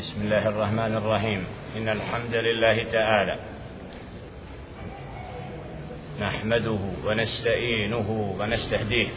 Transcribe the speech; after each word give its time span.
بسم 0.00 0.22
الله 0.22 0.48
الرحمن 0.48 0.96
الرحيم. 0.96 1.46
إن 1.76 1.88
الحمد 1.88 2.34
لله 2.34 2.84
تعالى 2.84 3.36
نحمده 6.20 6.78
ونستعينه 7.06 8.36
ونستهديه 8.40 9.08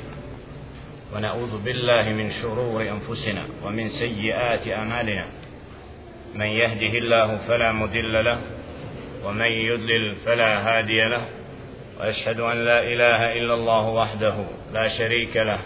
ونعوذ 1.16 1.64
بالله 1.64 2.10
من 2.10 2.32
شرور 2.32 2.82
أنفسنا 2.82 3.48
ومن 3.64 3.90
سيئات 3.90 4.68
أعمالنا. 4.68 5.26
من 6.36 6.46
يهده 6.46 6.94
الله 6.98 7.38
فلا 7.48 7.72
مضل 7.72 8.26
له 8.26 8.40
ومن 9.24 9.52
يضلل 9.52 10.16
فلا 10.16 10.52
هادي 10.68 11.04
له 11.04 11.26
وأشهد 12.00 12.40
أن 12.40 12.58
لا 12.66 12.80
إله 12.84 13.34
إلا 13.40 13.54
الله 13.54 13.90
وحده 13.90 14.36
لا 14.74 14.88
شريك 14.88 15.38
له 15.38 15.60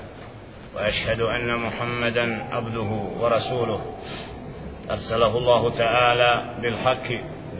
وأشهد 0.75 1.21
أن 1.21 1.55
محمدا 1.55 2.43
عبده 2.53 2.91
ورسوله. 3.19 3.81
أرسله 4.91 5.37
الله 5.37 5.69
تعالى 5.69 6.55
بالحق 6.61 7.07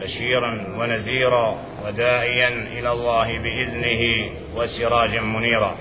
بشيرا 0.01 0.77
ونذيرا 0.77 1.57
وداعيا 1.85 2.47
إلى 2.47 2.91
الله 2.91 3.37
بإذنه 3.37 4.31
وسراجا 4.55 5.21
منيرا. 5.21 5.75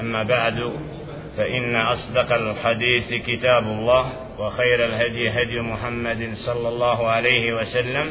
أما 0.00 0.22
بعد 0.22 0.72
فإن 1.36 1.76
أصدق 1.76 2.32
الحديث 2.32 3.08
كتاب 3.14 3.62
الله 3.62 4.12
وخير 4.38 4.84
الهدي 4.84 5.30
هدي 5.30 5.60
محمد 5.60 6.30
صلى 6.34 6.68
الله 6.68 7.08
عليه 7.08 7.52
وسلم 7.52 8.10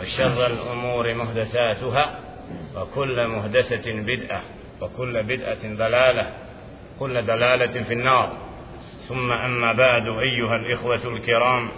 وشر 0.00 0.46
الأمور 0.46 1.14
محدثاتها 1.14 2.18
وكل 2.76 3.28
محدثة 3.28 3.92
بدعة 3.92 4.40
وكل 4.80 5.22
بدعة 5.22 5.74
ضلالة 5.74 6.26
كل 6.98 7.22
دلالة 7.22 7.82
في 7.82 7.92
النار. 7.92 8.47
ثم 9.08 9.32
أما 9.32 9.72
بعد 9.72 10.08
أيها 10.08 10.56
الإخوة 10.56 11.00
الكرام 11.04 11.68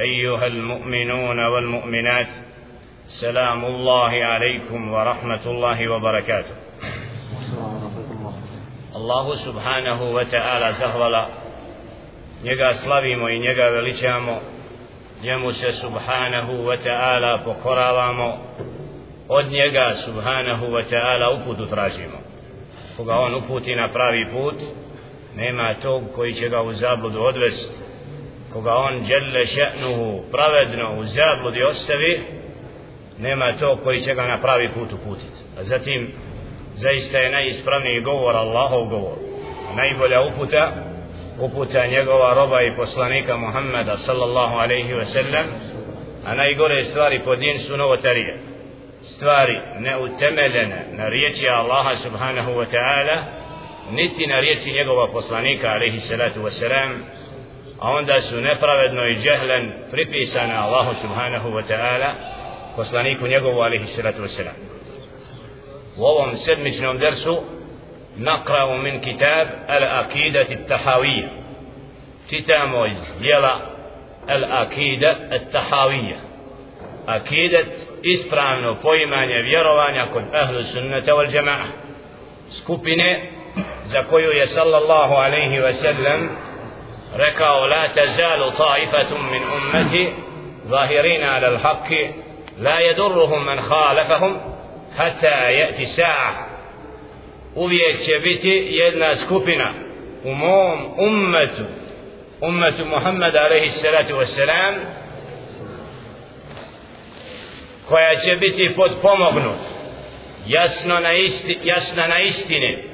أيها 0.00 0.46
المؤمنون 0.46 1.44
والمؤمنات 1.46 2.28
سلام 3.06 3.64
الله 3.64 4.24
عليكم 4.24 4.92
ورحمة 4.92 5.40
الله 5.46 5.88
وبركاته 5.88 6.54
الله 8.96 9.36
سبحانه 9.36 10.02
وتعالى 10.10 10.72
زهولا 10.72 11.28
njega 12.44 12.74
slavimo 12.74 13.28
i 13.28 13.38
njega 13.38 13.68
veličamo 13.68 14.40
njemu 15.22 15.52
se 15.52 15.72
subhanahu 15.72 16.52
wa 16.52 16.76
ta'ala 16.76 17.38
pokoravamo 17.44 18.38
od 19.28 19.46
njega 19.50 19.94
subhanahu 20.04 20.66
wa 20.66 20.82
ta'ala 20.90 21.30
uputu 21.30 21.66
tražimo 21.66 22.18
koga 22.96 23.14
on 23.16 23.34
uputi 23.34 23.74
na 23.74 23.88
pravi 23.88 24.26
put 24.32 24.54
nema 25.38 25.74
tog 25.82 26.02
koji 26.14 26.32
će 26.32 26.48
ga 26.48 26.62
u 26.62 26.72
zabludu 26.72 27.22
odvesti 27.22 27.74
koga 28.52 28.74
on 28.74 29.02
djelle 29.06 29.44
še'nuhu 29.54 30.22
pravedno 30.30 31.00
u 31.00 31.04
zabludi 31.04 31.62
ostavi 31.62 32.22
nema 33.18 33.56
tog 33.60 33.78
koji 33.84 34.00
će 34.00 34.14
ga 34.14 34.22
na 34.22 34.38
pravi 34.40 34.68
put 34.68 34.92
uputiti 34.92 35.40
a 35.58 35.64
zatim 35.64 36.12
zaista 36.74 37.18
je 37.18 37.30
najispravniji 37.30 38.00
govor 38.00 38.36
Allahov 38.36 38.84
govor. 38.84 39.16
Najbolja 39.76 40.20
uputa 40.22 40.72
uputa 41.40 41.86
njegova 41.86 42.34
roba 42.34 42.62
i 42.62 42.76
poslanika 42.76 43.36
Muhammeda 43.36 43.96
sallallahu 43.96 44.56
alaihi 44.56 44.94
ve 44.94 45.06
sellem 45.06 45.46
a 46.26 46.34
najgore 46.34 46.84
stvari 46.84 47.20
po 47.24 47.36
din 47.36 47.58
su 47.58 47.76
novotarije. 47.76 48.38
Stvari 49.02 49.60
neutemeljene 49.78 50.84
na 50.92 51.08
riječi 51.08 51.48
Allaha 51.48 51.96
subhanahu 51.96 52.50
wa 52.50 52.66
ta'ala 52.72 53.37
niti 53.91 54.27
na 54.27 54.39
riječi 54.39 54.71
njegova 54.71 55.07
poslanika 55.11 55.69
alaihi 55.69 55.99
salatu 55.99 56.39
wa 56.39 56.51
salam 56.51 57.03
a 57.81 57.91
onda 57.91 58.21
su 58.21 58.41
nepravedno 58.41 59.07
i 59.07 59.15
džehlen 59.15 59.71
pripisane 59.91 60.53
Allahu 60.53 60.95
subhanahu 61.01 61.49
wa 61.49 61.63
ta'ala 61.67 62.13
poslaniku 62.75 63.27
njegovu 63.27 63.61
alaihi 63.61 63.87
salatu 63.87 64.21
wa 64.21 64.27
salam 64.27 64.55
u 65.97 66.03
ovom 66.03 66.35
sedmičnom 66.37 66.97
dersu 66.97 67.41
نقرأ 68.17 68.77
من 68.77 68.99
كتاب 69.01 69.65
الأكيدة 69.69 70.41
التحاوية 70.51 71.27
تتامو 72.29 72.85
يلا 73.21 73.59
الأكيدة 74.29 75.11
التحاوية 75.35 76.19
أكيدة 77.07 77.65
ispravno 78.03 78.75
poimanje 78.81 79.41
vjerovanja 79.41 80.05
kod 80.05 80.23
ahlu 80.33 80.63
sunnata 80.63 81.15
wal 81.15 81.31
jama'a 81.31 81.65
skupine 82.49 83.31
za 83.84 84.02
koju 84.10 84.30
je 84.30 84.46
sallallahu 84.46 85.14
alaihi 85.14 85.58
ve 85.58 85.74
sellem 85.74 86.30
rekao 87.16 87.66
la 87.66 87.88
tazalu 87.88 88.50
ta'ifatum 88.50 89.30
min 89.30 89.42
ummati 89.42 90.12
zahirina 90.64 91.36
ala 91.36 91.48
al-haqqi 91.48 92.08
la 92.60 92.80
yadurruhum 92.80 93.44
man 93.44 93.58
khalafahum 93.58 94.36
hatta 94.96 95.50
ya'ti 95.50 95.86
sa'a. 95.86 96.48
Uvijek 97.54 98.00
će 98.00 98.18
biti 98.18 98.66
jedna 98.70 99.14
skupina 99.16 99.72
u 100.24 100.34
mom 100.34 100.78
ummetu 100.98 101.62
ummetu 102.40 102.84
Muhammed 102.84 103.36
alaihi 103.36 103.70
salatu 103.70 104.14
wasalam 104.14 104.74
koja 107.88 108.14
će 108.16 108.36
biti 108.36 108.74
podpomognut 108.76 109.58
jasno 110.46 111.00
na, 111.00 111.12
isti, 111.12 111.58
jasno 111.62 112.06
na 112.06 112.20
istini 112.20 112.87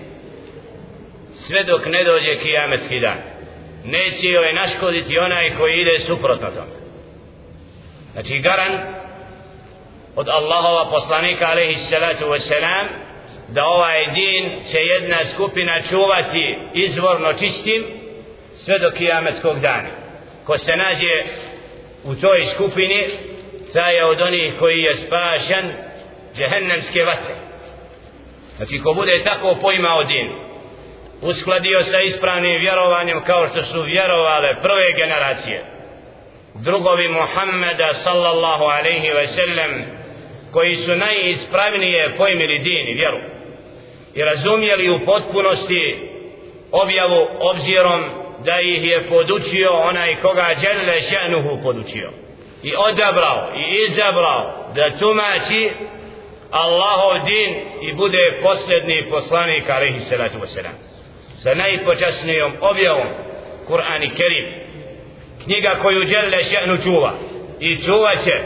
sve 1.47 1.65
dok 1.65 1.87
ne 1.87 2.05
dođe 2.05 2.37
kijametski 2.43 3.01
dan. 3.01 3.19
Neće 3.85 4.29
joj 4.29 4.53
naškoditi 4.53 5.19
onaj 5.19 5.55
koji 5.59 5.81
ide 5.81 5.99
suprotno 5.99 6.51
tome. 6.51 6.77
Znači 8.13 8.39
garant 8.39 8.81
od 10.17 10.29
Allahova 10.29 10.91
poslanika 10.91 11.47
alaihi 11.47 11.75
salatu 11.75 12.25
wasalam 12.25 12.87
da 13.49 13.65
ovaj 13.65 14.07
din 14.15 14.51
će 14.71 14.79
jedna 14.79 15.25
skupina 15.25 15.83
čuvati 15.91 16.59
izvorno 16.75 17.33
čistim 17.33 17.85
sve 18.57 18.79
do 18.79 18.91
kijametskog 18.91 19.61
dana. 19.61 19.89
Ko 20.47 20.59
se 20.59 20.73
nađe 20.77 21.25
u 22.05 22.15
toj 22.15 22.47
skupini 22.55 23.07
taj 23.73 23.97
je 23.97 24.05
od 24.05 24.21
onih 24.21 24.55
koji 24.59 24.79
je 24.79 24.95
spašan 24.95 25.73
džehennemske 26.37 27.03
vatre. 27.03 27.35
Znači 28.57 28.79
ko 28.79 28.95
bude 28.95 29.23
tako 29.25 29.59
poimao 29.63 30.05
din 30.05 30.44
uskladio 31.23 31.83
sa 31.83 32.01
ispravnim 32.01 32.61
vjerovanjem 32.61 33.23
kao 33.25 33.47
što 33.49 33.63
su 33.63 33.83
vjerovale 33.83 34.55
prve 34.63 34.93
generacije. 34.97 35.65
Drugovi 36.55 37.09
Muhammeda 37.09 37.95
sallallahu 37.95 38.65
alaihi 38.65 39.11
ve 39.11 39.27
sellem 39.27 39.85
koji 40.53 40.75
su 40.75 40.97
najispravnije 40.97 42.15
pojmili 42.17 42.59
din 42.59 42.89
i 42.89 42.95
vjeru 42.95 43.19
i 44.15 44.23
razumjeli 44.23 44.91
u 44.91 45.05
potpunosti 45.07 45.99
objavu 46.73 47.29
obzirom 47.41 48.05
da 48.45 48.61
ih 48.61 48.85
je 48.85 49.07
podučio 49.09 49.71
onaj 49.73 50.17
koga 50.17 50.47
dželle 50.61 51.01
še'nuhu 51.01 51.63
podučio 51.63 52.11
i 52.63 52.73
odabrao 52.77 53.51
i 53.57 53.85
izabrao 53.89 54.71
da 54.75 54.99
tumači 54.99 55.71
Allahov 56.51 57.25
din 57.25 57.55
i 57.81 57.93
bude 57.93 58.41
posljedni 58.43 59.07
poslanik 59.11 59.71
alaihi 59.71 60.01
salatu 60.01 60.39
wasalam 60.39 60.94
sa 61.45 61.55
najpočasnijom 61.55 62.53
objavom 62.61 63.09
Kur'an 63.69 64.03
i 64.03 64.11
Kerim. 64.17 64.47
Knjiga 65.45 65.71
koju 65.83 66.05
dželle 66.05 66.39
še'nu 66.51 66.83
čuva 66.85 67.13
i 67.61 67.77
čuva 67.77 68.17
će 68.25 68.37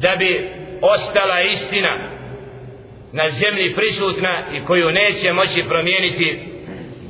da 0.00 0.16
bi 0.18 0.48
ostala 0.82 1.40
istina 1.40 1.98
na 3.12 3.30
zemlji 3.30 3.74
prisutna 3.74 4.42
i 4.54 4.64
koju 4.64 4.90
neće 4.90 5.32
moći 5.32 5.64
promijeniti 5.68 6.38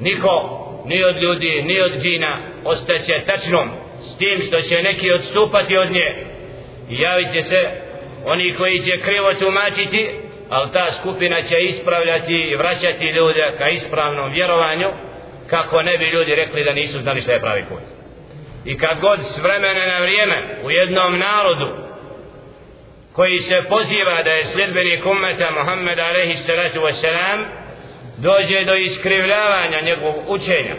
niko 0.00 0.32
ni 0.86 1.04
od 1.04 1.22
ljudi 1.22 1.62
ni 1.62 1.80
od 1.80 2.02
džina 2.02 2.38
ostaće 2.64 3.24
tačnom 3.26 3.70
s 4.00 4.18
tim 4.18 4.40
što 4.46 4.60
će 4.60 4.82
neki 4.82 5.12
odstupati 5.12 5.76
od 5.76 5.90
nje. 5.90 6.14
I 6.90 7.00
javit 7.00 7.32
će 7.34 7.42
se 7.42 7.70
oni 8.24 8.54
koji 8.54 8.78
će 8.78 8.98
krivo 8.98 9.34
tumačiti 9.34 10.25
ali 10.48 10.72
ta 10.72 10.90
skupina 10.90 11.42
će 11.42 11.56
ispravljati 11.60 12.34
i 12.34 12.56
vraćati 12.56 13.04
ljude 13.04 13.52
ka 13.58 13.68
ispravnom 13.68 14.32
vjerovanju 14.32 14.88
kako 15.50 15.82
ne 15.82 15.98
bi 15.98 16.04
ljudi 16.04 16.34
rekli 16.34 16.64
da 16.64 16.72
nisu 16.72 17.00
znali 17.00 17.20
što 17.20 17.32
je 17.32 17.40
pravi 17.40 17.64
put. 17.68 17.82
I 18.64 18.78
kad 18.78 19.00
god 19.00 19.20
s 19.20 19.38
vremena 19.38 19.86
na 19.86 19.98
vrijeme 19.98 20.58
u 20.64 20.70
jednom 20.70 21.18
narodu 21.18 21.68
koji 23.12 23.38
se 23.38 23.62
poziva 23.68 24.22
da 24.22 24.30
je 24.30 24.46
sljedbenik 24.46 25.06
ummeta 25.06 25.50
Muhammed 25.50 25.98
alaihi 25.98 26.36
salatu 26.36 26.80
wasalam 26.80 27.44
dođe 28.18 28.64
do 28.64 28.74
iskrivljavanja 28.74 29.80
njegovog 29.80 30.14
učenja 30.28 30.74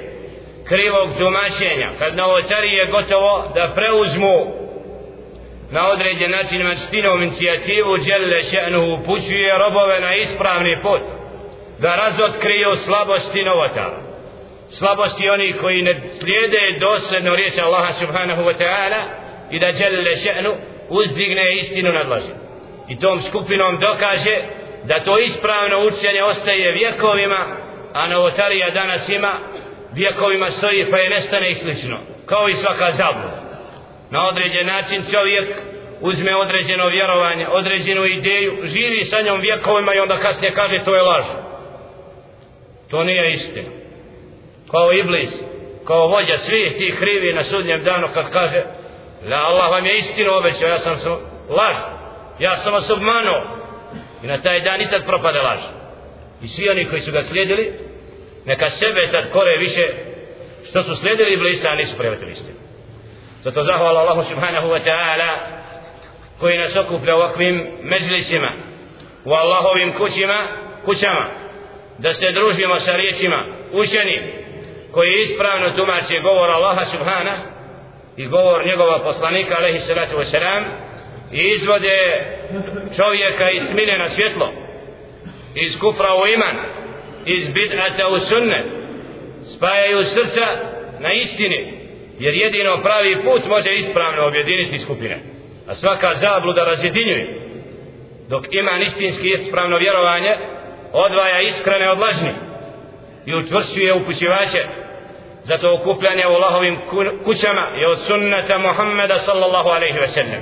krivog 0.68 1.10
tumačenja 1.18 1.90
kad 2.00 2.16
novotarije 2.16 2.86
gotovo 2.86 3.52
da 3.56 3.74
preuzmu 3.76 4.57
na 5.72 5.90
određen 5.90 6.32
način 6.32 6.62
mačtinom 6.64 7.24
inicijativu 7.24 7.98
djelle 7.98 8.40
še'nuhu 8.52 9.02
upućuje 9.02 9.58
robove 9.58 10.00
na 10.00 10.16
ispravni 10.16 10.78
put 10.82 11.02
da 11.80 11.96
razotkriju 11.96 12.76
slabosti 12.76 13.44
novotara 13.44 14.00
slabosti 14.70 15.30
oni 15.30 15.54
koji 15.54 15.82
ne 15.82 16.02
slijede 16.20 16.80
dosljedno 16.80 17.36
riječ 17.36 17.58
Allaha 17.58 17.94
subhanahu 17.94 18.42
wa 18.42 18.56
ta'ala 18.58 19.02
i 19.52 19.60
da 19.60 19.72
žele 19.72 20.16
še'nu 20.16 20.56
uzdigne 20.90 21.56
istinu 21.58 21.92
nadlaži 21.92 22.34
i 22.90 23.00
tom 23.00 23.22
skupinom 23.22 23.78
dokaže 23.80 24.36
da 24.84 25.00
to 25.00 25.20
ispravno 25.20 25.86
učenje 25.86 26.24
ostaje 26.24 26.72
vjekovima 26.72 27.58
a 27.94 28.08
novotarija 28.08 28.70
danas 28.70 29.10
ima 29.10 29.40
vjekovima 29.94 30.52
stoji 30.52 30.92
pa 30.92 30.98
je 30.98 31.10
nestane 31.10 31.50
i 31.50 31.56
slično 31.56 31.98
kao 32.26 32.50
i 32.50 32.56
svaka 32.56 32.92
zabluda 32.92 33.47
na 34.10 34.28
određen 34.28 34.68
način 34.68 35.04
čovjek 35.12 35.48
uzme 36.02 36.36
određeno 36.36 36.88
vjerovanje 36.88 37.48
određenu 37.48 38.06
ideju 38.06 38.54
živi 38.64 39.06
sa 39.06 39.22
njom 39.22 39.42
vjekovima 39.42 39.94
i 39.94 40.00
onda 40.00 40.18
kasnije 40.18 40.54
kaže 40.54 40.86
to 40.86 40.96
je 40.96 41.02
laž. 41.02 41.26
To 42.90 43.04
nije 43.04 43.34
istina. 43.34 43.70
Kao 44.72 44.92
iblis 44.92 45.44
kao 45.88 46.08
vođa 46.08 46.38
svih 46.38 46.78
tih 46.78 46.96
krivi 47.00 47.34
na 47.34 47.44
sudnjem 47.44 47.84
danu 47.84 48.08
kad 48.14 48.32
kaže 48.32 48.64
la 49.30 49.38
Allah 49.38 49.72
vam 49.72 49.86
je 49.86 49.98
istinu 49.98 50.32
obećao 50.34 50.70
ja 50.70 50.80
sam 50.80 50.98
sam 50.98 51.12
laž. 51.50 51.76
Ja 52.40 52.58
sam 52.58 52.74
vas 52.74 52.90
obmanuo. 52.90 53.58
I 54.24 54.28
na 54.28 54.42
taj 54.42 54.60
dan 54.60 54.82
i 54.82 54.90
tad 54.90 55.06
propade 55.06 55.40
laž. 55.40 55.60
I 56.42 56.48
svi 56.48 56.70
oni 56.70 56.90
koji 56.90 57.02
su 57.02 57.12
ga 57.12 57.22
slijedili 57.22 57.74
neka 58.46 58.70
sebe 58.70 59.10
tad 59.12 59.32
kore 59.32 59.58
više 59.58 59.88
što 60.70 60.84
su 60.84 60.96
slijedili 60.96 61.34
iblisa 61.34 61.70
a 61.70 61.76
nisu 61.76 61.98
prihvatili 61.98 62.32
istinu 62.32 62.67
zato 63.48 63.64
zahvala 63.64 64.00
Allahu 64.00 64.24
subhanahu 64.24 64.68
wa 64.68 64.82
ta'ala 64.84 65.32
koji 66.40 66.58
nas 66.58 66.76
okuplja 66.76 67.16
u 67.16 67.18
ovakvim 67.18 67.68
međlisima 67.82 68.52
u 69.26 69.34
Allahovim 69.34 69.94
kućima 69.94 70.48
kućama 70.86 71.30
da 71.98 72.14
se 72.14 72.32
družimo 72.32 72.76
sa 72.76 72.96
riječima 72.96 73.46
učeni 73.72 74.22
koji 74.92 75.14
ispravno 75.14 75.70
tumače 75.70 76.20
govor 76.20 76.50
Allaha 76.50 76.86
subhana 76.86 77.36
i 78.18 78.28
govor 78.28 78.66
njegova 78.66 79.04
poslanika 79.04 79.56
alaihi 79.58 79.80
salatu 79.80 80.18
wasalam 80.18 80.64
i 81.32 81.52
izvode 81.56 82.26
čovjeka 82.96 83.50
iz 83.50 83.64
smine 83.72 83.98
na 83.98 84.10
svjetlo 84.10 84.52
iz 85.56 85.80
kufra 85.80 86.16
u 86.16 86.28
iman 86.28 86.58
iz 87.26 87.54
bid'ata 87.54 88.08
u 88.14 88.20
sunnet 88.20 88.66
spajaju 89.56 90.02
srca 90.04 90.48
na 91.00 91.14
istini 91.14 91.77
jer 92.20 92.34
jedino 92.34 92.82
pravi 92.82 93.24
put 93.24 93.46
može 93.46 93.74
ispravno 93.74 94.28
objediniti 94.28 94.80
skupine. 94.80 95.20
A 95.68 95.74
svaka 95.74 96.14
zabluda 96.14 96.64
razjedinjuje. 96.64 97.48
Dok 98.30 98.44
ima 98.52 98.72
istinski 98.82 99.28
ispravno 99.28 99.78
vjerovanje 99.78 100.36
odvaja 100.94 101.42
iskrene 101.42 101.90
od 101.90 102.00
lažnih 102.00 102.36
i 103.26 103.36
učvršćuje 103.36 103.94
upućivače. 103.94 104.62
Zato 105.44 105.74
okupljanje 105.74 106.28
u 106.28 106.34
Allahovim 106.34 106.78
kućama 107.26 107.62
je 107.80 107.88
od 107.88 108.00
sunnata 108.00 108.58
Muhammeda 108.58 109.18
sallallahu 109.20 109.70
alaihi 109.70 110.00
ve 110.00 110.08
sellem. 110.08 110.42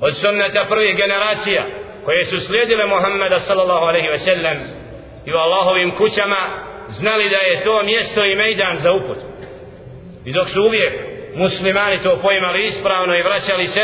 Od 0.00 0.16
sunnata 0.16 0.64
prvih 0.68 0.96
generacija 0.96 1.66
koje 2.04 2.24
su 2.24 2.40
slijedile 2.40 2.86
Muhammeda 2.86 3.40
sallallahu 3.40 3.84
alaihi 3.84 4.08
ve 4.08 4.18
sellem 4.18 4.58
i 5.26 5.32
u 5.32 5.36
Allahovim 5.36 5.90
kućama 5.90 6.64
znali 6.88 7.30
da 7.30 7.36
je 7.36 7.64
to 7.64 7.82
mjesto 7.82 8.24
i 8.24 8.36
mejdan 8.36 8.78
za 8.78 8.92
uput 8.92 9.29
i 10.24 10.32
dok 10.32 10.48
su 10.48 10.62
uvijek 10.62 10.92
muslimani 11.34 12.02
to 12.02 12.18
pojmali 12.22 12.66
ispravno 12.66 13.16
i 13.16 13.22
vraćali 13.22 13.66
se 13.66 13.80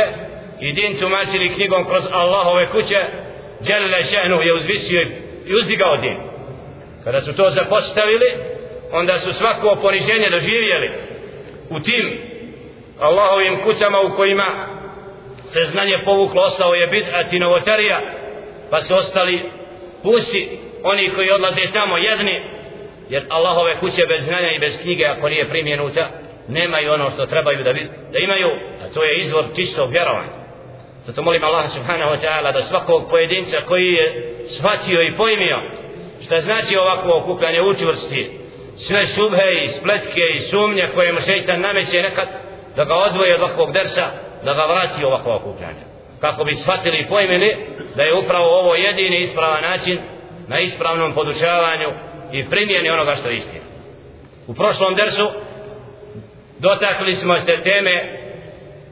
i 0.60 0.72
din 0.72 0.98
tumačili 1.00 1.54
knjigom 1.54 1.84
kroz 1.84 2.04
Allahove 2.12 2.70
kuće 2.70 3.00
Jalla 3.68 4.02
Šehnu 4.10 4.42
je 4.42 4.54
uzvisio 4.54 5.00
i 5.46 5.54
uzdigao 5.54 5.96
din. 5.96 6.16
Kada 7.04 7.20
su 7.20 7.36
to 7.36 7.50
zapostavili 7.50 8.26
onda 8.92 9.18
su 9.18 9.32
svako 9.32 9.78
poniženje 9.82 10.30
doživjeli 10.30 10.90
u 11.70 11.80
tim 11.80 12.20
Allahovim 13.00 13.60
kućama 13.64 14.00
u 14.00 14.16
kojima 14.16 14.68
se 15.52 15.64
znanje 15.64 15.98
povuklo 16.04 16.42
ostao 16.42 16.74
je 16.74 16.88
bid'at 16.88 17.32
i 17.32 17.38
novotarija 17.38 18.00
pa 18.70 18.80
su 18.80 18.94
ostali 18.94 19.50
pusti 20.02 20.58
oni 20.82 21.10
koji 21.10 21.30
odlaze 21.30 21.60
tamo 21.72 21.96
jedni 21.96 22.42
jer 23.08 23.22
Allahove 23.28 23.80
kuće 23.80 24.06
bez 24.08 24.24
znanja 24.24 24.50
i 24.50 24.58
bez 24.58 24.78
knjige 24.82 25.04
ako 25.04 25.28
nije 25.28 25.48
primjenuta 25.48 26.10
nemaju 26.48 26.92
ono 26.92 27.10
što 27.10 27.26
trebaju 27.26 27.64
da, 27.64 27.72
da 28.12 28.18
imaju 28.18 28.48
a 28.84 28.94
to 28.94 29.04
je 29.04 29.18
izvor 29.18 29.44
čistog 29.56 29.90
vjerovanja. 29.90 30.36
Zato 31.04 31.22
molim 31.22 31.44
Allah 31.44 31.68
subhanahu 31.68 32.10
wa 32.14 32.20
ta'ala 32.20 32.52
da 32.52 32.62
svakog 32.62 33.10
pojedinca 33.10 33.56
koji 33.68 33.92
je 33.92 34.34
shvatio 34.48 35.02
i 35.02 35.16
pojmio 35.16 35.58
šta 36.24 36.40
znači 36.40 36.76
ovako 36.76 37.18
okupljanje 37.18 37.60
učvrsti 37.62 38.46
sve 38.76 39.06
subhe 39.06 39.48
i 39.64 39.68
spletke 39.68 40.20
i 40.34 40.40
sumnje 40.40 40.88
koje 40.94 41.12
mu 41.12 41.20
šeitan 41.20 41.60
nameće 41.60 42.02
nekad 42.02 42.28
da 42.76 42.84
ga 42.84 42.94
odvoje 42.94 43.34
od 43.34 43.40
ovakvog 43.40 43.72
dersa 43.72 44.06
da 44.44 44.54
ga 44.54 44.64
vrati 44.66 45.04
ovako 45.04 45.30
okupljanje. 45.34 45.82
Kako 46.20 46.44
bi 46.44 46.54
shvatili 46.54 46.98
i 46.98 47.06
pojmili 47.08 47.56
da 47.96 48.02
je 48.02 48.18
upravo 48.18 48.60
ovo 48.60 48.74
jedini 48.74 49.18
ispravan 49.18 49.62
način 49.62 49.98
na 50.48 50.60
ispravnom 50.60 51.12
podučavanju 51.12 51.90
i 52.32 52.48
primjeni 52.50 52.90
onoga 52.90 53.14
što 53.14 53.28
je 53.28 53.36
istina. 53.36 53.64
U 54.46 54.54
prošlom 54.54 54.94
dersu 54.94 55.30
dotakli 56.58 57.14
smo 57.14 57.38
se 57.38 57.62
teme 57.62 58.18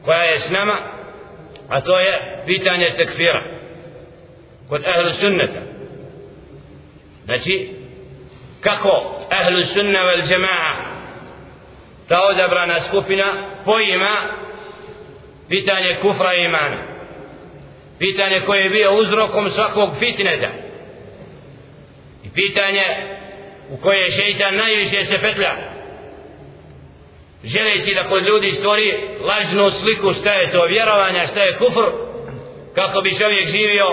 koja 0.05 0.23
je 0.23 0.39
s 0.39 0.49
nama 0.49 0.77
a 1.69 1.81
to 1.81 1.99
je 1.99 2.43
pitanje 2.45 2.93
tekfira 2.97 3.43
kod 4.69 4.83
ahlu 4.85 5.09
sunneta 5.19 5.59
znači 7.25 7.69
kako 8.61 9.15
ahlu 9.31 9.63
sunna 9.63 10.03
vel 10.03 10.21
džema'a 10.21 10.95
ta 12.07 12.21
odabrana 12.21 12.79
skupina 12.79 13.33
pojima 13.65 14.45
pitanje 15.49 15.97
kufra 16.01 16.33
i 16.33 16.45
imana. 16.45 16.77
Pitanje 17.99 18.41
koje 18.45 18.63
je 18.63 18.69
bio 18.69 18.93
uzrokom 18.93 19.49
svakog 19.49 19.89
fitneta. 19.99 20.49
I 22.23 22.29
pitanje 22.29 22.83
u 23.69 23.77
koje 23.77 23.99
je 23.99 24.11
šeitan 24.11 24.55
najviše 24.55 25.05
se 25.05 25.21
petlja 25.21 25.74
želeći 27.53 27.93
da 27.93 28.09
kod 28.09 28.23
ljudi 28.23 28.51
stvori 28.51 28.89
lažnu 29.29 29.71
sliku 29.71 30.13
šta 30.13 30.33
je 30.33 30.51
to 30.51 30.65
vjerovanja, 30.65 31.25
šta 31.25 31.41
je 31.41 31.57
kufr 31.57 31.87
kako 32.75 33.01
bi 33.01 33.17
čovjek 33.19 33.47
živio 33.47 33.87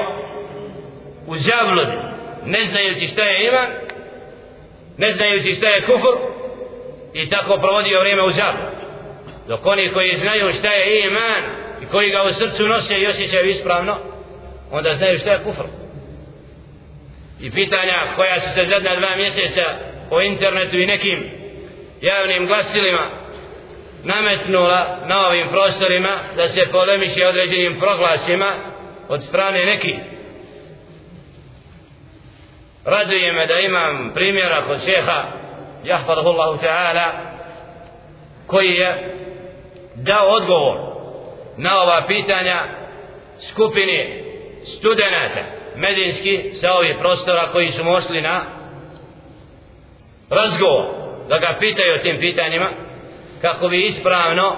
u 1.27 1.37
zabludi 1.37 1.97
ne 2.45 2.61
znajući 2.61 3.07
šta 3.07 3.25
je 3.25 3.47
iman 3.49 3.69
ne 4.99 5.13
znajući 5.13 5.55
šta 5.55 5.69
je 5.69 5.87
kufr 5.87 6.17
i 7.15 7.29
tako 7.29 7.57
provodio 7.57 8.01
vrijeme 8.01 8.23
u 8.23 8.31
zabludi 8.31 8.77
dok 9.49 9.67
oni 9.67 9.93
koji 9.93 10.17
znaju 10.17 10.53
šta 10.53 10.69
je 10.73 11.07
iman 11.07 11.43
i 11.83 11.87
koji 11.87 12.11
ga 12.11 12.23
u 12.23 12.33
srcu 12.33 12.69
nose 12.69 13.01
i 13.01 13.07
osjećaju 13.07 13.49
ispravno 13.49 13.99
onda 14.71 14.91
znaju 14.91 15.19
šta 15.19 15.31
je 15.31 15.45
kufr. 15.45 15.67
I 17.41 17.51
pitanja 17.51 18.13
koja 18.17 18.41
su 18.41 18.49
se 18.55 18.65
zadnja 18.67 18.97
dva 19.01 19.17
mjeseca 19.17 19.63
po 20.11 20.21
internetu 20.21 20.79
i 20.79 20.87
nekim 20.87 21.31
javnim 22.01 22.47
glasilima 22.47 23.11
nametnula 24.05 24.99
na 25.07 25.27
ovim 25.27 25.49
prostorima 25.49 26.19
da 26.37 26.49
se 26.49 26.61
polemiše 26.73 27.27
određenim 27.27 27.79
proglasima 27.79 28.55
od 29.09 29.23
strane 29.23 29.67
nekih. 29.67 29.95
Raduje 32.85 33.33
me 33.33 33.47
da 33.47 33.59
imam 33.59 34.11
primjera 34.15 34.63
kod 34.67 34.85
šeha 34.85 35.23
jahfadahullahu 35.85 36.59
ta'ala 36.63 37.11
koji 38.47 38.69
je 38.69 39.15
dao 39.95 40.29
odgovor 40.29 40.79
na 41.57 41.83
ova 41.83 42.05
pitanja 42.07 42.65
skupini 43.51 44.23
studenta 44.65 45.41
medinski 45.77 46.51
sa 46.53 46.73
ovih 46.73 46.97
prostora 47.01 47.49
koji 47.53 47.71
su 47.71 47.85
mošli 47.85 48.21
na 48.21 48.45
razgovor 50.31 50.85
da 51.29 51.39
ga 51.39 51.57
pitaju 51.61 51.95
o 51.95 51.99
tim 51.99 52.19
pitanjima 52.21 52.71
kako 53.43 53.69
bi 53.69 53.83
ispravno 53.83 54.57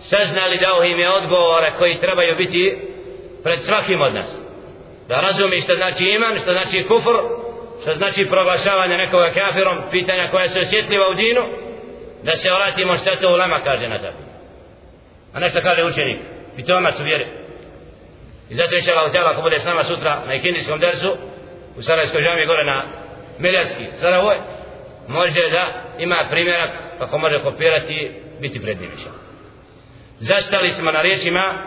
saznali 0.00 0.58
dao 0.58 0.84
im 0.84 0.98
je 0.98 1.10
odgovore 1.10 1.70
koji 1.78 2.00
trebaju 2.00 2.36
biti 2.36 2.78
pred 3.42 3.60
svakim 3.60 4.00
od 4.00 4.14
nas. 4.14 4.40
Da 5.08 5.20
razumi 5.20 5.60
što 5.60 5.74
znači 5.76 6.04
iman 6.04 6.38
što 6.38 6.52
znači 6.52 6.84
kufr 6.88 7.16
što 7.82 7.94
znači 7.94 8.26
proglašavanje 8.30 8.96
nekoga 8.96 9.30
kafirom 9.30 9.78
pitanja 9.90 10.28
koja 10.30 10.48
su 10.48 10.58
osjetljiva 10.58 11.08
u 11.08 11.14
dinu 11.14 11.42
da 12.22 12.36
se 12.36 12.48
vratimo 12.50 12.96
što 12.96 13.16
to 13.16 13.28
ulema 13.28 13.60
kaže 13.64 13.88
na 13.88 13.98
to. 13.98 14.10
A 15.34 15.40
nešto 15.40 15.60
kaže 15.62 15.84
učenik 15.84 16.20
i 16.56 16.64
to 16.64 16.92
su 16.96 17.04
vjeri. 17.04 17.26
I 18.50 18.54
zato 18.54 18.74
je 18.74 18.82
šala 18.82 19.06
utjela 19.08 19.30
ako 19.30 19.42
bude 19.42 19.58
s 19.58 19.64
nama 19.64 19.82
sutra 19.82 20.22
na 20.26 20.34
ikindijskom 20.34 20.80
dersu 20.80 21.16
u 21.78 21.82
Sarajskoj 21.82 22.22
žami 22.22 22.46
gore 22.46 22.64
na 22.64 22.84
Miljarski 23.38 23.84
Saravoj 24.00 24.36
može 25.08 25.50
da 25.50 25.66
ima 25.98 26.26
primjerak 26.30 26.70
pa 26.98 27.04
kako 27.04 27.18
može 27.18 27.42
kopirati 27.42 28.12
biti 28.40 28.62
pred 28.62 28.80
njim 28.80 28.90
zastali 30.18 30.70
smo 30.70 30.90
na 30.90 31.02
riječima 31.02 31.62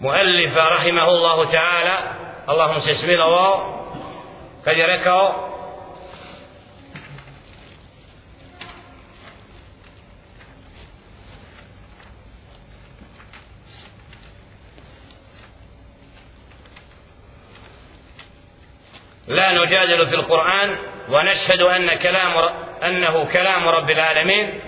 muallifa 0.00 0.68
rahimahullahu 0.68 1.42
ta'ala. 1.52 1.96
Allah 2.46 2.74
mu 2.74 2.80
se 2.80 2.94
smilovao 2.94 3.84
kad 4.64 4.76
je 4.76 4.86
rekao 4.86 5.53
لا 19.28 19.52
نجادل 19.52 20.06
في 20.08 20.14
القرآن 20.14 20.76
ونشهد 21.08 21.60
أن 21.60 21.94
كلام 21.94 22.48
أنه 22.82 23.24
كلام 23.32 23.68
رب 23.68 23.90
العالمين. 23.90 24.60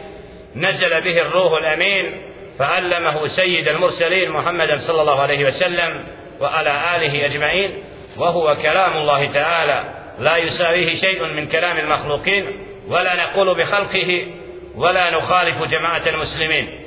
نزل 0.56 1.00
به 1.00 1.20
الروح 1.20 1.52
الأمين 1.52 2.22
فعلمه 2.58 3.26
سيد 3.26 3.68
المرسلين 3.68 4.30
محمد 4.30 4.78
صلى 4.78 5.00
الله 5.00 5.20
عليه 5.20 5.46
وسلم 5.46 6.04
وعلى 6.40 6.96
آله 6.96 7.26
أجمعين 7.26 7.84
وهو 8.16 8.54
كلام 8.54 8.96
الله 8.96 9.32
تعالى. 9.32 9.84
لا 10.18 10.36
يساويه 10.36 10.94
شيء 10.94 11.24
من 11.24 11.48
كلام 11.48 11.78
المخلوقين 11.78 12.46
ولا 12.88 13.14
نقول 13.16 13.58
بخلقه 13.58 14.26
ولا 14.74 15.10
نخالف 15.10 15.62
جماعة 15.62 16.08
المسلمين. 16.08 16.82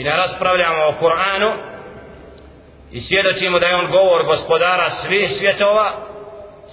إن 0.00 0.06
raspravljamo 0.06 0.86
o 0.86 0.92
Kur'anu 1.00 1.52
i 2.92 3.00
svjedočimo 3.00 3.58
da 3.58 3.66
je 3.66 3.76
on 3.76 3.86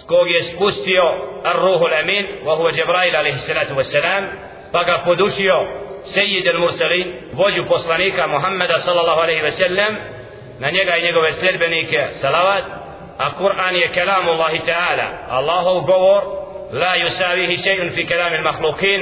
kog 0.09 0.27
je 0.31 0.41
spustio 0.43 1.05
Ar-Ruhul 1.43 1.93
Al-Amin 1.93 2.25
vahuva 2.45 2.71
Džebrail 2.71 3.15
alaihissalatu 3.15 3.73
wassalam, 3.79 4.23
salatu 4.25 4.71
pa 4.71 4.83
ga 4.83 5.01
podučio 5.05 5.57
Sejid 6.03 6.47
al-Mursalin 6.47 7.07
vođu 7.33 7.65
poslanika 7.69 8.27
Muhammeda 8.27 8.79
sallallahu 8.79 9.21
alaihi 9.21 9.41
ve 9.41 9.51
sellem, 9.51 9.97
na 10.59 10.69
njega 10.69 10.95
i 10.95 11.03
njegove 11.03 11.33
sljedbenike 11.33 12.07
salavat 12.21 12.63
a 13.17 13.31
Kur'an 13.37 13.75
je 13.75 13.87
kelamu 13.87 14.31
Allahi 14.31 14.59
ta'ala 14.59 15.07
Allahov 15.29 15.81
govor 15.81 16.21
la 16.71 16.95
yusavihi 16.97 17.57
še'un 17.65 17.93
fi 17.95 18.05
kelami 18.05 18.37
al-makhlukin 18.37 19.01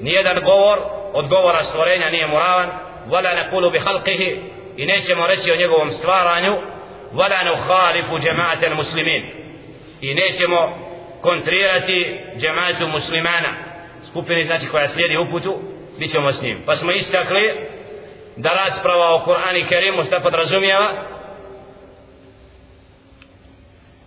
nijedan 0.00 0.42
govor 0.44 0.78
od 1.12 1.28
govora 1.28 1.62
stvorenja 1.62 2.10
nije 2.10 2.26
muravan 2.26 2.68
wala 3.08 3.34
nakulu 3.34 3.70
bi 3.70 3.78
halqihi 3.78 4.38
i 4.76 4.86
nećemo 4.86 5.26
reći 5.26 5.52
o 5.52 5.56
njegovom 5.56 5.90
stvaranju 5.90 6.54
wala 7.14 7.44
nukhalifu 7.44 8.18
jama'at 8.18 8.62
al-muslimin 8.62 9.45
i 10.00 10.14
nećemo 10.14 10.78
kontrirati 11.20 12.20
jama'atu 12.36 12.86
muslimana. 12.88 13.52
Skupini 14.10 14.46
znači 14.46 14.66
koja 14.66 14.88
slijedi 14.88 15.16
uputu 15.16 15.60
bit 15.98 16.10
ćemo 16.10 16.32
s 16.32 16.42
njim. 16.42 16.62
Pa 16.66 16.76
smo 16.76 16.92
istakli 16.92 17.68
da 18.36 18.50
rasprava 18.50 19.14
o 19.14 19.24
Kur'ani 19.26 19.68
Kerimu 19.68 20.04
šta 20.04 20.20
podrazumijeva 20.20 20.92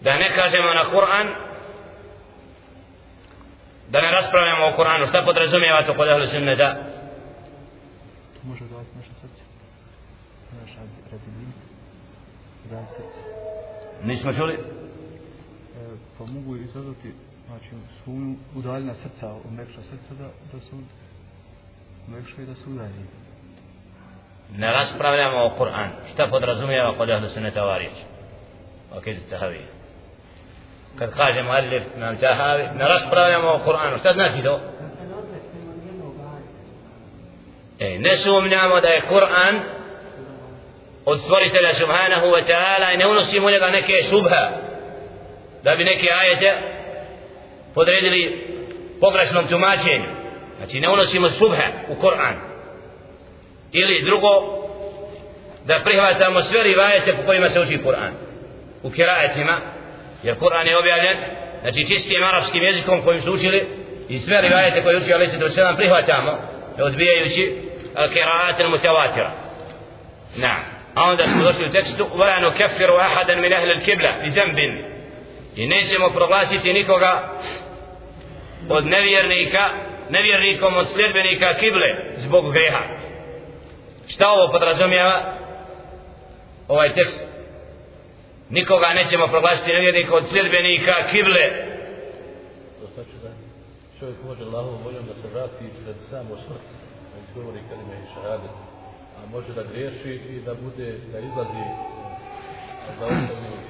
da 0.01 0.17
ne 0.17 0.29
kažemo 0.35 0.73
na 0.73 0.83
Kur'an 0.83 1.27
da 3.89 4.01
ne 4.01 4.11
raspravljamo 4.11 4.65
o 4.65 4.77
Kur'anu. 4.77 5.09
Šta 5.09 5.21
podrazumijeva 5.25 5.83
to 5.83 5.93
kod 5.93 6.09
ahlu 6.09 6.27
sunneta? 6.27 6.75
Može 8.43 8.63
dati 8.63 8.89
naše 8.97 9.09
srce? 9.21 9.43
Naš 10.61 10.71
razilin 11.11 11.53
za 12.69 12.83
srce. 12.95 13.19
Nismo 14.03 14.33
čuli 14.33 14.78
pa 16.19 16.25
mogu 16.25 16.55
izazvati 16.55 17.13
znači 17.47 17.69
sumnju 18.03 18.35
udaljena 18.55 18.93
srca 18.93 19.33
umekša 19.49 19.81
srca 19.81 20.13
da, 20.19 20.27
da 20.53 20.59
se 20.59 20.71
umekša 22.07 22.41
i 22.41 22.45
da 22.45 22.55
se 22.55 22.69
udalji 22.69 23.05
ne 24.57 24.71
raspravljamo 24.71 25.37
o 25.45 25.55
Kur'an 25.59 25.89
šta 26.13 26.27
podrazumijeva 26.27 26.97
kod 26.97 27.09
ahlu 27.09 27.29
sunneta 27.29 27.63
ova 27.63 27.77
riječ 27.77 27.93
ok, 28.95 29.03
tahavija 29.29 29.67
kad 30.95 31.13
kažemo 31.13 31.51
alif 31.51 31.83
nam 31.97 32.17
tahavi 32.17 32.63
ne 32.77 32.87
raspravljamo 32.87 33.47
o 33.49 33.59
Kur'anu 33.65 33.99
šta 33.99 34.13
znači 34.13 34.43
to 34.43 34.59
e, 37.79 37.99
ne 37.99 38.15
sumnjamo 38.15 38.81
da 38.81 38.87
je 38.87 39.01
Kur'an 39.09 39.59
od 41.05 41.19
stvoritelja 41.21 41.73
subhanahu 41.73 42.25
wa 42.25 42.45
ta'ala 42.47 42.93
i 42.93 42.97
ne 42.97 43.07
unosimo 43.07 43.49
njega 43.49 43.67
neke 43.67 43.93
subha 44.09 44.58
da 45.62 45.76
bi 45.76 45.84
neke 45.84 46.08
ajete 46.12 46.54
podredili 47.74 48.46
pogrešnom 49.00 49.48
tumačenju 49.48 50.04
znači 50.58 50.80
ne 50.80 50.88
unosimo 50.88 51.28
subha 51.28 51.66
u 51.88 51.94
Kur'an 51.94 52.34
ili 53.72 54.04
drugo 54.04 54.28
da 55.64 55.80
prihvatamo 55.84 56.42
sve 56.42 56.62
rivajete 56.62 57.12
po 57.12 57.22
kojima 57.26 57.48
se 57.48 57.60
uči 57.60 57.78
Kur'an 57.84 58.12
u 58.82 58.90
kirajetima 58.90 59.60
jer 60.22 60.38
Kur'an 60.38 60.66
je 60.66 60.78
objavljen 60.78 61.16
znači 61.60 61.86
čistim 61.88 62.24
arapskim 62.24 62.62
jezikom 62.62 63.02
kojim 63.02 63.22
su 63.22 63.32
učili 63.32 63.66
i 64.08 64.18
sve 64.18 64.40
rivajete 64.40 64.82
koje 64.82 64.96
uči 64.96 65.14
alaihi 65.14 65.32
sallam 65.32 65.50
sedam 65.50 65.76
prihvatamo 65.76 66.38
odbijajući 66.78 67.56
kiraat 68.12 68.70
mutavatira 68.70 69.30
na 70.36 70.54
a 70.94 71.02
onda 71.02 71.24
smo 71.24 71.42
došli 71.42 71.66
u 71.66 71.72
tekstu 71.72 72.04
وَلَا 72.04 72.40
نُكَفِّرُ 72.40 73.00
أَحَدًا 73.00 73.34
مِنْ 73.34 73.52
أَهْلِ 73.52 73.70
الْكِبْلَ 73.70 74.06
بِذَنْبٍ 74.22 74.58
i 75.59 75.67
nećemo 75.67 76.09
proglasiti 76.09 76.73
nikoga 76.73 77.13
od 78.69 78.85
nevjernika 78.85 79.63
nevjernikom 80.09 80.77
od 80.77 80.87
sljedbenika 80.89 81.49
kible 81.59 81.89
zbog 82.17 82.53
greha. 82.53 82.83
Šta 84.07 84.25
ovo 84.31 84.51
podrazumijeva? 84.51 85.17
Ovaj 86.67 86.93
tekst. 86.93 87.27
Nikoga 88.49 88.87
nećemo 88.93 89.27
proglasiti 89.27 89.73
nevjernika 89.73 90.15
od 90.15 90.25
sljedbenika 90.31 90.93
kible. 91.11 91.45
To 92.79 92.85
znači 92.93 93.15
da 93.23 93.29
čovjek 93.99 94.17
može 94.27 94.43
Allahovom 94.43 94.83
voljom 94.83 95.05
da 95.05 95.13
se 95.21 95.27
vrati 95.33 95.65
pred 95.83 95.95
samo 96.09 96.33
smrt 96.45 96.67
da 97.11 97.15
izgovori 97.25 97.59
kalime 97.69 97.95
i 98.03 98.09
šahadet. 98.13 98.55
A 99.17 99.19
može 99.31 99.51
da 99.53 99.63
griješi 99.71 100.13
i 100.33 100.39
da 100.45 100.53
bude 100.53 100.87
da 101.11 101.19
izlazi 101.19 101.65
da 102.99 103.05
ostavi 103.05 103.68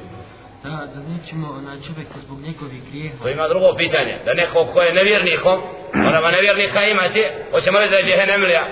Da, 0.63 0.69
da 0.93 0.99
nećemo 1.13 1.47
onaj 1.59 1.77
čovjeka 1.87 2.17
zbog 2.25 2.39
njegovih 2.47 2.81
grijeha. 2.89 3.23
To 3.23 3.29
ima 3.29 3.47
drugo 3.47 3.75
pitanje, 3.77 4.15
da 4.25 4.33
neko 4.33 4.65
ko 4.73 4.81
je 4.81 4.93
nevjernikom, 4.93 5.61
moramo 5.93 6.31
nevjernika 6.31 6.81
imati, 6.83 7.23
hoćemo 7.51 7.79
reći 7.79 7.91
da 7.91 7.97
je 7.97 8.03
džehennemlija, 8.09 8.63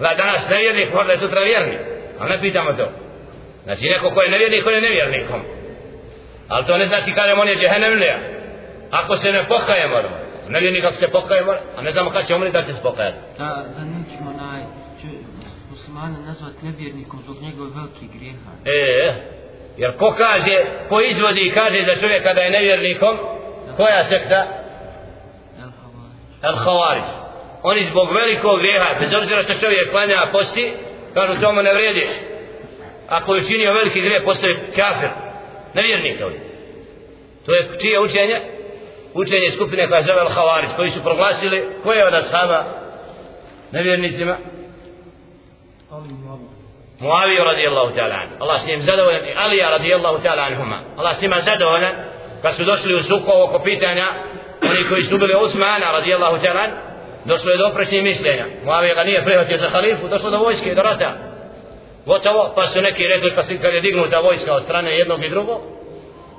da 0.00 0.14
danas 0.22 0.42
nevjernik, 0.50 0.88
možda 0.94 1.12
je 1.12 1.18
sutra 1.18 1.40
vjernik, 1.40 1.80
ali 2.18 2.30
ne 2.30 2.40
pitamo 2.40 2.72
to. 2.72 2.86
Znači 3.64 3.84
neko 3.94 4.10
ko 4.10 4.22
je 4.22 4.30
nevjernik, 4.30 4.64
ko 4.64 4.70
je 4.70 4.80
nevjernikom. 4.80 5.40
Ali 6.48 6.66
to 6.66 6.78
ne 6.78 6.86
znači 6.86 7.12
kada 7.12 7.40
on 7.40 7.48
je 7.48 7.56
džehennemlija. 7.56 8.16
Ako 8.90 9.18
se 9.18 9.32
ne 9.32 9.44
pokaje 9.48 9.88
moramo. 9.88 10.16
Nevjernik 10.48 10.84
ako 10.84 10.96
se 10.96 11.08
pokaje 11.08 11.44
moramo, 11.44 11.66
a 11.76 11.82
ne 11.82 11.90
znamo 11.90 12.10
kada 12.10 12.24
će 12.24 12.34
umriti 12.34 12.56
da 12.56 12.62
će 12.62 12.72
se 12.72 12.82
pokajati. 12.82 13.18
Da, 13.38 13.64
da 13.76 13.82
nećemo 13.84 14.30
onaj 14.30 14.60
muslimana 15.70 16.18
nazvati 16.18 16.64
nevjernikom 16.66 17.20
zbog 17.24 17.36
njegove 17.42 17.70
velike 17.74 18.06
grijeha. 18.14 18.50
E, 18.64 19.39
jer 19.80 19.96
ko 19.96 20.14
kaže, 20.18 20.56
ko 20.88 21.00
izvodi 21.00 21.40
i 21.40 21.50
kaže 21.50 21.84
za 21.84 22.00
čovjeka 22.00 22.34
da 22.34 22.40
je 22.40 22.50
nevjernikom, 22.50 23.18
koja 23.76 24.04
sekta? 24.04 24.40
El 25.62 25.70
Havar. 25.80 26.10
El 26.42 26.56
Havarić. 26.64 27.08
Oni 27.62 27.82
zbog 27.82 28.08
velikog 28.14 28.58
grijeha, 28.58 28.98
bez 29.00 29.12
obzira 29.14 29.42
što 29.42 29.54
čovjek 29.54 29.90
klanja 29.90 30.28
posti, 30.32 30.72
kažu 31.14 31.40
tomu 31.40 31.62
ne 31.62 31.74
vredi. 31.74 32.06
Ako 33.08 33.34
je 33.34 33.42
učinio 33.42 33.72
veliki 33.72 34.00
grijeh, 34.00 34.22
postoje 34.24 34.56
kafir. 34.76 35.08
Nevjernik 35.74 36.20
ovdje. 36.24 36.40
To 37.46 37.54
je 37.54 37.68
čije 37.80 38.00
učenje? 38.00 38.40
Učenje 39.14 39.50
skupine 39.50 39.88
koja 39.88 40.02
zove 40.02 40.20
El 40.20 40.28
Havarić, 40.28 40.70
koji 40.76 40.90
su 40.90 41.02
proglasili, 41.02 41.68
ko 41.82 41.92
je 41.92 42.06
od 42.06 42.14
ashaba 42.14 42.64
nevjernicima? 43.72 44.36
Muaviju 47.00 47.44
radijallahu 47.44 47.94
ta'ala 47.96 48.14
anhu. 48.14 48.34
Allah 48.40 48.60
s 48.62 48.66
njim 48.66 48.80
zadovoljan 48.80 49.24
i 49.24 49.34
Alija 49.36 49.70
radijallahu 49.70 50.18
ta'ala 50.24 50.42
anhuma. 50.46 50.80
Allah 50.96 51.16
s 51.16 51.22
njima 51.22 51.36
zadovoljan 51.40 51.92
kad 52.42 52.54
su 52.54 52.64
došli 52.64 52.94
u 52.94 53.02
sukovo 53.02 53.44
oko 53.44 53.58
pitanja 53.58 54.06
oni 54.62 54.88
koji 54.88 55.02
su 55.02 55.18
bili 55.18 55.34
Usmana 55.44 55.92
radijallahu 55.92 56.36
ta'ala 56.36 56.60
anhu 56.64 56.90
došlo 57.24 57.50
je 57.50 57.58
do 57.58 57.66
oprečnih 57.66 58.02
mišljenja. 58.02 58.44
Muavija 58.64 58.94
ga 58.94 59.04
nije 59.04 59.24
prihvatio 59.24 59.56
za 59.56 59.68
halifu, 59.68 60.08
došlo 60.08 60.30
do 60.30 60.38
vojske, 60.38 60.74
do 60.74 60.82
rata. 60.82 61.16
Gotovo, 62.06 62.52
pa 62.54 62.66
su 62.66 62.80
neki 62.80 63.06
rekli 63.06 63.30
kad, 63.30 63.46
kad 63.62 63.74
je 63.74 63.80
dignuta 63.80 64.20
vojska 64.20 64.54
od 64.54 64.62
strane 64.62 64.98
jednog 64.98 65.24
i 65.24 65.28
drugog, 65.28 65.60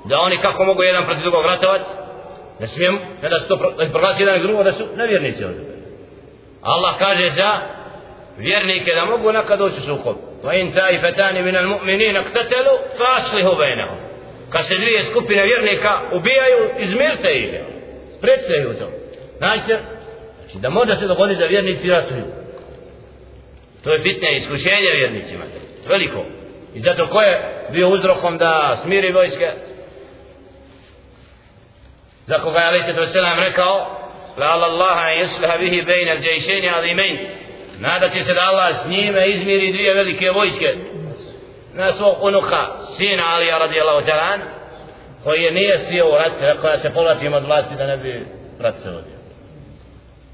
da 0.05 0.19
oni 0.19 0.41
kako 0.41 0.63
mogu 0.63 0.83
jedan 0.83 1.05
protiv 1.05 1.21
drugog 1.21 1.45
ratovat, 1.45 1.81
ne 2.59 2.67
smijem, 2.67 2.99
ne 3.21 3.29
da 3.29 3.39
su 3.39 3.47
to 3.47 3.57
pro, 3.57 3.71
da 3.71 3.89
proglasi 3.91 4.23
jedan 4.23 4.39
i 4.39 4.43
drugo, 4.43 4.63
da 4.63 4.71
su 4.71 4.83
nevjernici 4.95 5.43
ovdje. 5.43 5.61
Allah 6.61 6.95
kaže 6.99 7.29
za 7.29 7.51
vjernike 8.37 8.91
da 8.95 9.05
mogu 9.05 9.31
nekad 9.31 9.59
doći 9.59 9.75
u 9.75 9.85
sukob. 9.85 10.15
وإن 10.43 10.71
in 10.71 11.41
من 11.41 11.55
المؤمنين 11.55 12.17
اقتتلوا 12.17 12.77
فأصلحوا 12.99 13.55
بينهم. 13.55 13.97
Kad 14.49 14.65
se 14.65 14.75
dvije 14.75 15.03
skupine 15.03 15.43
vjernika 15.43 16.01
ubijaju, 16.11 16.69
izmirte 16.79 17.31
ih. 17.33 17.49
Sprecite 18.17 18.53
ih 18.57 18.67
u 18.69 18.73
to. 18.73 18.89
Znači, 19.37 19.61
znači 19.67 20.57
da 20.59 20.69
može 20.69 20.95
se 20.95 21.07
dogoditi 21.07 21.39
da 21.39 21.45
vjernici 21.45 21.89
ratuju. 21.89 22.25
To 23.83 23.93
je 23.93 23.99
bitne 23.99 24.35
iskušenje 24.35 24.91
vjernicima. 24.95 25.43
Veliko. 25.87 26.25
I 26.75 26.79
zato 26.79 27.07
ko 27.07 27.21
je 27.21 27.63
bio 27.71 27.89
uzrokom 27.89 28.37
da 28.37 28.77
smiri 28.83 29.11
vojske? 29.11 29.51
Za 32.25 32.37
koga 32.37 32.59
je 32.59 32.67
Ali 32.67 32.79
se 32.79 33.05
selam 33.05 33.39
rekao 33.39 34.01
La 34.37 34.45
Allah 34.45 34.97
an 34.97 35.17
yusliha 35.23 35.59
bihi 35.59 35.81
bejna 35.81 36.11
al-jayšeni 36.11 36.69
azimein 36.79 37.19
Nadati 37.81 38.23
se 38.23 38.33
da 38.33 38.41
Allah 38.41 38.75
s 38.75 38.89
njime 38.89 39.27
izmiri 39.27 39.71
dvije 39.71 39.93
velike 39.93 40.31
vojske 40.31 40.75
na 41.73 41.93
svog 41.93 42.15
unuka 42.21 42.67
sina 42.97 43.23
Alija 43.27 43.57
radijallahu 43.57 44.07
ta'ala 44.07 44.37
koji 45.23 45.41
je 45.41 45.51
nije 45.51 45.77
svio 45.77 46.09
u 46.09 46.17
rat, 46.17 46.31
rekao 46.41 46.69
ja 46.69 46.77
se 46.77 46.93
povlačim 46.93 47.33
od 47.33 47.45
vlasti 47.45 47.75
da 47.75 47.87
ne 47.87 47.97
bi 47.97 48.25
rat 48.59 48.75
se 48.75 48.89
vodio. 48.89 49.17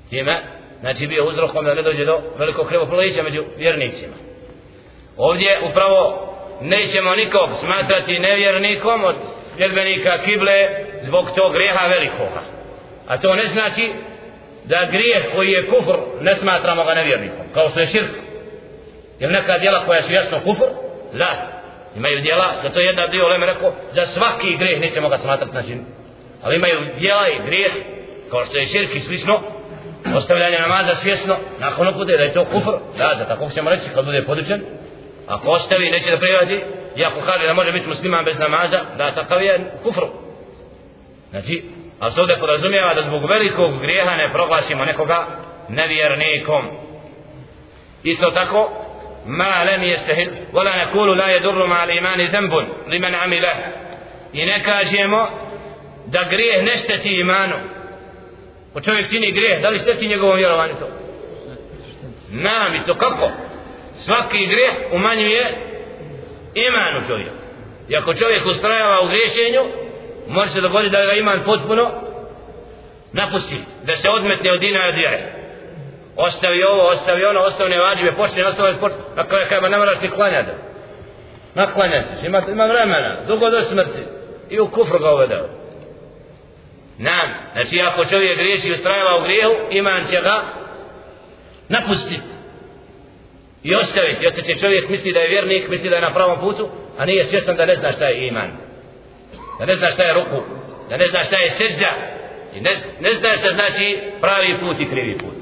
Time, 0.09 0.41
znači 0.79 1.07
bio 1.07 1.27
uzrokom 1.27 1.65
da 1.65 1.73
ne 1.73 1.81
dođe 1.81 2.05
do 2.05 2.21
velikog 2.37 2.67
krvoprolića 2.67 3.23
među 3.23 3.43
vjernicima. 3.57 4.13
Ovdje 5.17 5.61
upravo 5.69 6.27
nećemo 6.61 7.15
nikog 7.15 7.49
smatrati 7.59 8.19
nevjernikom 8.19 9.03
od 9.03 9.15
sljedbenika 9.55 10.17
kible 10.25 10.59
zbog 11.01 11.25
tog 11.35 11.53
greha 11.53 11.87
velikoga. 11.87 12.41
A 13.07 13.17
to 13.17 13.35
ne 13.35 13.47
znači 13.47 13.91
da 14.69 14.87
grijeh 14.91 15.23
koji 15.35 15.51
je 15.51 15.67
kufr 15.67 15.97
ne 16.21 16.35
smatramo 16.35 16.83
ga 16.83 16.93
nevjernikom, 16.93 17.45
kao 17.53 17.69
što 17.69 17.79
je 17.79 17.87
širk. 17.87 18.11
Jer 19.19 19.31
neka 19.31 19.57
djela 19.57 19.85
koja 19.85 20.01
su 20.01 20.13
jasno 20.13 20.39
kufr, 20.39 20.65
da, 21.13 21.61
imaju 21.95 22.21
djela, 22.21 22.55
zato 22.63 22.79
jedna 22.79 23.07
dio 23.07 23.27
leme 23.27 23.45
rekao, 23.45 23.73
za 23.91 24.05
svaki 24.05 24.57
grijeh 24.57 24.79
nećemo 24.79 25.09
ga 25.09 25.17
smatrati 25.17 25.53
na 25.53 25.63
čin. 25.63 25.85
Ali 26.43 26.55
imaju 26.55 26.79
djela 26.99 27.27
i 27.27 27.45
grijeh, 27.45 27.71
kao 28.29 28.45
što 28.45 28.57
je 28.57 28.65
širk 28.65 28.95
i 28.95 28.99
slično, 28.99 29.39
ostavljanje 30.15 30.59
namaza 30.59 30.95
svjesno, 30.95 31.37
nakon 31.59 31.87
upute 31.87 32.17
da 32.17 32.23
je 32.23 32.33
to 32.33 32.45
kufr, 32.45 32.71
da, 32.97 33.15
za 33.17 33.25
takvog 33.25 33.53
ćemo 33.53 33.69
reći 33.69 33.89
kad 33.95 34.05
bude 34.05 34.23
podučen, 34.23 34.61
ako 35.27 35.49
ostavi 35.49 35.89
neće 35.89 36.11
da 36.11 36.17
prijavadi, 36.17 36.61
i 36.95 37.05
ako 37.05 37.21
kaže 37.21 37.47
da 37.47 37.53
može 37.53 37.71
biti 37.71 37.87
musliman 37.87 38.25
bez 38.25 38.39
namaza, 38.39 38.79
da 38.97 39.15
takav 39.15 39.41
je 39.41 39.71
kufr. 39.83 40.01
Znači, 41.29 41.63
ali 41.99 42.11
se 42.11 42.21
ovdje 42.21 42.39
podrazumijeva 42.39 42.93
da 42.93 43.01
zbog 43.01 43.29
velikog 43.29 43.81
grijeha 43.81 44.15
ne 44.15 44.29
proglasimo 44.31 44.85
nekoga 44.85 45.27
nevjernikom. 45.69 46.65
Isto 48.03 48.31
tako, 48.31 48.71
ma 49.25 49.63
lem 49.63 49.83
jestehil, 49.83 50.31
vola 50.51 50.75
ne 50.75 50.85
kulu 50.91 51.15
la 51.15 51.25
je 51.25 51.39
durru 51.39 51.67
ma 51.67 51.75
ali 51.81 51.97
imani 51.97 52.29
zembun, 52.31 52.65
li 52.87 52.99
men 52.99 53.15
amileh. 53.15 53.57
I 54.33 54.45
ne 54.45 54.63
kažemo 54.63 55.29
da 56.05 56.23
grijeh 56.29 56.63
ne 56.63 56.73
šteti 56.73 57.19
imanu. 57.19 57.55
Ko 58.73 58.81
čovjek 58.81 59.09
čini 59.09 59.31
grijeh, 59.31 59.61
da 59.61 59.69
li 59.69 59.79
šteti 59.79 60.07
njegovom 60.07 60.37
vjerovanju 60.37 60.73
to? 60.79 60.87
Nam 62.31 62.75
i 62.75 62.85
to 62.85 62.95
kako? 62.95 63.31
Svaki 63.95 64.47
grijeh 64.47 64.73
umanjuje 64.91 65.55
imanu 66.53 67.07
čovjek. 67.07 67.33
I 67.89 67.97
ako 67.97 68.13
čovjek 68.13 68.45
ustrajava 68.45 69.01
u 69.01 69.07
griješenju, 69.07 69.86
može 70.29 70.49
se 70.51 70.61
dogoditi 70.61 70.95
da 70.95 71.05
ga 71.05 71.11
iman 71.11 71.39
potpuno 71.45 71.91
napusti, 73.11 73.59
da 73.83 73.95
se 73.95 74.09
odmetne 74.09 74.51
od 74.51 74.59
dina 74.59 74.85
i 74.85 74.89
od 74.89 74.95
vjere. 74.95 75.19
Ostavi 76.15 76.63
ovo, 76.63 76.89
ostavi 76.89 77.25
ono, 77.25 77.39
ostavi 77.39 77.69
ne 77.69 77.79
vađive, 77.79 78.15
počne, 78.15 78.45
ostavi 78.45 78.75
počne 78.79 78.97
na 79.15 79.23
kraju 79.23 79.45
kada 79.49 79.69
ne 79.69 79.77
moraš 79.77 80.01
ni 80.01 80.09
klanjati. 80.09 80.51
Naklanjati 81.53 82.07
se, 82.07 82.27
ima, 82.27 82.41
ima 82.51 82.65
vremena, 82.65 83.15
dugo 83.27 83.49
do 83.49 83.61
smrti. 83.61 84.03
I 84.49 84.59
u 84.59 84.67
kufru 84.67 84.99
ga 84.99 85.13
uvedao. 85.13 85.47
Nam, 86.97 87.33
znači 87.53 87.81
ako 87.81 88.05
čovjek 88.05 88.37
griješi 88.39 88.67
i 88.67 88.73
ustrajava 88.73 89.19
u 89.19 89.23
grijehu, 89.23 89.53
iman 89.69 90.05
će 90.05 90.21
ga 90.21 90.41
napustiti. 91.69 92.29
I 93.63 93.75
ostaviti, 93.75 94.23
i 94.23 94.27
ostaće 94.27 94.55
čovjek 94.55 94.89
misli 94.89 95.13
da 95.13 95.19
je 95.19 95.29
vjernik, 95.29 95.69
misli 95.69 95.89
da 95.89 95.95
je 95.95 96.01
na 96.01 96.13
pravom 96.13 96.39
putu, 96.39 96.69
a 96.97 97.05
nije 97.05 97.23
svjestan 97.23 97.55
da 97.55 97.65
ne 97.65 97.75
zna 97.75 97.91
šta 97.91 98.05
je 98.05 98.27
iman 98.27 98.66
da 99.59 99.65
ne 99.65 99.75
zna 99.75 99.89
šta 99.89 100.03
je 100.03 100.13
ruku, 100.13 100.43
da 100.89 100.97
ne 100.97 101.05
zna 101.05 101.23
šta 101.23 101.37
je 101.37 101.49
sežda, 101.49 101.91
i 102.53 102.61
ne, 102.61 102.77
ne 102.99 103.13
zna 103.13 103.29
šta 103.37 103.53
znači 103.53 103.99
pravi 104.21 104.57
put 104.59 104.79
i 104.79 104.89
krivi 104.89 105.17
put. 105.17 105.35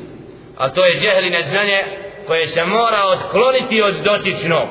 A 0.58 0.70
to 0.70 0.86
je 0.86 0.96
džehli 0.96 1.30
neznanje 1.30 1.84
koje 2.28 2.48
se 2.48 2.66
mora 2.66 3.04
otkloniti 3.06 3.82
od 3.82 3.96
dotičnog, 4.04 4.68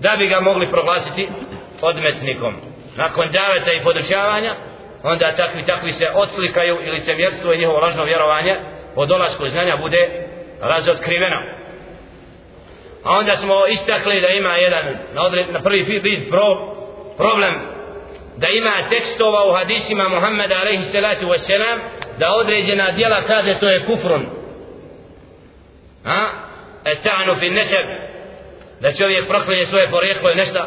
da 0.00 0.16
bi 0.18 0.26
ga 0.26 0.40
mogli 0.40 0.66
proglasiti 0.66 1.28
odmetnikom. 1.82 2.54
Nakon 2.96 3.32
daveta 3.32 3.72
i 3.72 3.82
podučavanja, 3.84 4.54
onda 5.02 5.36
takvi 5.36 5.66
takvi 5.66 5.92
se 5.92 6.06
odslikaju 6.14 6.78
ili 6.84 7.00
se 7.00 7.14
vjerstvo 7.14 7.52
i 7.52 7.58
njihovo 7.58 7.78
lažno 7.78 8.04
vjerovanje 8.04 8.56
po 8.94 9.06
dolasku 9.06 9.48
znanja 9.48 9.76
bude 9.76 10.08
razotkriveno. 10.60 11.36
A 13.04 13.10
onda 13.10 13.36
smo 13.36 13.66
istakli 13.66 14.20
da 14.20 14.28
ima 14.28 14.56
jedan 14.56 14.84
na, 15.14 15.22
odred, 15.22 15.46
na 15.52 15.62
prvi 15.62 15.82
vid 15.82 16.28
pro, 16.30 16.74
problem 17.16 17.75
da 18.36 18.48
ima 18.48 18.88
tekstova 18.88 19.50
u 19.50 19.52
hadisima 19.52 20.08
Muhammeda 20.08 20.54
alaihi 20.60 20.84
salatu 20.84 21.26
wasalam 21.26 21.78
da 22.18 22.32
određena 22.32 22.90
djela 22.90 23.22
kaže 23.22 23.58
to 23.58 23.68
je 23.68 23.84
kufrun. 23.86 24.26
A? 26.04 26.28
Etanu 26.84 27.40
fi 27.40 27.50
neseb. 27.50 27.86
Da 28.80 28.92
čovjek 28.92 29.28
proklinje 29.28 29.66
svoje 29.66 29.90
porijeklo 29.90 30.30
i 30.30 30.36
nešto. 30.36 30.66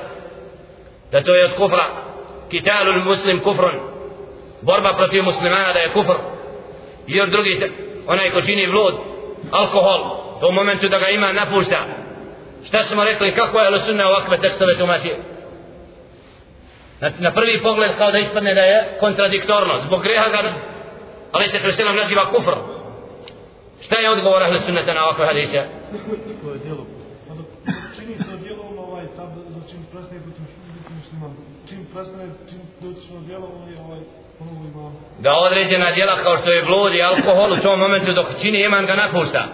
Da 1.12 1.24
to 1.24 1.36
je 1.36 1.46
od 1.46 1.56
kufra. 1.58 1.86
Kitalul 2.50 3.04
muslim 3.04 3.44
kufrun. 3.44 3.80
Borba 4.62 4.94
protiv 4.94 5.24
muslimana 5.24 5.74
da 5.74 5.80
je 5.80 5.92
kufr. 5.92 6.16
I 7.08 7.22
od 7.22 7.30
drugi 7.30 7.72
onaj 8.08 8.32
ko 8.32 8.42
čini 8.42 8.68
vlud 8.68 8.96
alkohol 9.52 10.00
to 10.40 10.48
u 10.48 10.52
momentu 10.52 10.88
da 10.88 11.00
ga 11.00 11.08
ima 11.10 11.34
napušta. 11.34 11.86
Šta 12.68 12.84
smo 12.84 13.04
rekli? 13.04 13.36
Kako 13.36 13.60
je 13.60 13.70
lusunna 13.70 14.08
ovakve 14.08 14.42
tekstove 14.42 14.78
tumačio? 14.78 15.16
Na, 17.02 17.12
na 17.20 17.32
prvi 17.32 17.62
pogled 17.64 17.92
kao 17.98 18.12
da 18.12 18.18
ispadne 18.18 18.54
da 18.54 18.62
je 18.62 18.98
kontradiktorno. 19.00 19.74
Zbog 19.80 20.02
greha 20.02 20.30
ga, 20.30 20.54
ali 21.32 21.48
se 21.48 21.60
Hristinom 21.60 21.96
naziva 21.96 22.26
kufr. 22.26 22.56
Šta 23.82 23.96
je 23.96 24.12
odgovor 24.12 24.44
ahli 24.44 24.60
sunneta 24.60 24.94
na 24.94 25.04
ovakve 25.04 25.26
hadise? 25.26 25.64
To 26.44 26.52
je 26.54 26.60
djelo. 26.64 26.86
Čini 27.96 28.16
to 28.18 28.38
djelo, 28.44 28.64
ovaj, 28.78 29.06
sad, 29.16 29.30
za 29.48 29.62
čim 29.70 29.86
prestane 29.92 30.20
biti 30.20 30.42
musliman. 30.98 31.32
Čim 31.70 31.88
prestane, 31.94 32.26
čim 32.50 32.62
dotično 32.82 33.20
djelo, 33.28 33.48
ovaj, 33.58 33.74
ovaj, 33.86 34.00
ponovo. 34.40 34.92
Da 35.20 35.32
određena 35.34 35.92
djela 35.92 36.24
kao 36.24 36.38
što 36.38 36.52
je 36.52 36.64
blud 36.64 36.94
i 36.94 37.02
alkohol 37.02 37.54
u 37.54 37.62
tom 37.62 37.80
momentu 37.80 38.14
dok 38.14 38.28
čini 38.42 38.64
iman 38.64 38.86
ga 38.86 38.96
napušta. 38.96 39.48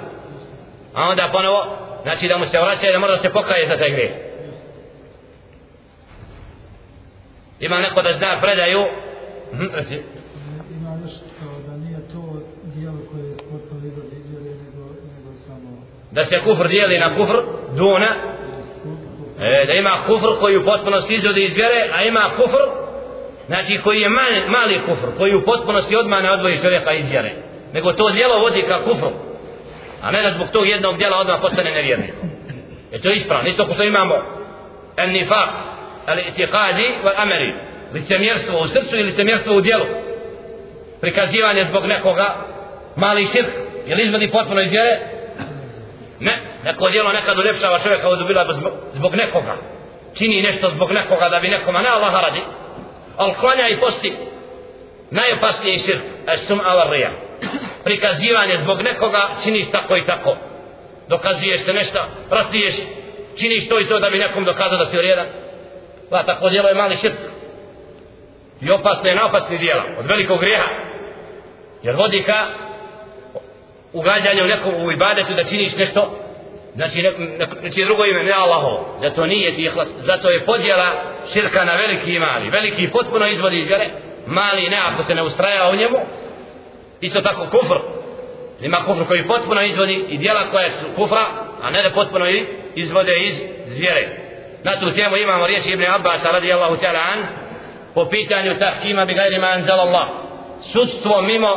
A 0.93 1.01
onda 1.03 1.29
ponovo, 1.31 1.77
znači 2.03 2.27
da 2.27 2.37
mu 2.37 2.45
se 2.45 2.59
vraća 2.59 2.87
i 2.89 2.91
da 2.91 2.99
mora 2.99 3.11
da 3.11 3.17
se 3.17 3.29
pokaje 3.29 3.67
za 3.67 3.77
taj 3.77 3.91
greh. 3.91 4.11
Ima 7.59 7.79
neko 7.79 8.01
da 8.01 8.13
zna 8.13 8.39
predaju? 8.41 8.85
Hm, 9.51 9.63
ima 10.77 10.89
još 11.03 11.13
kao 11.39 11.55
da 11.67 11.77
nije 11.77 11.99
to 12.13 12.41
dijelo 12.75 12.97
koje 13.11 13.23
je 13.29 13.37
potpuno 13.37 13.81
izgled 13.85 14.13
izvjere 14.13 14.55
nego, 14.63 14.83
nego 15.15 15.29
samo 15.47 15.69
da 16.11 16.23
se 16.23 16.39
kufr 16.39 16.67
dijeli 16.67 16.99
na 16.99 17.15
kufr 17.15 17.37
duna? 17.77 18.11
E, 19.39 19.65
da 19.67 19.73
ima 19.73 19.97
kufr 20.07 20.39
koji 20.39 20.57
u 20.57 20.65
potpunosti 20.65 21.15
izvode 21.15 21.41
iz 21.41 21.55
vjere 21.55 21.89
a 21.93 22.03
ima 22.03 22.29
kufr 22.37 22.63
znači 23.47 23.79
koji 23.83 23.99
je 24.01 24.09
mali, 24.09 24.49
mali 24.49 24.81
kufr 24.85 25.17
koji 25.17 25.35
u 25.35 25.45
potpunosti 25.45 25.95
odmah 25.95 26.23
ne 26.23 26.31
odvoji 26.31 26.61
čovjeka 26.61 26.91
iz 26.93 27.09
vjere. 27.09 27.31
Nego 27.73 27.93
to 27.93 28.09
dijelo 28.09 28.39
vodi 28.39 28.65
ka 28.67 28.79
kufru. 28.83 29.11
A 30.01 30.11
ne 30.11 30.21
da 30.21 30.29
zbog 30.29 30.47
tog 30.53 30.67
jednog 30.67 30.97
dijela 30.97 31.17
odmah 31.17 31.41
postane 31.41 31.71
nevjernik. 31.71 32.13
Je 32.91 33.01
to 33.01 33.09
ispravno? 33.09 33.49
Isto 33.49 33.65
ko 33.65 33.73
što 33.73 33.83
imamo 33.83 34.15
en 34.97 35.11
nifak 35.11 35.49
al-i'tiqadi 36.07 36.87
wal 37.03 37.13
amali 37.15 37.53
licemjerstvo 37.93 38.59
u 38.59 38.67
srcu 38.67 38.95
ili 38.95 39.03
licemjerstvo 39.03 39.55
u 39.55 39.61
djelu. 39.61 39.85
Prikazivanje 41.01 41.63
zbog 41.63 41.85
nekoga 41.85 42.35
mali 42.95 43.27
širk 43.27 43.49
ili 43.85 44.03
izvedi 44.03 44.31
potpuno 44.31 44.61
iz 44.61 44.71
vjere? 44.71 44.99
Ne, 46.19 46.41
neko 46.63 46.89
djelo 46.89 47.11
nekad 47.11 47.37
uljepšava 47.37 47.79
čovjeka 47.79 48.09
uzubila 48.09 48.45
zbog, 48.53 48.73
zbog 48.93 49.15
nekoga. 49.15 49.55
Čini 50.17 50.41
nešto 50.41 50.69
zbog 50.69 50.91
nekoga 50.91 51.29
da 51.29 51.39
bi 51.39 51.49
nekoma 51.49 51.81
ne 51.81 51.89
Allah 51.89 52.13
radi. 52.13 52.39
Ali 53.17 53.33
klanja 53.33 53.67
i 53.67 53.79
posti. 53.79 54.13
Najopasniji 55.11 55.77
širk 55.77 56.01
esum 56.27 56.59
ala 56.59 56.91
rija 56.91 57.09
prikazivanje 57.85 58.57
zbog 58.57 58.81
nekoga 58.81 59.29
činiš 59.43 59.71
tako 59.71 59.97
i 59.97 60.05
tako. 60.05 60.37
Dokazuješ 61.07 61.61
se 61.65 61.73
nešto 61.73 61.99
ratiješ 62.29 62.75
činiš 63.39 63.69
to 63.69 63.79
i 63.79 63.87
to 63.87 63.99
da 63.99 64.09
bi 64.09 64.17
nekom 64.17 64.43
dokazao 64.43 64.77
da 64.77 64.85
si 64.85 64.97
vrijedan. 64.97 65.27
Pa 66.09 66.23
tako 66.23 66.49
djelo 66.49 66.67
je 66.67 66.75
mali 66.75 66.95
širk. 66.95 67.17
I 68.61 68.71
opasno 68.71 69.09
je 69.09 69.15
na 69.15 69.57
djela. 69.57 69.83
Od 69.99 70.05
velikog 70.05 70.39
grijeha. 70.39 70.69
Jer 71.83 71.95
vodi 71.95 72.23
ka 72.23 72.47
ugađanju 73.93 74.43
nekog 74.43 74.73
u 74.85 74.91
ibadetu 74.91 75.33
da 75.33 75.43
činiš 75.43 75.75
nešto 75.75 76.19
znači 76.75 77.01
ne, 77.01 77.11
ne, 77.11 77.47
znači 77.59 77.85
drugo 77.85 78.05
ime 78.05 78.23
ne 78.23 78.31
Allaho 78.31 78.85
zato 79.01 79.25
nije 79.25 79.55
ti 79.55 79.61
ihlas 79.61 79.89
zato 80.05 80.29
je 80.29 80.45
podjela 80.45 81.03
širka 81.33 81.65
na 81.65 81.75
veliki 81.75 82.15
i 82.15 82.19
mali 82.19 82.49
veliki 82.49 82.89
potpuno 82.91 83.27
izvodi 83.27 83.57
iz 83.57 83.67
vjere 83.67 83.85
mali 84.27 84.69
ne 84.69 84.77
ako 84.77 85.03
se 85.03 85.15
ne 85.15 85.23
ustraja 85.23 85.69
u 85.69 85.75
njemu 85.75 85.97
isto 87.01 87.21
tako 87.21 87.45
kufr 87.45 87.79
ima 88.61 88.77
kufr 88.77 89.07
koji 89.07 89.27
potpuno 89.27 89.61
izvodi 89.61 90.05
i 90.09 90.17
djela 90.17 90.49
koja 90.51 90.69
su 90.69 90.85
kufra 90.95 91.25
a 91.61 91.71
ne 91.71 91.83
da 91.83 91.91
potpuno 91.91 92.25
izvode 92.75 93.13
iz 93.19 93.41
vjere 93.79 94.24
na 94.65 94.71
tu 94.79 94.91
temu 94.91 95.15
imamo 95.17 95.47
riječi 95.47 95.69
Ibn 95.71 95.85
Abbas 95.85 96.23
radijallahu 96.23 96.77
ta'ala 96.77 96.99
an 97.13 97.19
po 97.93 98.05
pitanju 98.09 98.53
tahkima 98.59 99.05
bi 99.05 99.13
gajri 99.13 99.39
ma 99.39 99.47
anzal 99.47 99.79
Allah 99.79 100.07
sudstvo 100.73 101.21
mimo 101.21 101.51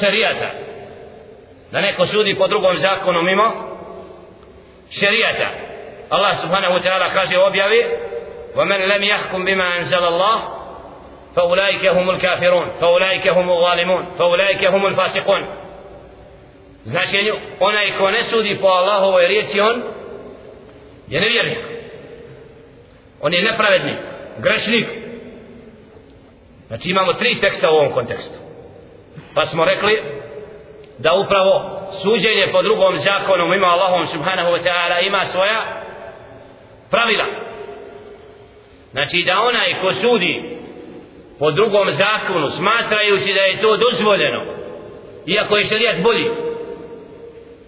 šerijata 0.00 0.48
da 1.72 1.80
neko 1.80 2.06
sudi 2.06 2.34
po 2.38 2.46
drugom 2.48 2.76
zakonu 2.76 3.22
mimo 3.22 3.46
šerijata 4.90 5.48
Allah 6.10 6.32
subhanahu 6.42 6.80
ta'ala 6.80 7.08
kaže 7.14 7.38
objavi 7.38 7.82
ومن 8.56 8.76
لم 8.80 9.02
يحكم 9.02 9.44
بما 9.44 9.78
أنزل 9.78 10.04
الله 10.04 10.36
فأولئك 11.36 11.86
هم 11.86 12.10
الكافرون 12.10 12.66
فأولئك 12.80 13.28
هم 13.28 13.50
الظالمون 13.50 14.04
فأولئك 14.18 14.64
هم 14.64 14.86
الفاسقون 14.86 15.42
značenju 16.84 17.34
onaj 17.60 17.92
ko 17.98 18.10
ne 18.10 18.22
sudi 18.24 18.58
po 18.60 18.66
Allahovoj 18.66 19.26
riječi 19.26 19.60
on 19.60 19.82
je 21.08 21.20
nevjernik 21.20 21.73
on 23.24 23.34
je 23.34 23.42
nepravednik 23.42 23.98
grešnik. 24.38 24.86
Znači 26.68 26.90
imamo 26.90 27.12
tri 27.12 27.40
teksta 27.40 27.70
u 27.70 27.74
ovom 27.74 27.92
kontekstu. 27.92 28.38
Pa 29.34 29.46
smo 29.46 29.64
rekli 29.64 30.02
da 30.98 31.10
upravo 31.24 31.80
suđenje 32.02 32.48
po 32.52 32.62
drugom 32.62 32.98
zakonom 32.98 33.52
ima 33.52 33.66
Allahom 33.66 34.06
subhanahu 34.06 34.48
wa 34.50 34.62
ta'ala 34.64 35.06
ima 35.06 35.24
svoja 35.24 35.62
pravila. 36.90 37.24
Znači 38.92 39.22
da 39.26 39.40
onaj 39.40 39.80
ko 39.80 39.92
sudi 39.92 40.58
po 41.38 41.50
drugom 41.50 41.90
zakonu 41.90 42.48
smatrajući 42.48 43.34
da 43.34 43.40
je 43.40 43.60
to 43.60 43.76
dozvoljeno 43.76 44.44
iako 45.26 45.56
je 45.56 45.64
šarijat 45.64 46.02
bolji 46.02 46.30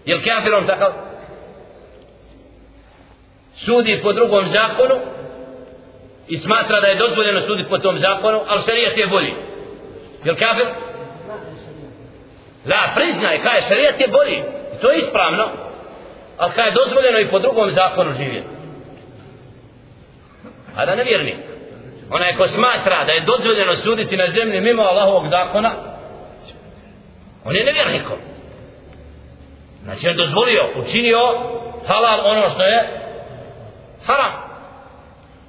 je 0.04 0.14
li 0.16 0.22
kafirom 0.22 0.66
takav? 0.66 0.92
Sudi 3.54 4.00
po 4.02 4.12
drugom 4.12 4.46
zakonu 4.46 5.15
i 6.28 6.38
smatra 6.38 6.80
da 6.80 6.86
je 6.86 6.96
dozvoljeno 6.96 7.40
suditi 7.40 7.68
po 7.68 7.78
tom 7.78 7.98
zakonu 7.98 8.40
ali 8.46 8.62
šarijat 8.66 8.96
je 8.96 9.06
bolji 9.06 9.34
je 10.24 10.32
li 10.32 10.38
kafir 10.38 10.66
La, 12.66 12.92
priznaj, 12.94 13.42
kaj 13.42 13.60
šarijat 13.68 14.00
je 14.00 14.08
bolji. 14.08 14.42
To 14.80 14.90
je 14.90 14.98
ispravno. 14.98 15.48
Ali 16.38 16.52
kaj 16.52 16.66
je 16.66 16.72
dozvoljeno 16.72 17.18
i 17.18 17.30
po 17.30 17.38
drugom 17.38 17.70
zakonu 17.70 18.12
živjeti. 18.12 18.48
A 20.76 20.86
da 20.86 20.94
nevjernik. 20.94 21.38
Onaj 22.10 22.36
ko 22.36 22.48
smatra 22.48 23.04
da 23.04 23.12
je 23.12 23.20
dozvoljeno 23.20 23.76
suditi 23.76 24.16
na 24.16 24.26
zemlji 24.26 24.60
mimo 24.60 24.82
Allahovog 24.82 25.28
zakona, 25.30 25.72
on 27.44 27.56
je 27.56 27.64
nevjernikom. 27.64 28.18
Znači 29.84 30.08
on 30.08 30.16
dozvolio, 30.16 30.70
učinio 30.76 31.18
halal 31.86 32.26
ono 32.26 32.50
što 32.50 32.62
je 32.62 32.84
haram. 34.06 34.45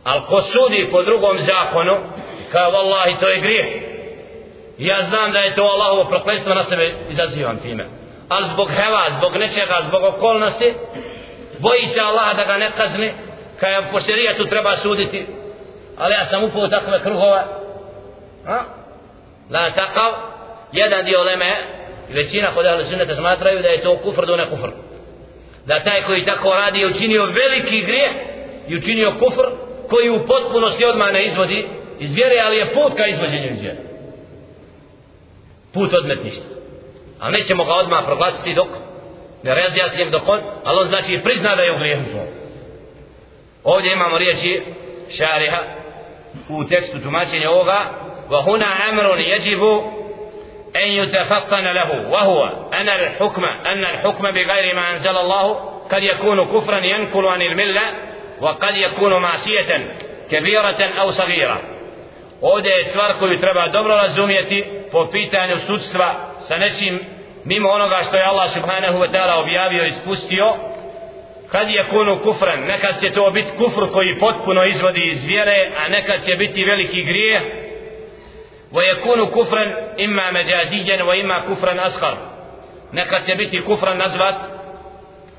Ali 0.08 0.22
ko 0.28 0.42
sudi 0.42 0.88
po 0.92 1.04
drugom 1.04 1.38
zakonu, 1.38 1.96
kao 2.52 2.72
vallahi 2.72 3.20
to 3.20 3.28
je 3.28 3.40
grijeh. 3.40 3.68
Ja 4.78 5.04
znam 5.04 5.32
da 5.32 5.40
je 5.40 5.56
to 5.56 5.64
Allahovo 5.64 6.04
prokletstvo 6.04 6.54
na 6.54 6.64
sebe 6.64 6.94
izazivam 7.10 7.58
time. 7.58 7.86
Ali 8.30 8.48
zbog 8.48 8.70
heva, 8.70 9.06
zbog 9.18 9.38
nečega, 9.38 9.78
zbog 9.88 10.04
okolnosti, 10.04 10.74
boji 11.60 11.88
se 11.88 12.00
Allah 12.00 12.36
da 12.36 12.44
ga 12.44 12.58
ne 12.58 12.72
kazni, 12.78 13.14
kada 13.60 13.74
je 13.74 13.88
po 13.92 14.00
šerijetu 14.00 14.46
treba 14.46 14.76
suditi. 14.76 15.26
Ali 15.98 16.14
ja 16.14 16.26
sam 16.26 16.44
upao 16.44 16.68
takve 16.68 17.00
kruhove. 17.00 17.44
A? 18.48 18.60
La 19.50 19.72
takav, 19.72 20.14
jedan 20.72 21.06
dio 21.06 21.24
leme, 21.24 21.66
većina 22.10 22.54
kod 22.54 22.66
ahli 22.66 22.84
sunneta 22.84 23.16
smatraju 23.16 23.62
da 23.62 23.70
je 23.70 23.82
to 23.82 23.98
kufr 23.98 24.26
do 24.26 24.36
ne 24.36 24.46
kufr. 24.50 24.70
Da 25.66 25.84
taj 25.84 26.04
koji 26.04 26.26
tako 26.26 26.50
radi 26.50 26.80
je 26.80 26.88
učinio 26.88 27.26
veliki 27.26 27.82
grijeh 27.82 28.12
i 28.68 28.78
učinio 28.78 29.14
kufr 29.20 29.67
koji 29.90 30.10
u 30.10 30.26
potpunosti 30.28 30.86
odmah 30.86 31.14
ne 31.14 31.26
izvodi 31.26 31.66
iz 32.00 32.16
vjere, 32.16 32.36
ali 32.46 32.58
je 32.58 32.74
put 32.74 32.94
ka 32.98 33.08
izvođenju 33.08 33.50
iz 33.52 33.62
vjere 33.62 33.88
put 35.74 35.94
odmetništva. 35.94 36.56
A 37.20 37.30
nećemo 37.30 37.66
ga 37.66 37.74
odmah 37.74 38.06
proglasiti 38.06 38.54
dok 38.54 38.68
ne 39.44 39.56
razjasnim 39.56 40.12
dok 40.12 40.28
on, 40.28 40.40
ali 40.64 40.80
on 40.80 40.88
znači 40.88 41.20
prizna 41.24 41.56
da 41.56 41.64
je 41.64 41.76
u 41.76 41.78
grijehu. 41.78 42.04
Ovdje 43.64 43.94
imamo 43.94 44.18
riječi 44.18 44.62
šariha 45.18 45.64
u 46.50 46.64
tekstu 46.64 47.00
tumačenja 47.00 47.50
ovoga 47.50 48.08
وهنا 48.32 48.90
أمر 48.90 49.20
يجب 49.20 49.64
أن 50.76 50.88
يتفطن 50.88 51.64
له 51.64 52.10
وهو 52.10 52.46
أن 52.74 52.90
الحكم 52.90 53.46
أن 53.46 53.84
الحكم 53.84 54.32
بغير 54.32 54.76
ما 54.76 54.92
أنزل 54.92 55.18
الله 55.18 55.54
قد 55.92 56.04
يكون 56.04 56.46
كفرا 56.46 56.78
ينقل 56.78 57.26
عن 57.26 57.42
الملة 57.42 57.82
وقد 58.41 58.77
يكون 58.77 59.23
معصية 59.23 59.95
كبيرة 60.31 60.83
أو 61.01 61.11
صغيرة 61.11 61.61
ovdje 62.43 62.71
je 62.71 62.85
stvar 62.85 63.19
koju 63.19 63.41
treba 63.41 63.69
dobro 63.69 63.95
razumijeti 63.95 64.65
po 64.93 65.07
pitanju 65.13 65.57
sudstva 65.67 66.15
sa 66.49 66.59
nečim 66.59 67.01
mimo 67.45 67.69
onoga 67.69 67.97
što 68.09 68.17
je 68.17 68.23
Allah 68.23 68.51
subhanahu 68.51 68.99
wa 68.99 69.11
ta'ala 69.13 69.41
objavio 69.43 69.87
i 69.87 69.91
spustio 69.91 70.47
kad 71.51 71.71
je 71.71 71.85
kunu 71.85 72.19
kufran 72.23 72.61
nekad 72.61 73.01
će 73.01 73.13
to 73.13 73.31
biti 73.31 73.51
kufr 73.59 73.93
koji 73.93 74.19
potpuno 74.19 74.65
izvodi 74.65 75.05
iz 75.05 75.25
vjere 75.25 75.71
a 75.85 75.89
nekad 75.89 76.25
će 76.25 76.37
biti 76.37 76.65
veliki 76.65 77.03
grije 77.03 77.41
wa 78.73 78.83
yakunu 78.83 79.31
kufran 79.31 79.73
imma 79.97 80.33
majaziyan 80.33 81.01
wa 81.01 81.21
imma 81.21 81.41
kufran 81.49 81.81
asghar 81.81 82.15
nekad 82.93 83.27
će 83.27 83.35
biti 83.35 83.61
kufran 83.61 83.99
nazvat 83.99 84.35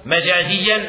majaziyan 0.06 0.82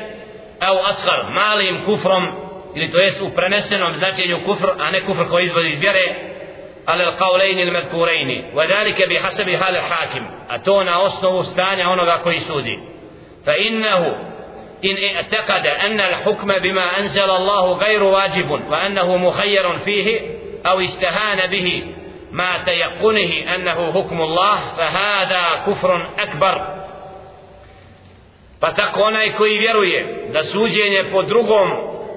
au 0.59 0.77
asghar 0.85 1.31
malim 1.31 1.85
kufrom 1.85 2.49
ili 2.75 2.91
to 2.91 2.99
jest 2.99 3.21
u 3.21 3.29
prenesenom 3.29 3.93
značenju 3.93 4.39
kufr, 4.45 4.69
a 4.79 4.91
ne 4.91 5.01
kufr 5.01 5.29
koji 5.29 5.45
izvodi 5.45 5.69
iz 5.69 5.79
vjere, 5.79 6.15
ali 6.85 7.03
al-qawlejni 7.03 7.61
il-medkurejni, 7.61 8.43
wadalike 8.53 9.07
bi 9.07 9.15
hasebi 9.17 9.55
hale 9.55 9.79
hakim, 9.79 10.23
a 10.49 10.59
to 10.59 10.83
na 10.83 10.99
osnovu 10.99 11.43
stanja 11.43 11.89
onoga 11.89 12.17
koji 12.23 12.39
sudi. 12.39 12.79
Fa 13.45 13.55
innahu 13.55 14.15
in 14.81 14.97
i'taqada 14.97 15.71
anna 15.85 16.03
al-hukma 16.03 16.59
bima 16.59 16.91
anzala 16.97 17.33
Allahu 17.33 17.75
gajru 17.75 18.11
wajibun, 18.11 18.61
wa 18.69 18.77
annahu 18.77 19.17
muhayyarun 19.17 19.79
fihi, 19.79 20.21
au 20.63 20.81
istahana 20.81 21.47
bihi, 21.47 21.83
ma 22.31 22.63
tayaqqunihi 22.65 23.47
annahu 23.55 23.91
hukmu 23.91 24.23
Allah, 24.23 24.59
fa 24.75 24.85
hada 24.85 25.61
kufrun 25.65 26.01
akbar. 26.17 26.78
Pa 28.59 28.73
tako 28.73 29.01
onaj 29.01 29.33
koji 29.33 29.57
vjeruje 29.57 30.27
da 30.33 30.43
suđenje 30.43 31.03
po 31.11 31.23
drugom 31.23 31.71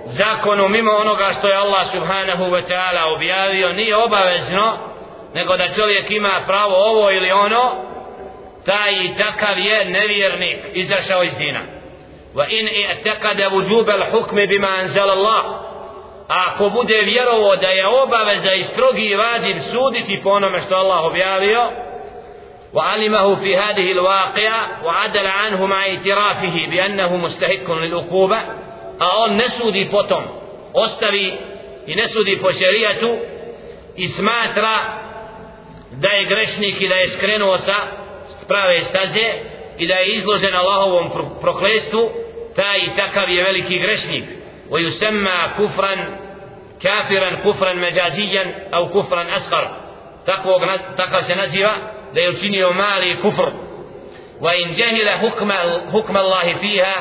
zakonu 0.07 0.68
mimo 0.68 0.92
onoga 0.92 1.33
što 1.38 1.48
je 1.48 1.57
Allah 1.57 1.90
subhanahu 1.92 2.44
wa 2.44 2.62
ta'ala 2.68 3.14
objavio 3.16 3.72
nije 3.72 3.96
obavezno 3.96 4.78
nego 5.35 5.57
da 5.57 5.74
čovjek 5.74 6.11
ima 6.11 6.40
pravo 6.46 6.74
ovo 6.76 7.11
ili 7.11 7.31
ono 7.31 7.70
taj 8.66 8.92
i 8.92 9.16
takav 9.18 9.59
je 9.59 9.85
nevjernik 9.85 10.59
izašao 10.72 11.22
iz 11.22 11.35
dina. 11.38 11.61
Wa 12.35 12.46
in 12.48 12.66
i'taqada 12.66 13.48
wujub 13.50 13.88
al-hukm 13.88 14.48
bima 14.48 14.68
anzala 14.68 15.12
Allah. 15.12 15.44
A 16.28 16.44
ako 16.48 16.68
bude 16.70 17.02
vjerovo 17.05 17.57
da 17.57 17.68
je 17.68 17.87
obaveza 17.87 18.52
i 18.52 18.62
strogi 18.62 19.14
vadim 19.14 19.61
suditi 19.61 20.20
po 20.22 20.31
onome 20.31 20.61
što 20.61 20.74
Allah 20.74 21.05
objavio 21.05 21.70
وعلمه 22.73 23.36
في 23.36 23.58
هذه 23.58 23.91
الواقعة 23.91 24.86
وعدل 24.86 25.28
عنه 25.28 25.65
مع 25.65 25.86
اعترافه 25.88 26.67
بأنه 26.69 27.17
مستحق 27.17 27.71
للعقوبة 27.71 28.38
a 29.00 29.17
on 29.23 29.36
ne 29.36 29.50
sudi 29.50 29.86
potom 29.91 30.23
ostavi 30.73 31.34
i 31.88 31.95
ne 31.95 32.08
sudi 32.08 32.39
po 32.41 32.52
šerijatu 32.52 33.17
i 33.95 34.08
smatra 34.08 34.76
da 35.91 36.10
je 36.10 36.26
grešnik 36.26 36.82
i 36.82 36.88
da 36.88 36.95
je 36.95 37.10
skrenuo 37.10 37.58
sa 37.58 37.76
prave 38.47 38.80
staze 38.84 39.34
i 39.78 39.88
da 39.88 39.95
je 39.95 40.08
izložen 40.08 40.56
Allahovom 40.56 41.12
proklestu 41.41 42.10
taj 42.56 42.78
i 42.78 42.95
takav 42.95 43.30
je 43.30 43.43
veliki 43.43 43.80
grešnik 43.80 44.23
wa 44.69 44.80
yusamma 44.80 45.56
kufran 45.58 46.00
kafiran 46.82 47.41
kufran 47.43 47.78
međazijan 47.78 48.47
au 48.71 48.89
kufran 48.89 49.28
ashar 49.30 49.67
takvog, 50.26 50.62
takav 50.97 51.23
se 51.23 51.36
naziva 51.36 51.73
da 52.14 52.20
je 52.20 52.31
učinio 52.31 52.72
mali 52.72 53.16
kufr. 53.22 53.51
Wa 54.40 54.55
in 54.55 54.68
jahila 54.77 55.18
hukma 55.20 55.55
hukma 55.92 56.18
Allah 56.20 56.42
fiha 56.61 56.94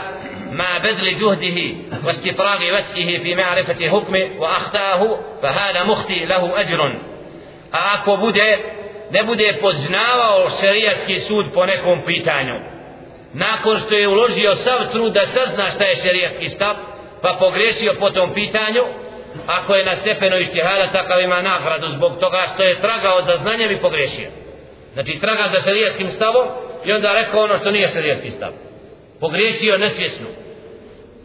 ma 0.51 0.79
badal 0.83 1.13
juhdihi 1.19 1.77
wa 2.05 2.11
istifragi 2.11 2.71
wasihi 2.71 3.19
fi 3.23 3.35
ma'rifati 3.35 3.89
hukmi 3.89 4.21
wa 4.39 4.55
akhtahu 4.55 5.17
fa 5.41 5.51
hada 5.51 5.83
mukhti 5.85 6.25
lahu 6.29 6.49
ajrun. 6.55 6.93
A 7.71 7.79
ako 7.95 8.17
bude 8.17 8.59
ne 9.11 9.23
bude 9.23 9.57
poznavao 9.61 10.49
šerijatski 10.61 11.19
sud 11.19 11.45
po 11.53 11.65
nekom 11.65 12.01
pitanju 12.05 12.55
nakon 13.33 13.79
što 13.79 13.93
je 13.93 14.07
uložio 14.07 14.55
sav 14.55 14.91
trud 14.91 15.13
da 15.13 15.27
sazna 15.27 15.65
šta 15.69 15.83
je 15.83 15.95
šerijatski 15.95 16.49
stav 16.49 16.75
pa 17.21 17.37
pogrešio 17.39 17.93
po 17.99 18.09
tom 18.09 18.33
pitanju 18.33 18.83
ako 19.47 19.75
je 19.75 19.85
na 19.85 19.95
stepenu 19.95 20.37
ištihada 20.37 20.87
takav 20.91 21.21
ima 21.21 21.41
nagradu 21.41 21.87
zbog 21.87 22.19
toga 22.19 22.41
što 22.53 22.63
je 22.63 22.81
tragao 22.81 23.21
za 23.21 23.37
znanjem 23.37 23.71
i 23.71 23.81
pogrešio 23.81 24.29
znači 24.93 25.19
traga 25.19 25.49
za 25.53 25.61
šerijatskim 25.61 26.11
stavom 26.11 26.47
i 26.85 26.91
onda 26.91 27.13
rekao 27.13 27.43
ono 27.43 27.57
što 27.57 27.71
nije 27.71 27.87
šerijatski 27.87 28.31
stav 28.31 28.51
pogriješio 29.19 29.77
nesvjesno 29.77 30.27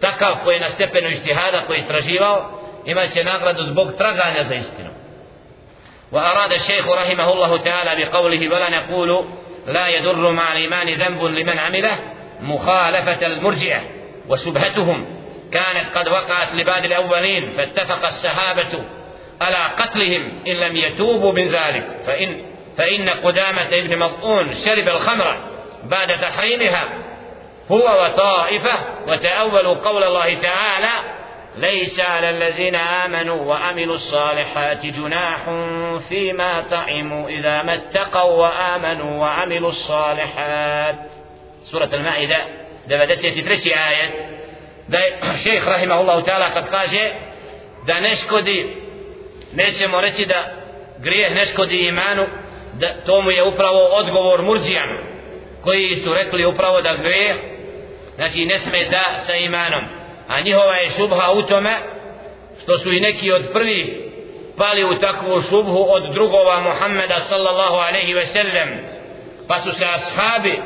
takav 0.00 0.34
koji 0.44 0.54
je 0.54 0.60
na 0.60 0.68
stepenu 0.68 1.08
istihada 1.08 1.60
koji 1.66 1.76
je 1.76 1.80
istraživao 1.80 2.60
imat 2.86 3.12
će 3.12 3.24
nagradu 3.24 3.62
zbog 3.62 3.92
traganja 3.98 4.44
za 4.44 4.54
istinu 4.54 4.90
وأراد 6.12 6.52
الشيخ 6.52 6.88
رحمه 6.88 7.32
الله 7.32 7.58
تعالى 7.58 8.04
بقوله 8.04 8.48
ولا 8.48 8.70
نقول 8.70 9.24
لا 9.66 9.88
يضر 9.88 10.30
مع 10.30 10.52
الإيمان 10.52 10.88
ذنب 10.88 11.24
لمن 11.24 11.58
عمله 11.58 11.98
مخالفة 12.40 13.26
المرجئة 13.26 13.80
وشبهتهم 14.28 15.06
كانت 15.52 15.96
قد 15.96 16.08
وقعت 16.08 16.54
لبعض 16.54 16.84
الأولين 16.84 17.52
فاتفق 17.56 18.06
الصحابة 18.06 18.84
على 19.40 19.56
قتلهم 19.56 20.38
إن 20.46 20.52
لم 20.52 20.76
يتوبوا 20.76 21.32
من 21.32 21.48
ذلك 21.48 21.86
فإن 22.06 22.42
فإن 22.78 23.08
قدامة 23.08 23.68
ابن 23.72 23.98
مضعون 23.98 24.54
شرب 24.54 24.88
الخمر 24.88 25.36
بعد 25.84 26.08
تحريمها 26.08 26.84
هو 27.70 28.04
وطائفة 28.04 28.78
وتأولوا 29.06 29.74
قول 29.74 30.04
الله 30.04 30.34
تعالى 30.34 30.90
ليس 31.56 32.00
على 32.00 32.30
الذين 32.30 32.74
آمنوا 32.74 33.44
وعملوا 33.44 33.94
الصالحات 33.94 34.86
جناح 34.86 35.44
فيما 36.08 36.60
طعموا 36.60 37.28
إذا 37.28 37.62
ما 37.62 37.74
اتقوا 37.74 38.46
وآمنوا 38.46 39.20
وعملوا 39.20 39.68
الصالحات 39.68 40.96
سورة 41.62 41.88
المائدة 41.92 42.44
93. 42.88 43.72
آية 43.72 44.36
da 44.88 44.98
je 44.98 45.18
šejh 45.44 45.66
rahimahullahu 45.66 46.22
ta'ala 46.22 46.50
kad 46.50 46.70
kaže 46.70 47.10
da 47.86 48.00
ne 48.00 48.16
škodi 48.16 48.76
nećemo 49.54 50.00
reći 50.00 50.26
da 50.26 50.44
grijeh 50.98 51.34
ne 51.34 51.46
škodi 51.46 51.86
imanu 51.86 52.26
da 52.80 52.94
to 53.06 53.20
mu 53.20 53.30
je 53.30 53.42
upravo 53.42 53.78
odgovor 53.78 54.42
murđijanu 54.42 54.98
koji 55.64 55.96
su 55.96 56.14
rekli 56.14 56.44
upravo 56.44 56.80
da 56.80 56.94
grijeh 57.02 57.36
znači 58.16 58.44
ne 58.44 58.58
smeta 58.58 59.14
sa 59.26 59.34
imanom. 59.34 59.84
A 60.28 60.40
njihova 60.40 60.76
je 60.76 60.90
šubha 60.90 61.32
u 61.32 61.42
tome 61.42 61.76
što 62.62 62.78
su 62.78 62.92
i 62.92 63.00
neki 63.00 63.32
od 63.32 63.48
prvih 63.52 63.86
pali 64.56 64.84
u 64.84 64.98
takvu 64.98 65.42
šubhu 65.42 65.86
od 65.88 66.02
drugova 66.14 66.60
Muhammeda 66.60 67.20
sallallahu 67.20 67.76
alaihi 67.76 68.14
ve 68.14 68.26
sellem 68.26 68.68
pa 69.48 69.60
su 69.60 69.72
se 69.72 69.84
ashabi 69.84 70.62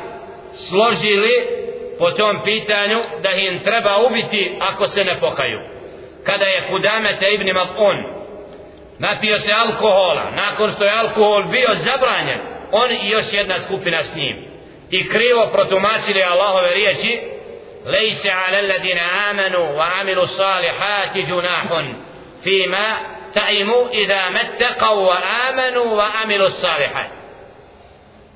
složili 0.69 1.47
po 1.99 2.11
tom 2.11 2.43
pitanju 2.43 2.99
da 3.23 3.31
im 3.31 3.59
treba 3.63 3.97
ubiti 4.07 4.57
ako 4.59 4.87
se 4.87 5.03
ne 5.03 5.19
pokaju. 5.19 5.59
Kada 6.23 6.45
je 6.45 6.63
Kudamete 6.69 7.33
ibn 7.33 7.47
Mal'un 7.49 8.20
napio 8.99 9.39
se 9.39 9.51
alkohola, 9.51 10.31
nakon 10.35 10.71
što 10.71 10.83
je 10.83 10.99
alkohol 10.99 11.43
bio 11.43 11.69
zabranjen, 11.75 12.39
on 12.71 12.91
i 12.91 13.09
još 13.09 13.25
jedna 13.31 13.55
skupina 13.65 13.97
s 13.97 14.15
njim. 14.15 14.45
I 14.89 15.09
krivo 15.09 15.49
protumačili 15.53 16.23
Allahove 16.23 16.73
riječi, 16.73 17.19
Lejse 17.85 18.29
ala 18.29 18.61
ladina 18.67 19.01
amanu 19.29 19.77
wa 19.77 20.01
amilu 20.01 20.27
salihati 20.27 21.25
junahun 21.29 21.85
fima 22.43 22.97
ta'imu 23.33 23.89
idha 23.91 24.29
mettaqav 24.29 24.95
wa 24.95 25.17
amanu 25.49 25.95
wa 25.95 26.07
amilu 26.23 26.49
salihati. 26.49 27.21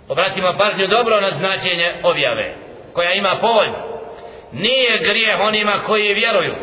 Obratimo 0.09 0.53
pažnju 0.57 0.87
dobro 0.87 1.21
na 1.21 1.31
značenje 1.31 1.93
objave, 2.03 2.55
koja 2.93 3.13
ima 3.13 3.37
povod. 3.41 3.67
Nije 4.51 4.97
grijeh 4.99 5.39
onima 5.39 5.73
koji 5.85 6.13
vjeruju 6.13 6.55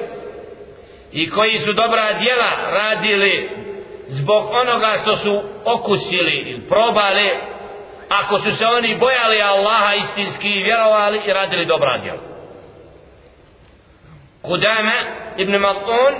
i 1.12 1.30
koji 1.30 1.58
su 1.58 1.72
dobra 1.72 2.12
djela 2.12 2.50
radili 2.70 3.50
zbog 4.12 4.50
onoga 4.50 4.88
što 5.02 5.16
su 5.16 5.42
okusili 5.64 6.32
ili 6.32 6.68
probali 6.68 7.30
ako 8.08 8.38
su 8.38 8.50
se 8.56 8.66
oni 8.66 8.96
bojali 8.96 9.42
Allaha 9.42 9.94
istinski 9.94 10.48
i 10.48 10.62
vjerovali 10.62 11.20
i 11.26 11.32
radili 11.32 11.66
dobra 11.66 11.98
djela. 11.98 12.18
Kudama 14.42 14.92
ibn 15.36 15.56
Matun 15.56 16.14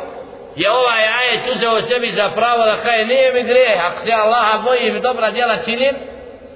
je 0.56 0.70
ovaj 0.70 1.04
ajet 1.20 1.56
uzeo 1.56 1.80
sebi 1.80 2.10
za 2.10 2.30
pravo 2.36 2.64
da 2.64 2.76
kaže 2.82 3.04
nije 3.04 3.32
mi 3.32 3.42
grijeh 3.42 3.86
ako 3.86 4.06
se 4.06 4.12
Allaha 4.12 4.62
bojim 4.62 4.96
i 4.96 5.00
dobra 5.00 5.30
djela 5.30 5.56
činim 5.64 5.94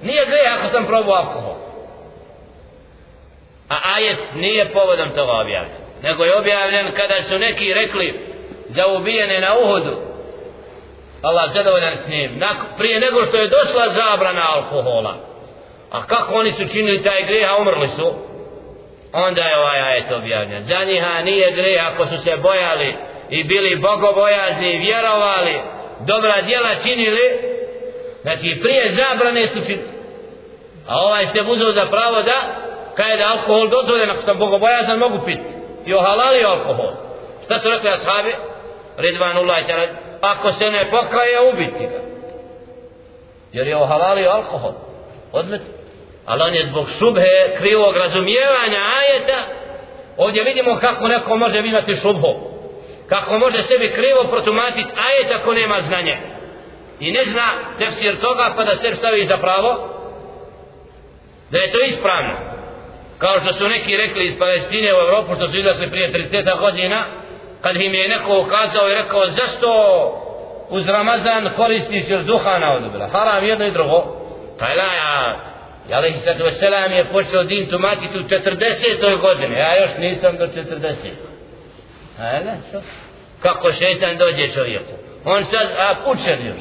nije 0.01 0.25
grijeh 0.25 0.53
ako 0.53 0.63
sam 0.63 0.85
probao 0.85 1.15
alkohol. 1.15 1.55
A 3.69 3.75
ajet 3.95 4.19
nije 4.35 4.73
povodom 4.73 5.09
toga 5.09 5.31
objavljen 5.31 5.87
nego 6.03 6.23
je 6.23 6.37
objavljen 6.37 6.91
kada 6.95 7.21
su 7.21 7.39
neki 7.39 7.73
rekli 7.73 8.19
za 8.67 8.87
ubijene 8.87 9.41
na 9.41 9.57
Uhudu 9.57 10.06
Allah 11.21 11.53
zadovoljan 11.53 11.97
s 11.97 12.07
njim. 12.07 12.41
Prije 12.77 12.99
nego 12.99 13.25
što 13.25 13.37
je 13.37 13.47
došla 13.47 13.89
zabrana 13.89 14.43
alkohola. 14.55 15.15
A 15.91 16.05
kako 16.05 16.35
oni 16.35 16.51
su 16.51 16.67
činili 16.67 17.03
taj 17.03 17.23
grijeh 17.23 17.51
a 17.51 17.61
umrli 17.61 17.87
su? 17.87 18.13
Onda 19.13 19.41
je 19.41 19.59
ovaj 19.59 19.79
ajet 19.79 20.11
objavljen. 20.11 20.63
Za 20.63 20.83
njiha 20.83 21.21
nije 21.23 21.51
grijeh 21.51 21.87
ako 21.93 22.05
su 22.05 22.17
se 22.17 22.37
bojali 22.37 22.95
i 23.29 23.43
bili 23.43 23.75
bogobojazni 23.75 24.73
i 24.73 24.77
vjerovali 24.77 25.59
dobra 25.99 26.41
djela 26.41 26.69
činili 26.83 27.25
znači 28.21 28.59
prije 28.61 28.95
zabrane 28.95 29.47
su 29.47 29.65
činili 29.65 29.97
a 30.87 30.99
ovaj 30.99 31.27
se 31.27 31.41
uzeo 31.41 31.71
za 31.71 31.85
pravo 31.85 32.21
da 32.21 32.41
kada 32.95 33.09
je 33.09 33.17
da 33.17 33.27
alkohol 33.27 33.67
dozvoljen 33.67 34.09
ako 34.09 34.21
sam 34.21 34.37
bogobojazan 34.37 34.99
mogu 34.99 35.19
piti 35.25 35.49
i 35.85 35.93
ohalalio 35.93 36.47
alkohol. 36.47 36.91
Šta 37.45 37.59
su 37.59 37.69
rekli 37.69 37.89
ashabi? 37.89 38.33
Ridvanullah 38.97 39.63
i 39.63 39.67
ako 40.21 40.51
se 40.51 40.71
ne 40.71 40.85
pokaje 40.91 41.41
ubiti 41.53 41.85
ga. 41.85 42.01
Jer 43.53 43.67
je 43.67 43.77
ohalalio 43.77 44.29
alkohol. 44.29 44.73
Odmet. 45.31 45.61
Ali 46.25 46.41
on 46.43 46.53
je 46.53 46.65
zbog 46.65 46.89
šubhe 46.99 47.55
krivog 47.57 47.97
razumijevanja 47.97 48.79
ajeta. 48.99 49.43
Ovdje 50.17 50.43
vidimo 50.43 50.75
kako 50.75 51.07
neko 51.07 51.35
može 51.35 51.59
imati 51.59 51.95
šubhu. 51.95 52.33
Kako 53.09 53.37
može 53.37 53.61
sebi 53.61 53.91
krivo 53.91 54.27
protumačiti 54.31 54.89
ajet 55.07 55.41
ako 55.41 55.53
nema 55.53 55.81
znanje. 55.81 56.17
I 56.99 57.11
ne 57.11 57.23
zna 57.23 57.47
tefsir 57.79 58.19
toga 58.21 58.53
pa 58.55 58.63
da 58.63 58.77
se 58.77 58.95
stavi 58.95 59.25
za 59.25 59.37
pravo. 59.37 59.89
Da 61.51 61.57
je 61.57 61.71
to 61.71 61.79
ispravno. 61.79 62.33
Kao 63.17 63.39
što 63.39 63.53
su 63.53 63.67
neki 63.67 63.97
rekli 63.97 64.25
iz 64.25 64.39
Palestine 64.39 64.93
u 64.93 65.07
Evropu 65.07 65.35
što 65.35 65.47
su 65.47 65.57
izlasli 65.57 65.89
prije 65.89 66.11
30 66.11 66.59
godina 66.59 67.05
kad 67.61 67.75
im 67.75 67.93
je 67.93 68.07
neko 68.07 68.39
ukazao 68.39 68.89
i 68.89 68.93
rekao 68.93 69.27
zašto 69.27 69.67
uz 70.69 70.87
Ramazan 70.87 71.49
koristiš 71.55 72.03
još 72.09 72.21
duhana 72.21 72.73
od 72.73 73.11
haram 73.11 73.45
jedno 73.45 73.65
i 73.65 73.71
drugo 73.71 74.17
pa 74.59 74.65
da 74.65 74.93
ja 74.93 75.35
I 75.89 75.93
alaihi 75.93 76.19
sallatu 76.19 76.43
wasalam 76.43 76.91
je 76.91 77.05
počeo 77.05 77.43
din 77.43 77.69
tumačiti 77.69 78.19
u 78.19 78.23
40. 78.23 79.21
godine. 79.21 79.59
Ja 79.59 79.81
još 79.81 79.89
nisam 79.97 80.37
do 80.37 80.47
40. 80.47 80.95
Ajde, 82.19 82.51
što? 82.69 82.81
Kako 83.41 83.71
šeitan 83.71 84.17
dođe 84.17 84.47
čovjeku? 84.47 84.93
On 85.25 85.43
sad, 85.43 85.67
a 85.77 85.95
učen 86.11 86.45
još. 86.45 86.57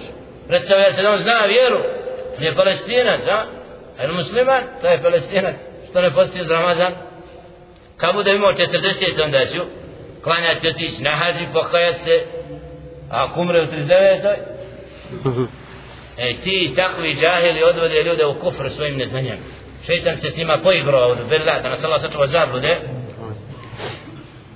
Predstavlja 0.48 0.92
se 0.92 1.02
da 1.02 1.10
on 1.10 1.16
zna 1.16 1.44
vjeru. 1.46 1.78
Je 2.38 2.54
palestinac, 2.54 3.20
a? 3.28 3.42
A 3.98 4.02
je 4.02 4.12
musliman? 4.12 4.62
To 4.80 4.88
je 4.88 5.02
palestinac. 5.02 5.54
Što 5.90 6.00
ne 6.00 6.14
postoji 6.14 6.42
od 6.42 6.50
Ramazan? 6.50 6.92
Kad 7.96 8.14
bude 8.14 8.34
imao 8.34 8.52
40, 8.52 9.24
onda 9.24 9.46
ću 9.46 9.60
klanjati 10.26 10.68
otići 10.68 11.02
na 11.02 11.10
hađi, 11.10 11.46
pokajati 11.52 11.98
se. 11.98 12.20
A 13.10 13.24
ako 13.24 13.40
umre 13.40 13.62
u 13.62 13.66
39. 13.66 14.36
E 16.18 16.36
ti 16.36 16.72
takvi 16.76 17.14
džahili 17.14 17.62
odvode 17.62 18.02
ljude 18.02 18.26
u 18.26 18.34
kufr 18.34 18.70
svojim 18.70 18.96
neznanjem. 18.96 19.38
Šeitan 19.86 20.16
se 20.16 20.30
s 20.30 20.36
njima 20.36 20.60
poigrao 20.62 21.08
od 21.08 21.18
Billah, 21.28 21.62
da 21.62 21.68
nas 21.68 21.84
Allah 21.84 22.00
sačuva 22.00 22.26
zablude. 22.26 22.78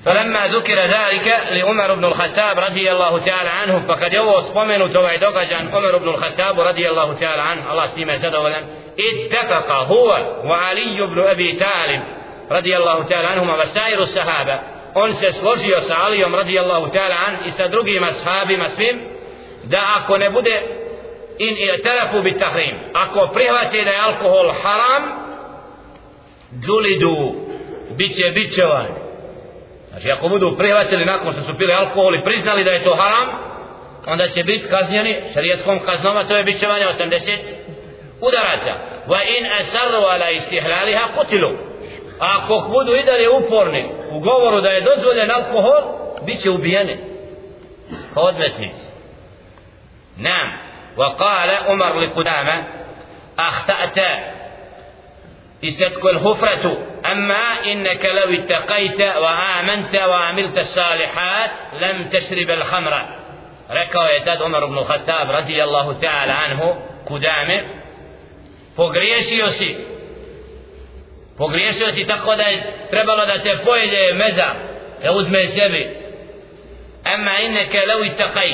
فلما 0.05 0.47
ذكر 0.47 0.79
ذلك 0.81 1.29
لعمر 1.51 1.95
بن 1.95 2.05
الخطاب 2.05 2.59
رضي 2.59 2.93
الله 2.93 3.19
تعالى 3.19 3.51
عنه 3.51 3.81
فقد 3.89 4.13
يوو 4.13 4.41
سبمنوا 4.41 4.89
توعي 4.89 5.19
دوغجان 5.19 5.69
عمر 5.69 5.99
بن 5.99 6.09
الخطاب 6.09 6.61
رضي 6.61 6.89
الله 6.91 7.15
تعالى 7.15 7.43
عنه 7.43 7.73
الله 7.73 7.87
سيما 7.87 8.17
زدولا 8.17 8.61
اتفق 8.99 9.73
هو 9.73 10.09
وعلي 10.45 11.07
بن 11.15 11.21
أبي 11.21 11.53
طالب 11.53 12.03
رضي 12.51 12.77
الله 12.77 13.03
تعالى 13.03 13.29
عنهما 13.29 13.63
وسائر 13.63 14.03
الصحابة 14.03 14.61
on 14.94 15.14
se 15.14 15.33
složio 15.33 15.81
sa 15.81 15.94
Alijom 16.05 16.35
radijallahu 16.35 16.87
ta'ala 16.92 17.14
an 17.26 17.37
i 17.46 17.50
sa 17.50 17.68
drugim 17.68 18.05
ashabima 18.05 18.64
svim 18.68 19.00
da 19.64 19.79
ako 19.98 20.16
ne 20.16 20.31
bude 20.31 20.62
in 21.38 21.57
i'tarafu 21.57 22.22
bit 22.22 22.38
tahrim 22.38 22.76
ako 22.94 23.26
prihvate 23.26 23.85
da 23.85 23.90
je 23.90 24.05
alkohol 24.07 24.53
haram 24.62 25.03
džulidu 26.66 27.35
biće 27.96 28.31
bićevani 28.35 28.94
znači 29.90 30.11
ako 30.11 30.29
budu 30.29 30.57
prihvatili 30.59 31.05
nakon 31.05 31.33
što 31.33 31.42
su 31.42 31.59
pili 31.59 31.72
alkohol 31.72 32.14
i 32.14 32.24
priznali 32.24 32.64
da 32.64 32.70
je 32.70 32.85
to 32.85 32.94
haram 32.94 33.29
onda 34.07 34.29
će 34.29 34.44
biti 34.44 34.68
kaznjeni 34.68 35.22
šarijetskom 35.35 35.81
a 36.16 36.26
to 36.26 36.37
je 36.37 36.44
bićevanje 36.44 36.85
80 36.98 37.38
udaraca. 38.20 38.72
Wa 39.09 39.20
in 39.37 39.46
asarru 39.61 40.03
ala 40.12 40.31
istihlaliha 40.31 41.05
kutilu. 41.16 41.50
Ako 42.18 42.68
budu 42.72 42.96
i 42.96 43.05
dalje 43.05 43.29
uporni 43.31 43.85
u 44.11 44.20
govoru 44.20 44.61
da 44.61 44.70
je 44.70 44.81
dozvoljen 44.81 45.31
alkohol 45.31 45.83
bit 46.27 46.42
će 46.42 46.51
ubijeni 46.51 46.96
kao 48.14 48.25
odmetnici 48.25 48.87
nam 50.16 50.70
وقال 50.96 51.51
عمر 51.51 52.01
لقدامة 52.01 52.64
أخطأت 53.38 53.99
استتك 55.64 56.05
الهفرة 56.05 56.79
أما 57.12 57.64
إنك 57.73 58.05
لو 58.05 58.35
اتقيت 58.35 59.01
وآمنت 59.01 59.94
وعملت 59.94 60.59
الصالحات 60.59 61.51
لم 61.81 62.09
تشرب 62.09 62.51
الخمر 62.51 63.05
rekao 63.70 64.07
je 64.07 64.25
tad 64.25 64.40
Umar 64.40 64.62
ibn 64.62 64.85
Khattab 64.85 65.31
radijallahu 65.31 65.94
ta'ala 66.01 66.35
anhu 66.44 66.75
kudame 67.05 67.64
pogriješio 68.77 69.49
si 69.49 69.77
pogriješio 71.40 71.92
si 71.92 72.07
tako 72.07 72.37
da 72.37 72.42
je 72.42 72.72
trebalo 72.90 73.26
da 73.26 73.42
te 73.42 73.59
pojede 73.64 74.14
meza 74.14 74.48
da 75.03 75.12
uzme 75.12 75.46
sebi 75.46 75.83
amma 77.05 77.38
inneke 77.38 77.79
levi 77.79 78.16
takaj. 78.16 78.50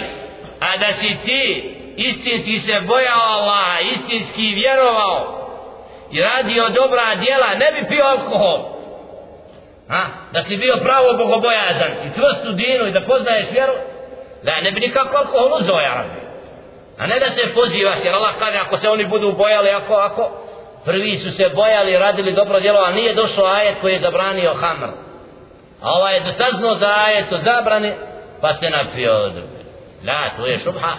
a 0.60 0.76
da 0.76 0.92
si 0.92 1.16
ti 1.24 1.70
istinski 1.96 2.58
se 2.58 2.80
bojao 2.80 3.22
Allaha 3.36 3.80
istinski 3.80 4.42
vjerovao 4.54 5.18
i 6.12 6.20
radio 6.20 6.68
dobra 6.68 7.14
djela 7.14 7.46
ne 7.58 7.68
bi 7.72 7.88
pio 7.88 8.04
alkohol 8.04 8.58
ha? 9.88 10.02
da 10.32 10.42
si 10.42 10.56
bio 10.56 10.76
pravo 10.82 11.12
bogobojazan 11.12 11.92
i 12.06 12.12
tvrstu 12.14 12.52
dinu 12.52 12.86
i 12.86 12.92
da 12.92 13.00
poznaješ 13.00 13.46
vjeru 13.52 13.72
da 14.42 14.60
ne 14.60 14.72
bi 14.72 14.80
nikako 14.80 15.16
alkohol 15.16 15.58
uzao 15.60 15.80
ja 15.80 16.04
a 16.98 17.06
ne 17.06 17.18
da 17.18 17.26
se 17.26 17.54
pozivaš 17.54 17.98
jer 18.04 18.14
Allah 18.14 18.34
kaže 18.38 18.58
ako 18.58 18.76
se 18.76 18.88
oni 18.88 19.04
budu 19.04 19.32
bojali 19.32 19.70
ako 19.70 19.94
ako 19.94 20.45
prvi 20.85 21.17
su 21.17 21.31
se 21.31 21.49
bojali 21.55 21.97
radili 21.97 22.33
dobro 22.33 22.59
djelo 22.59 22.79
a 22.79 22.91
nije 22.91 23.13
došao 23.13 23.45
ajet 23.45 23.75
koji 23.81 23.93
je 23.93 23.99
zabranio 23.99 24.53
hamr 24.53 24.87
a 25.81 25.91
ovaj 25.91 26.15
je 26.15 26.23
saznao 26.23 26.75
za 26.75 26.87
ajet 26.87 27.33
o 27.33 27.37
zabrani 27.37 27.93
pa 28.41 28.53
se 28.53 28.69
napio 28.69 29.13
od 29.13 29.33
la 30.07 30.29
to 30.37 30.45
je 30.47 30.59
šubha 30.59 30.93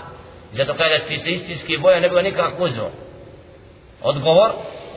zato 0.53 0.75
kaže 0.75 0.99
da 0.99 0.99
si 0.99 1.19
se 1.19 1.31
istinski 1.31 1.79
boja 1.79 2.01
ne 2.01 2.09
bi 2.09 2.15
ga 2.15 2.23
nikako 2.23 2.65
uzao 2.65 2.91
odgovor 4.03 4.51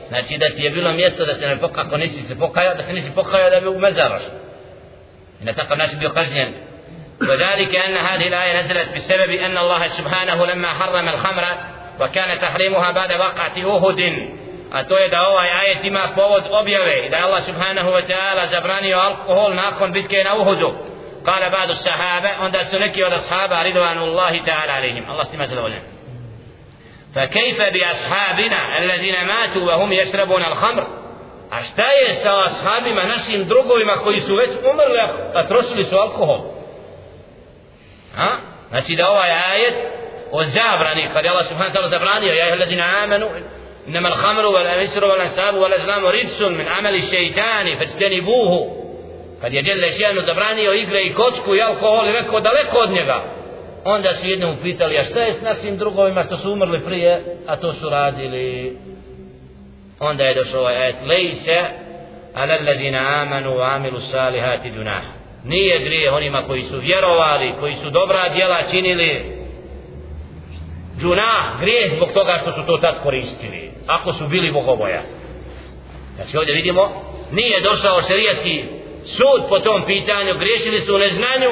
znači 0.08 0.38
da 0.38 0.48
ti 0.48 0.62
je 0.62 0.70
bilo 0.70 0.92
mjesto 0.92 1.24
da 1.24 1.34
se 1.34 1.46
ne 1.46 1.56
pokaja 1.56 1.86
ako 1.86 1.96
nisi 1.96 2.22
se 2.22 2.38
pokajao 2.38 2.74
da 2.74 2.82
se 2.82 2.92
nisi 2.92 3.10
pokajao 3.14 3.50
da 3.50 3.60
bi 3.60 3.68
umezaraš 3.68 4.22
i 5.42 5.44
na 5.44 5.52
takav 5.52 5.78
način 5.78 5.98
bio 5.98 6.10
kažnjen 6.10 6.54
وذلك 7.20 7.76
أن 7.76 7.96
هذه 7.96 8.28
الآية 8.28 8.60
نزلت 8.60 8.94
بسبب 8.94 9.30
أن 9.30 9.58
الله 9.58 9.88
سبحانه 9.88 10.46
لما 10.46 10.68
حرم 10.68 11.08
الخمر 11.08 11.44
وكان 12.00 12.40
تحريمها 12.40 12.90
بعد 12.90 13.12
وقعة 13.12 13.56
أهد 13.56 14.28
a 14.72 14.84
to 14.84 14.98
je 14.98 15.08
da 15.08 15.20
ovaj 15.28 15.48
ajet 15.50 15.84
ima 15.84 16.00
povod 16.14 16.44
objave 16.50 17.06
i 17.06 17.10
da 17.10 17.16
je 17.16 17.22
Allah 17.22 17.44
subhanahu 17.44 17.90
wa 17.90 18.02
ta'ala 18.08 18.46
zabranio 18.46 18.98
alkohol 18.98 19.54
nakon 19.54 19.92
bitke 19.92 20.24
na 20.24 20.34
Uhudu 20.36 20.72
kale 21.24 21.50
badu 21.50 21.74
sahabe 21.74 22.28
onda 22.40 22.64
su 22.64 22.78
neki 22.78 23.04
od 23.04 23.12
ashaba 23.12 23.62
ridvanullahi 23.62 24.40
ta'ala 24.46 24.72
alihim 24.76 25.04
Allah 25.10 25.26
s 25.26 25.32
njima 25.32 25.46
zadovoljen 25.46 25.96
فكيف 27.16 27.58
بأصحابنا 27.74 28.78
الذين 28.78 29.24
ماتوا 29.26 29.62
وهم 29.62 29.92
يشربون 29.92 30.44
الخمر 30.44 30.86
a 31.50 31.62
šta 31.62 31.90
je 31.90 32.12
sa 32.12 32.44
ashabima 32.44 33.02
našim 33.02 33.44
drugovima 33.48 33.92
koji 33.92 34.20
su 34.20 34.34
već 34.34 34.50
umrli 34.50 34.98
a 35.34 35.46
trošili 35.46 35.84
su 35.84 35.96
alkohol 35.96 36.40
ha? 38.14 38.36
znači 38.68 38.96
da 38.96 39.08
ovaj 39.08 39.30
ajet 39.30 39.74
o 40.32 40.44
zabrani 40.44 41.08
kad 41.12 41.24
je 41.24 41.30
Allah 41.30 41.46
subhanahu 41.46 41.74
wa 41.74 41.78
ta'ala 41.78 41.90
zabranio 41.90 42.32
ja 42.32 42.48
ih 42.48 42.60
ladina 42.60 43.00
amanu 43.02 43.28
إنما 43.88 44.08
الخمر 44.08 44.46
والمسر 44.46 45.04
والأنساب 45.04 45.54
والأزلام 45.54 46.06
رجس 46.06 46.42
من 46.42 46.68
عمل 46.68 46.94
الشيطان 46.94 47.78
فاجتنبوه 47.78 48.76
kad 49.42 49.52
je 49.52 49.62
Đelle 49.62 49.92
Šijanu 49.92 50.20
zabranio 50.26 50.72
igre 50.72 51.02
i 51.02 51.14
kocku 51.14 51.54
i 51.54 51.62
alkohol 51.62 52.08
i 52.08 52.12
rekao 52.12 52.40
daleko 52.40 52.78
od 52.78 52.90
njega 52.90 53.24
onda 53.84 54.14
su 54.14 54.26
jednom 54.26 54.56
pitali 54.62 54.98
a 54.98 55.02
šta 55.02 55.20
je 55.20 55.32
s 55.32 55.42
našim 55.42 55.76
drugovima 55.76 56.22
što 56.22 56.36
su 56.36 56.52
umrli 56.52 56.84
prije 56.84 57.24
a 57.46 57.56
to 57.56 57.72
su 57.72 57.88
radili 57.88 58.76
onda 60.00 60.24
je 60.24 60.34
došao 60.34 60.60
ovaj 60.60 60.76
ajet 60.76 60.96
lejse 61.06 61.60
ala 62.34 62.54
alladina 62.60 63.22
amanu 63.22 63.50
wa 63.50 63.74
amilu 63.74 64.00
salihati 64.00 64.70
dunah 64.70 65.02
nije 65.44 65.78
grije 65.78 66.12
onima 66.12 66.42
koji 66.42 66.62
su 66.62 66.78
vjerovali 66.78 67.54
koji 67.60 67.74
su 67.74 67.90
dobra 67.90 68.28
djela 68.28 68.62
činili 68.70 69.36
džuna 71.00 71.56
grijeh 71.60 71.92
zbog 71.96 72.12
toga 72.12 72.38
što 72.42 72.52
su 72.52 72.66
to 72.66 72.76
tad 72.76 73.02
koristili 73.02 73.69
ako 73.87 74.13
su 74.13 74.27
bili 74.27 74.51
bogobojazni 74.51 75.17
znači 76.15 76.37
ovdje 76.37 76.55
vidimo 76.55 77.11
nije 77.31 77.61
došao 77.61 78.01
šerijski 78.01 78.63
sud 79.05 79.49
po 79.49 79.59
tom 79.59 79.85
pitanju 79.85 80.37
griješili 80.39 80.81
su 80.81 80.95
u 80.95 80.97
neznanju 80.97 81.51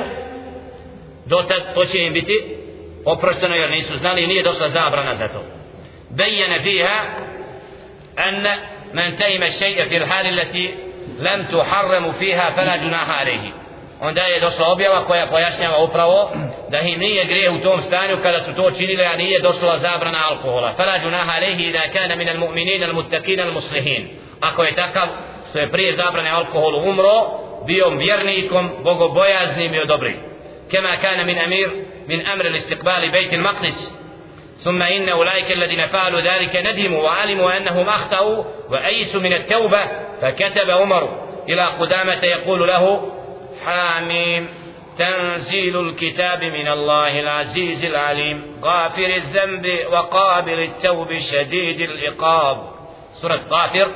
dotad 1.25 1.73
to 1.73 1.85
će 1.85 1.97
im 1.97 2.13
biti 2.13 2.55
oprošteno 3.05 3.55
jer 3.55 3.71
nisu 3.71 3.97
znali 3.97 4.23
i 4.23 4.27
nije 4.27 4.43
došla 4.43 4.69
zabrana 4.69 5.15
za 5.15 5.27
to. 5.27 5.43
Bejene 6.09 6.59
fiha 6.59 6.99
an 8.15 8.43
man 8.93 9.17
tajima 9.17 9.45
šeja 9.49 9.85
fil 9.89 10.05
hali 10.09 10.31
leti 10.31 10.73
lam 11.19 11.45
tuharramu 11.51 12.13
fiha 12.19 12.51
fala 12.55 12.75
junaha 12.83 13.13
alaihi 13.21 13.58
onda 14.01 14.21
je 14.21 14.39
došla 14.39 14.71
objava 14.71 15.05
koja 15.05 15.27
pojašnjava 15.27 15.77
upravo 15.77 16.31
da 16.69 16.79
im 16.79 16.99
nije 16.99 17.25
grije 17.25 17.51
u 17.51 17.61
tom 17.63 17.81
stanju 17.81 18.17
kada 18.23 18.39
su 18.43 18.53
to 18.55 18.71
činili 18.71 19.05
a 19.05 19.15
nije 19.15 19.39
došla 19.39 19.77
zabrana 19.77 20.19
alkohola 20.29 20.73
fala 20.77 20.95
junaha 21.03 21.31
alaihi 21.37 21.71
da 21.71 21.99
kana 21.99 22.15
min 22.15 22.29
al 22.29 22.37
mu'minin 22.37 22.83
al 22.83 22.93
muttaqin 22.93 23.41
al 23.41 23.51
muslihin 23.53 24.07
ako 24.41 24.63
je 24.63 24.75
takav 24.75 25.07
što 25.49 25.59
je 25.59 25.71
prije 25.71 25.95
zabrane 25.95 26.29
alkoholu 26.29 26.89
umro 26.89 27.15
bio 27.65 27.89
vjernikom 27.89 28.71
bogobojaznim 28.83 29.73
i 29.73 29.79
odobrim 29.79 30.29
كما 30.71 30.95
كان 30.95 31.27
من 31.27 31.37
أمير 31.37 31.71
من 32.07 32.25
أمر 32.25 32.45
الاستقبال 32.45 33.11
بيت 33.11 33.33
المقدس 33.33 33.93
ثم 34.63 34.81
إن 34.81 35.09
أولئك 35.09 35.51
الذين 35.51 35.85
فعلوا 35.87 36.21
ذلك 36.21 36.55
ندموا 36.55 37.03
وعلموا 37.03 37.57
أنهم 37.57 37.89
أخطأوا 37.89 38.43
وأيسوا 38.69 39.21
من 39.21 39.33
التوبة 39.33 39.81
فكتب 40.21 40.69
عمر 40.69 41.25
إلى 41.49 41.65
قدامة 41.65 42.23
يقول 42.23 42.67
له 42.67 43.11
حاميم 43.65 44.49
تنزيل 44.97 45.79
الكتاب 45.79 46.43
من 46.43 46.67
الله 46.67 47.19
العزيز 47.19 47.85
العليم 47.85 48.59
غافر 48.63 49.15
الذنب 49.15 49.65
وقابل 49.91 50.59
التوب 50.59 51.17
شديد 51.17 51.79
العقاب 51.81 52.57
سورة 53.21 53.39
غافر 53.49 53.87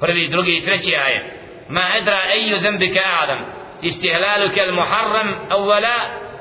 prvi, 0.00 0.28
drugi 0.28 0.56
i 0.56 0.64
treći 0.64 0.96
ajet 0.96 1.22
ma 1.68 1.82
edra 1.98 2.20
eju 2.34 2.60
zembika 2.62 3.00
a'zam 3.20 3.38
istihlaluk 3.82 4.58
al 4.58 4.72
muharram 4.72 5.28
awala 5.48 5.96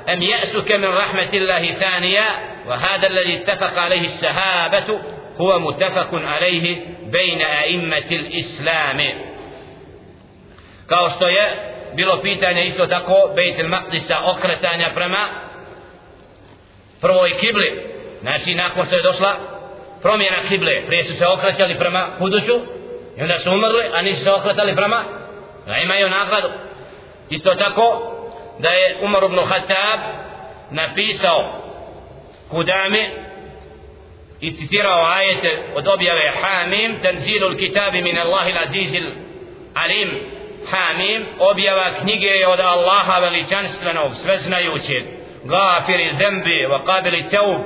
am 0.08 0.20
ya'suka 0.22 0.78
min 0.78 0.92
rahmatillahi 0.92 1.76
thaniya 1.80 2.28
wa 2.68 2.78
hada 2.78 3.08
alladhi 3.08 3.34
ittafaqa 3.34 3.82
alayhi 3.82 4.06
as-sahabatu 4.06 5.00
huwa 5.38 5.60
muttafaqun 5.60 6.26
alayhi 6.26 6.82
bayna 7.12 7.46
a'immatil 7.62 8.26
islam 8.30 9.00
kao 10.88 11.10
što 11.10 11.28
je 11.28 11.75
bilo 11.96 12.22
pitanje 12.22 12.64
isto 12.66 12.88
tako 12.88 13.32
Bejtel 13.36 13.68
Maqdisa 13.68 14.16
okretanja 14.36 14.92
prema 14.96 15.30
prvoj 17.02 17.38
kibli. 17.40 17.96
Znači 18.22 18.56
nakon 18.56 18.86
što 18.86 18.96
je 18.96 19.02
došla 19.02 19.36
promjena 20.02 20.38
kible 20.50 20.86
prije 20.88 21.04
su 21.04 21.14
se 21.14 21.28
okrećali 21.28 21.76
prema 21.76 22.08
Kudušu 22.18 22.56
i 23.18 23.22
onda 23.22 23.40
su 23.40 23.50
umrli 23.50 23.84
a 23.94 24.02
nisu 24.02 24.24
se 24.24 24.32
okretali 24.32 24.76
prema 24.76 25.04
da 25.68 25.78
imaju 25.78 26.10
nagradu. 26.10 26.50
Isto 27.30 27.56
tako 27.56 28.16
da 28.60 28.70
je 28.70 28.98
Umar 29.02 29.24
ibn 29.24 29.36
Khattab 29.36 30.00
napisao 30.72 31.62
Kudame 32.50 33.10
i 34.40 34.52
citirao 34.52 35.06
ajete 35.06 35.64
od 35.76 35.88
objave 35.88 36.32
Hamim 36.42 37.00
tanzilul 37.04 37.58
kitabi 37.58 38.02
min 38.02 38.18
Allahi 38.18 38.54
l'azizil 38.54 39.10
alim. 39.74 40.35
Hamim 40.72 41.26
objava 41.40 41.86
knjige 42.02 42.28
je 42.28 42.48
od 42.48 42.60
Allaha 42.60 43.20
veličanstvenog 43.20 44.16
sveznajućeg. 44.16 45.04
Gafiri 45.44 46.10
zembi 46.20 46.68
wa 46.70 46.80
qabili 46.86 47.30
teub 47.30 47.62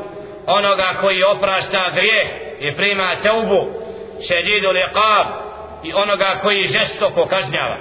onoga 0.46 0.94
koji 1.02 1.24
oprašta 1.24 1.90
grijeh 1.96 2.28
i 2.60 2.76
prima 2.76 3.10
teubu 3.24 3.68
šedidul 4.28 4.76
iqab. 4.78 5.28
I 5.84 5.94
onoga 5.94 6.40
koji 6.42 6.64
žestoko 6.64 7.26
kažnjava. 7.26 7.78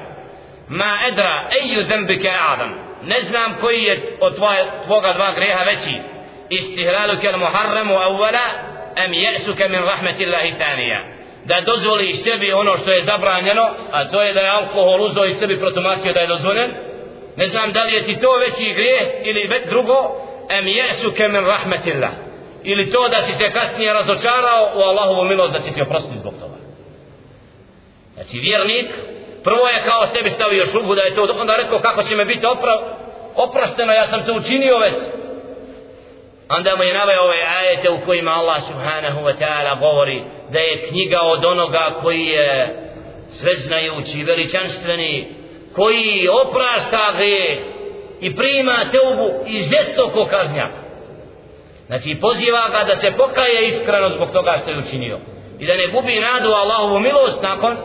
Ma 0.69 0.99
edra 1.09 1.51
eju 1.63 1.85
zembike 1.87 2.31
adam. 2.49 2.75
Ne 3.03 3.23
znam 3.23 3.57
koji 3.61 3.83
je 3.83 4.17
od 4.21 4.37
tvoje, 4.37 4.65
tvoga 4.85 5.13
dva 5.13 5.33
greha 5.33 5.65
veći. 5.65 6.01
Istihlaluke 6.51 7.33
muharramu 7.37 7.95
awala 7.95 8.47
am 8.97 9.13
jesuke 9.13 9.69
min 9.69 9.83
rahmetillahi 9.85 10.55
thanija 10.59 11.18
da 11.49 11.61
dozvoliš 11.61 12.23
sebi 12.23 12.53
ono 12.53 12.77
što 12.77 12.91
je 12.91 13.05
zabranjeno 13.05 13.65
a 13.93 14.09
to 14.11 14.23
je 14.23 14.33
da 14.33 14.41
je 14.41 14.51
alkohol 14.51 15.01
uzao 15.03 15.25
i 15.27 15.35
sebi 15.35 15.61
protumačio 15.61 16.13
da 16.13 16.21
je 16.21 16.27
dozvoljen. 16.27 16.71
Ne 17.37 17.49
znam 17.49 17.73
da 17.73 17.83
li 17.85 17.93
je 17.93 18.07
ti 18.07 18.19
to 18.21 18.37
veći 18.37 18.75
grijeh 18.79 19.07
ili 19.25 19.49
već 19.49 19.69
drugo 19.69 19.97
em 20.49 20.67
jesuke 20.67 21.29
min 21.29 21.45
rahmetillah. 21.45 22.11
Ili 22.65 22.91
to 22.91 23.09
da 23.09 23.23
si 23.23 23.33
se 23.33 23.51
kasnije 23.51 23.93
razočarao 23.93 24.73
u 24.77 24.81
Allahovu 24.81 25.25
milost 25.25 25.53
da 25.53 25.61
će 25.61 25.73
ti 25.73 25.83
oprostiti 25.83 26.19
zbog 26.19 26.35
toga. 26.41 26.59
Znači 28.15 28.39
vjernik 28.39 28.91
prvo 29.45 29.69
je 29.69 29.85
kao 29.85 30.07
sebi 30.07 30.31
stavio 30.31 30.67
šubu 30.67 30.95
da 30.95 31.03
je 31.03 31.15
to 31.15 31.37
onda 31.41 31.57
rekao 31.57 31.79
kako 31.79 32.03
će 32.03 32.17
me 32.17 32.25
biti 32.25 32.47
opra, 32.47 32.75
oprošteno 33.35 33.93
ja 33.93 34.07
sam 34.07 34.27
to 34.27 34.33
učinio 34.33 34.79
već 34.79 34.97
onda 36.49 36.77
mu 36.77 36.83
je 36.83 36.95
naveo 36.95 37.23
ove 37.23 37.37
ajete 37.59 37.91
u 37.91 38.01
kojima 38.07 38.31
Allah 38.31 38.63
subhanahu 38.63 39.21
wa 39.21 39.35
ta'ala 39.41 39.81
govori 39.81 40.23
da 40.51 40.59
je 40.59 40.89
knjiga 40.89 41.21
od 41.21 41.45
onoga 41.45 41.95
koji 42.03 42.27
je 42.27 42.77
sveznajući 43.31 44.25
veličanstveni 44.25 45.27
koji 45.75 46.29
oprašta 46.45 47.13
grijeh 47.17 47.59
i 48.21 48.37
prima 48.37 48.89
teubu 48.91 49.45
i 49.47 49.63
žestoko 49.63 50.25
kaznja 50.25 50.69
znači 51.87 52.19
poziva 52.21 52.69
ga 52.69 52.85
da 52.85 52.97
se 52.97 53.13
pokaje 53.17 53.69
iskreno 53.69 54.09
zbog 54.09 54.31
toga 54.33 54.55
što 54.63 54.71
je 54.71 54.79
učinio 54.79 55.19
i 55.59 55.67
da 55.67 55.77
ne 55.77 55.87
gubi 55.87 56.21
nadu 56.21 56.49
Allahovu 56.49 56.99
milost 56.99 57.43
nakon 57.43 57.77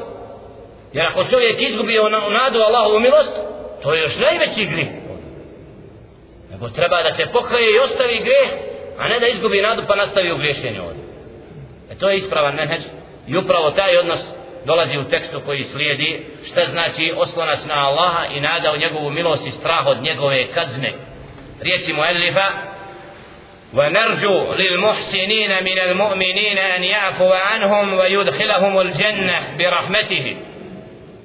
Jer 0.93 1.05
ako 1.05 1.23
čovjek 1.23 1.61
izgubi 1.61 1.93
nadu 2.29 2.59
Allahovu 2.59 2.99
milost, 2.99 3.35
to 3.83 3.93
je 3.93 4.01
još 4.01 4.17
najveći 4.19 4.65
grih 4.65 4.87
nego 6.62 6.68
treba 6.68 7.02
da 7.02 7.12
se 7.12 7.26
pokaje 7.32 7.74
i 7.74 7.78
ostavi 7.78 8.16
greh 8.16 8.50
a 8.98 9.08
ne 9.08 9.20
da 9.20 9.26
izgubi 9.26 9.62
nadu 9.62 9.82
pa 9.88 9.96
nastavi 9.96 10.32
u 10.32 10.36
griješenju 10.36 10.82
ovdje 10.82 11.02
e 11.90 11.94
to 11.98 12.10
je 12.10 12.16
ispravan 12.16 12.54
menheđ 12.54 12.80
i 13.26 13.36
upravo 13.36 13.70
taj 13.70 13.96
odnos 13.96 14.20
dolazi 14.64 14.98
u 14.98 15.04
tekstu 15.04 15.40
koji 15.46 15.64
slijedi 15.64 16.26
šta 16.50 16.66
znači 16.70 17.12
oslonac 17.16 17.64
na 17.64 17.74
Allaha 17.74 18.26
i 18.26 18.40
nada 18.40 18.72
u 18.72 18.76
njegovu 18.76 19.10
milost 19.10 19.46
i 19.46 19.50
strah 19.50 19.86
od 19.86 20.02
njegove 20.02 20.46
kazne 20.54 20.92
riječi 21.60 21.92
mu 21.92 22.04
Elifa 22.04 22.48
ونرجو 23.74 24.54
للمحسنين 24.54 25.64
من 25.64 25.78
المؤمنين 25.78 26.58
أن 26.58 26.84
يعفو 26.84 27.32
عنهم 27.32 27.94
ويدخلهم 27.94 28.80
الجنة 28.80 29.56
برحمته 29.58 30.36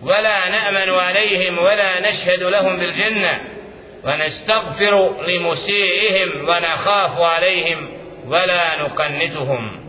ولا 0.02 0.50
نأمن 0.50 0.94
عليهم 0.94 1.58
ولا 1.58 2.10
نشهد 2.10 2.44
لهم 2.44 2.78
بالجنة 2.78 3.42
ونستغفر 4.04 5.16
لمسيئهم 5.28 6.50
ونخاف 6.50 7.20
عليهم 7.20 7.90
ولا 8.28 8.82
نقنتهم 8.82 9.84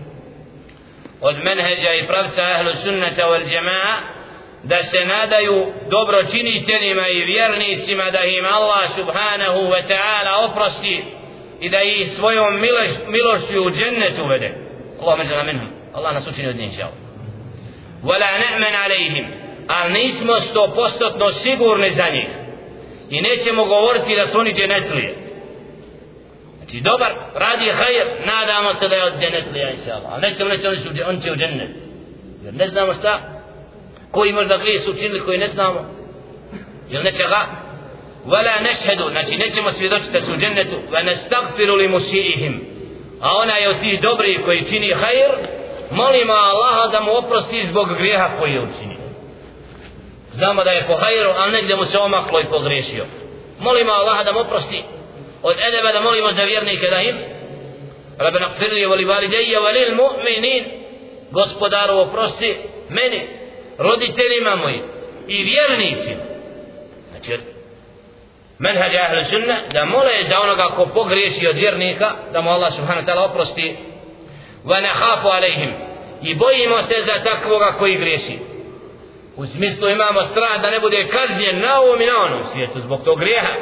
od 1.21 1.37
menheđa 1.45 1.93
i 1.95 2.07
pravca 2.07 2.43
ahlu 2.43 2.71
sunnata 2.83 3.27
wal 3.27 3.53
jamaa 3.53 3.99
da 4.63 4.83
se 4.83 5.05
nadaju 5.05 5.73
dobročiniteljima 5.91 7.09
i 7.09 7.25
vjernicima 7.25 8.05
da 8.11 8.25
im 8.25 8.45
Allah 8.45 8.91
subhanahu 8.97 9.59
wa 9.59 9.83
ta'ala 9.89 10.51
oprosti 10.51 11.05
i 11.61 11.69
da 11.71 11.83
ih 11.83 12.11
svojom 12.11 12.61
miloš, 12.61 12.91
milošću 13.09 13.63
u 13.63 13.71
džennet 13.71 14.19
uvede 14.25 14.55
Allah 15.03 15.19
međala 15.19 15.43
minhum 15.43 15.69
Allah 15.95 16.15
nas 16.15 16.27
učini 16.27 16.49
od 16.49 16.57
njih 16.57 16.73
žao 16.79 16.93
wala 18.03 18.29
na'man 18.45 18.85
alaihim 18.85 19.27
ali 19.69 19.93
nismo 19.93 20.37
sto 20.37 20.73
postotno 20.75 21.31
sigurni 21.31 21.91
za 21.91 22.09
njih 22.13 22.29
i 23.10 23.22
nećemo 23.22 23.66
govoriti 23.66 24.16
da 24.16 24.28
su 24.28 24.40
oni 24.40 24.54
djenetlije 24.54 25.16
znači 26.58 26.80
dobar 26.82 27.12
radi 27.36 27.72
hajr 27.72 28.08
nadamo 28.26 28.74
se 28.74 28.88
da 28.88 28.96
je 28.96 29.04
od 29.04 29.14
djenetlija 29.20 29.72
inša 29.72 29.92
Allah 29.92 30.10
ali 30.12 30.22
nećemo 30.22 30.50
reći 30.50 30.68
oni, 30.68 30.78
su, 30.78 30.90
on 31.08 31.20
će 31.22 31.32
u 31.32 31.36
džennet. 31.36 31.70
Jer 32.44 32.54
ne 32.54 32.68
znamo 32.68 32.94
šta 32.94 33.20
koji 34.12 34.34
možda 34.34 34.58
grije 34.58 34.80
su 34.80 34.92
učinili 34.92 35.26
koji 35.26 35.38
ne 35.38 35.48
znamo. 35.48 35.80
Jel 36.90 37.04
nečega 37.04 37.40
wala 38.26 38.62
nešhedu 38.64 39.10
znači 39.12 39.38
nećemo 39.38 39.72
svjedočiti 39.72 40.12
da 40.12 40.22
su 40.22 40.34
u 40.34 40.38
džennetu. 40.38 40.76
Wa 40.92 41.06
nastagfiru 41.06 41.76
li 41.76 41.88
musiihim 41.88 42.62
a 43.22 43.28
ona 43.36 43.56
je 43.58 43.70
od 43.70 43.80
tih 43.80 44.02
dobri 44.02 44.38
koji 44.46 44.66
čini 44.66 44.94
hajr 44.94 45.32
molimo 45.92 46.34
Allaha 46.34 46.88
da 46.92 47.02
mu 47.02 47.12
oprosti 47.18 47.68
zbog 47.68 47.88
grijeha 47.98 48.30
koji 48.40 48.52
je 48.54 48.62
učinio 48.62 48.89
znamo 50.40 50.64
da 50.64 50.72
je 50.72 50.88
po 50.88 50.96
hajru, 50.96 51.32
ali 51.38 51.52
negdje 51.52 51.76
mu 51.76 51.86
se 51.86 51.98
omaklo 51.98 52.40
i 52.40 52.50
pogriješio. 52.50 53.06
Molimo 53.60 53.92
Allaha 53.92 54.24
da 54.24 54.32
mu 54.32 54.40
oprosti. 54.40 54.84
Od 55.44 55.56
edeba 55.68 55.92
da 55.92 56.02
molimo 56.02 56.32
za 56.32 56.44
vjernike 56.44 56.88
da 56.88 57.02
im 57.02 57.18
Rabbena 58.18 58.50
gfirli 58.56 58.86
voli 58.86 59.06
valideje 59.06 59.60
valil 59.60 59.96
mu'minin. 59.96 60.64
Gospodaru 61.32 61.98
oprosti 61.98 62.56
meni 62.90 63.28
roditeljima 63.78 64.56
moji 64.56 64.82
i 65.28 65.44
vjernicima. 65.44 66.22
Znači 67.10 67.40
menhađa 68.60 69.00
ahlu 69.02 69.24
sunna 69.30 69.56
da 69.74 69.86
mole 69.86 70.24
za 70.30 70.40
onoga 70.40 70.68
ko 70.76 70.86
pogriješi 70.86 71.48
od 71.48 71.56
vjernika 71.56 72.12
da 72.34 72.42
mu 72.42 72.50
Allah 72.50 72.74
subhanahu 72.74 73.08
ta'ala 73.08 73.30
oprosti. 73.30 73.76
Wa 74.66 74.82
nahafu 74.82 75.28
alejhim, 75.28 75.74
i 76.22 76.36
bojimo 76.36 76.82
se 76.82 76.96
za 77.06 77.24
takvoga 77.24 77.76
koji 77.80 77.96
griješi 77.96 78.49
u 79.39 79.47
smislu 79.47 79.89
imamo 79.89 80.23
strah 80.23 80.63
da 80.63 80.71
ne 80.71 80.81
bude 80.81 81.09
kažnjen 81.09 81.61
na 81.61 81.81
ovom 81.81 82.01
i 82.01 82.07
na 82.07 82.23
onom 82.25 82.45
svijetu 82.53 82.81
zbog 82.81 83.05
tog 83.05 83.19
grijeha 83.19 83.53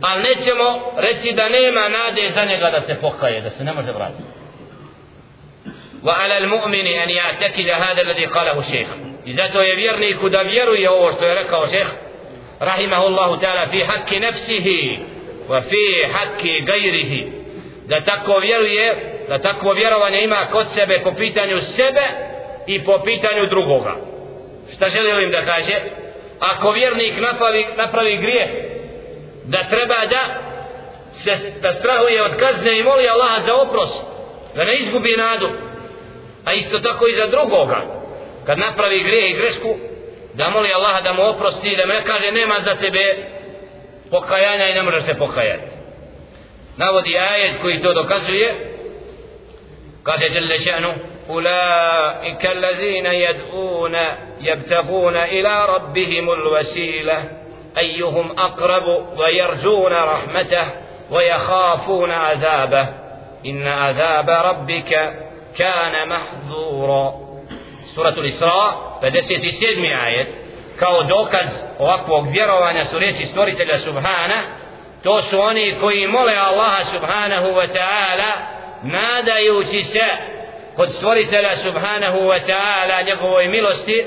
ali 0.00 0.22
nećemo 0.22 0.92
reći 0.96 1.32
da 1.32 1.48
nema 1.48 1.88
nade 1.88 2.30
za 2.34 2.44
njega 2.44 2.70
da 2.70 2.80
se 2.86 3.00
pokaje 3.00 3.40
da 3.40 3.50
se 3.50 3.64
ne 3.64 3.72
može 3.72 3.92
vratiti 3.92 4.38
وعلى 6.02 6.38
المؤمن 6.38 6.86
أن 6.86 7.10
يعتقد 7.10 7.68
هذا 7.68 8.02
الذي 8.02 8.26
قاله 8.26 8.58
الشيخ 8.58 8.88
إذا 9.26 9.46
تو 9.46 9.60
يفيرني 9.60 10.14
كدا 10.14 10.44
فيرو 10.44 10.74
يهو 10.74 11.12
što 11.12 11.24
je 11.24 11.34
rekao 11.34 11.66
šejh 11.66 11.88
رحمه 12.62 13.06
الله 13.06 13.36
تعالى 13.36 13.70
في 13.70 13.84
حق 13.84 14.14
نفسه 14.14 14.98
وفي 15.48 16.06
حق 16.14 16.42
غيره 16.70 17.28
da 17.88 18.04
tako 18.04 18.38
vjeruje 18.38 18.96
da 19.28 19.38
tako 19.38 19.72
vjerovanje 19.72 20.20
ima 20.22 20.46
kod 20.52 20.66
sebe 20.74 21.00
po 21.04 21.12
pitanju 21.12 21.60
sebe 21.60 22.02
i 22.66 22.84
po 22.84 22.98
pitanju 23.04 23.46
drugoga 23.46 23.96
šta 24.75 24.89
želi 24.89 25.11
ovim 25.11 25.31
da 25.31 25.45
kaže? 25.45 25.79
Ako 26.39 26.71
vjernik 26.71 27.13
napravi, 27.19 27.65
napravi 27.77 28.17
grijeh 28.17 28.49
da 29.45 29.67
treba 29.69 29.95
da 30.09 30.21
se 31.13 31.51
da 31.61 31.73
strahuje 31.73 32.23
od 32.23 32.35
kazne 32.35 32.79
i 32.79 32.83
moli 32.83 33.09
Allaha 33.09 33.39
za 33.39 33.55
oprost 33.55 34.05
da 34.55 34.63
ne 34.63 34.75
izgubi 34.75 35.15
nadu 35.17 35.49
a 36.45 36.53
isto 36.53 36.79
tako 36.79 37.07
i 37.07 37.15
za 37.15 37.27
drugoga 37.27 37.81
kad 38.45 38.59
napravi 38.59 39.03
grijeh 39.03 39.31
i 39.31 39.37
grešku 39.37 39.75
da 40.33 40.49
moli 40.49 40.73
Allaha 40.73 41.01
da 41.01 41.13
mu 41.13 41.23
oprosti 41.29 41.67
i 41.67 41.77
da 41.77 41.85
mu 41.85 41.93
ne 41.93 42.03
kaže 42.05 42.31
nema 42.31 42.55
za 42.65 42.75
tebe 42.75 42.99
pokajanja 44.09 44.69
i 44.69 44.73
ne 44.73 44.83
možeš 44.83 45.03
se 45.03 45.13
pokajati. 45.13 45.63
Navodi 46.77 47.17
ajet 47.17 47.61
koji 47.61 47.81
to 47.81 47.93
dokazuje. 47.93 48.53
Kaže 50.03 50.25
Jelle 50.25 50.59
še'nu 50.59 50.93
أولئك 51.29 52.45
الذين 52.45 53.05
يدعون 53.05 53.97
يبتغون 54.39 55.17
إلى 55.17 55.65
ربهم 55.65 56.31
الوسيلة. 56.31 57.23
أيهم 57.77 58.39
أقرب 58.39 59.17
ويرجون 59.17 59.93
رحمته 59.93 60.67
ويخافون 61.11 62.11
عذابه. 62.11 62.87
إن 63.45 63.67
عذاب 63.67 64.29
ربك 64.29 65.13
كان 65.57 66.07
محذورا 66.09 67.13
سورة 67.95 68.09
الإسراء 68.09 68.99
فدسيت 69.01 69.45
سيدمي 69.45 70.05
آية 70.07 70.27
kao 70.79 71.03
dokaz 71.03 71.47
ovakvog 71.79 72.27
vjerovanja 72.31 72.85
su 72.85 72.99
riječi 72.99 73.25
stvoritelja 73.25 73.77
Subhana. 73.79 74.41
To 75.03 75.21
su 75.21 75.39
oni 75.39 75.75
koji 75.81 76.07
mole 76.07 76.33
Allaha 76.35 76.83
Subhanahu 76.83 77.47
wa 77.47 77.67
ta'ala 77.67 78.31
nadajući 78.83 79.83
se 79.83 80.05
kod 80.75 80.91
stvoritelja 80.97 81.55
subhanahu 81.57 82.17
wa 82.17 82.39
ta'ala 82.47 83.05
njegovoj 83.05 83.47
milosti 83.47 84.05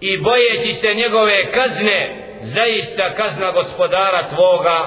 i 0.00 0.18
bojeći 0.18 0.74
se 0.74 0.94
njegove 0.94 1.50
kazne 1.50 2.16
zaista 2.42 3.14
kazna 3.14 3.50
gospodara 3.50 4.22
tvoga 4.34 4.78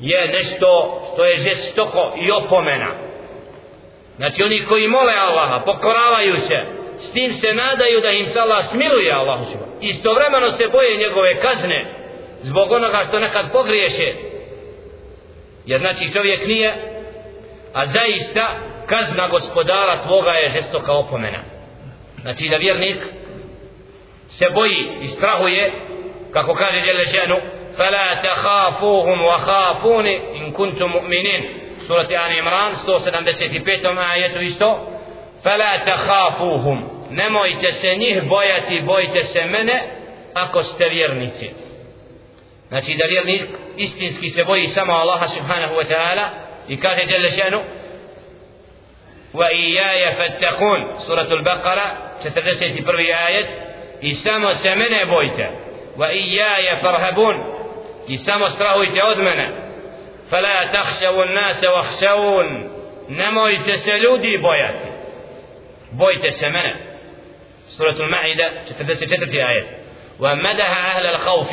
je 0.00 0.28
nešto 0.28 1.00
što 1.12 1.24
je 1.24 1.38
žestoko 1.38 2.14
i 2.20 2.30
opomena. 2.30 2.94
Znači 4.16 4.42
oni 4.42 4.64
koji 4.68 4.88
mole 4.88 5.12
Allaha 5.28 5.64
pokoravaju 5.64 6.36
se 6.36 6.56
s 6.98 7.12
tim 7.12 7.32
se 7.32 7.52
nadaju 7.52 8.00
da 8.00 8.10
im 8.10 8.26
se 8.26 8.40
Allah 8.40 8.64
smiluje 8.64 9.12
Allahu 9.12 9.44
istovremeno 9.80 10.50
se 10.50 10.68
boje 10.68 10.96
njegove 10.96 11.40
kazne 11.40 11.86
zbog 12.42 12.72
onoga 12.72 13.02
što 13.08 13.18
nekad 13.18 13.52
pogriješe. 13.52 14.14
Jer 15.66 15.80
znači 15.80 16.12
čovjek 16.12 16.46
nije 16.46 16.74
a 17.72 17.86
zaista 17.86 18.58
kazna 18.85 19.27
gospodara 19.27 20.01
tvoga 20.01 20.31
je 20.31 20.49
žestoka 20.49 20.93
opomena 20.93 21.39
znači 22.21 22.49
da 22.49 22.57
vjernik 22.57 22.97
se 24.29 24.45
boji 24.53 24.97
i 25.01 25.07
strahuje 25.07 25.71
kako 26.31 26.53
kaže 26.53 26.81
Đelešenu 26.81 27.37
فلا 27.77 28.13
تخافوهم 28.13 29.21
وخافوني 29.21 30.37
إن 30.37 30.51
كنتم 30.51 30.85
مؤمنين 30.85 31.43
سورة 31.87 32.07
آل 32.07 32.39
عمران 32.39 32.75
175 32.75 33.85
آية 33.85 34.49
isto 34.49 34.77
فلا 35.43 35.77
تخافوهم 35.77 36.89
nemojte 37.11 37.71
se 37.71 37.95
njih 37.95 38.23
bojati 38.23 38.81
bojite 38.81 39.23
se 39.23 39.45
mene 39.45 39.83
ako 40.33 40.63
ste 40.63 40.89
vjernici 40.89 41.49
znači 42.67 42.95
da 42.95 43.05
vjernik 43.05 43.43
istinski 43.77 44.29
se 44.29 44.43
boji 44.43 44.67
samo 44.67 44.93
Allaha 44.93 45.27
subhanahu 45.27 45.75
wa 45.75 45.85
ta'ala 45.87 46.25
i 46.67 46.77
kaže 46.77 47.05
Đelešenu 47.05 47.61
وإياي 49.36 50.12
فاتقون. 50.12 50.98
سورة 50.98 51.32
البقرة 51.32 51.96
تتدسل 52.24 52.72
في 52.72 52.80
بري 52.80 53.14
آية 53.14 53.46
إسام 54.04 54.50
سمنة 54.50 55.04
بويتا 55.04 55.50
وإياي 55.96 56.76
فارهبون 56.76 57.44
إسام 58.10 58.42
استراه 58.42 58.84
يتعودمنا 58.84 59.52
فلا 60.30 60.66
تخشوا 60.66 61.24
الناس 61.24 61.64
واخشون. 61.64 62.72
نمو 63.08 63.46
يتسلودي 63.46 64.36
بويات 64.36 64.80
بويت 65.92 66.26
سمنة 66.26 66.76
سورة 67.68 67.90
المعدة 67.90 68.50
تتدسل 68.68 69.26
في 69.26 69.48
آية 69.48 69.66
ومدها 70.20 70.96
أهل 70.96 71.06
الخوف. 71.06 71.50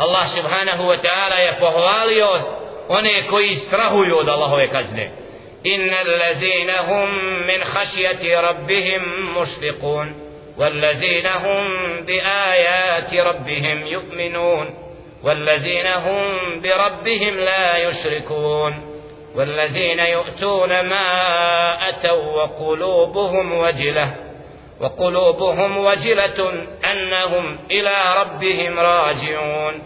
الله 0.00 0.26
سبحانه 0.26 0.86
وتعالى 0.86 1.34
يفهواليوس 1.48 2.50
ونكو 2.88 3.38
يسترهو 3.38 4.04
يود 4.04 4.28
الله 4.28 4.54
وكذنه 4.54 5.10
إن 5.66 5.90
الذين 6.06 6.70
هم 6.70 7.24
من 7.46 7.64
خشية 7.64 8.40
ربهم 8.40 9.02
مشفقون 9.38 10.14
والذين 10.58 11.26
هم 11.26 11.64
بآيات 12.06 13.14
ربهم 13.14 13.86
يؤمنون 13.86 14.74
والذين 15.22 15.86
هم 15.86 16.60
بربهم 16.60 17.34
لا 17.34 17.76
يشركون 17.76 18.94
والذين 19.34 19.98
يؤتون 19.98 20.68
ما 20.68 21.88
أتوا 21.88 22.42
وقلوبهم 22.42 23.58
وجلة 23.58 24.14
وقلوبهم 24.80 25.76
وجلة 25.76 26.52
أنهم 26.92 27.58
إلى 27.70 28.14
ربهم 28.20 28.78
راجعون. 28.78 29.82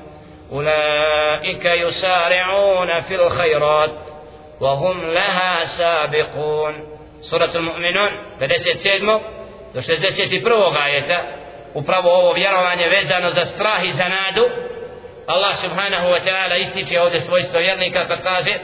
أولئك 0.53 1.65
يسارعون 1.65 3.01
في 3.01 3.15
الخيرات. 3.15 3.91
وهم 4.62 5.12
لها 5.12 5.66
سابقون 5.66 6.74
سورة 7.22 7.52
المؤمنون 7.56 8.10
57. 8.40 9.22
do 9.74 9.82
61. 9.82 10.78
ajeta 10.84 11.24
upravo 11.74 12.10
ovo 12.10 12.34
vjerovanje 12.34 12.84
vezano 12.90 13.30
za 13.30 13.46
strah 13.46 13.86
i 13.86 13.94
za 13.94 14.04
nadu 14.04 14.50
Allah 15.28 15.56
subhanahu 15.56 16.08
wa 16.08 16.20
ta'ala 16.26 16.56
ističe 16.56 17.02
ovdje 17.02 17.22
svojstvo 17.22 17.60
vjernika 17.60 18.08
kad 18.08 18.24
kaže 18.24 18.60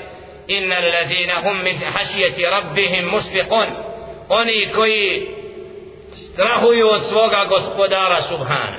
inna 0.47 0.75
allazina 0.75 1.33
hum 1.43 1.63
min 1.63 1.81
hasijeti 1.93 2.45
rabbihim 2.45 3.05
musfiqun 3.05 3.67
oni 4.29 4.71
koji 4.75 5.27
strahuju 6.15 6.89
od 6.89 7.05
svoga 7.09 7.45
gospodara 7.45 8.21
subhana 8.21 8.77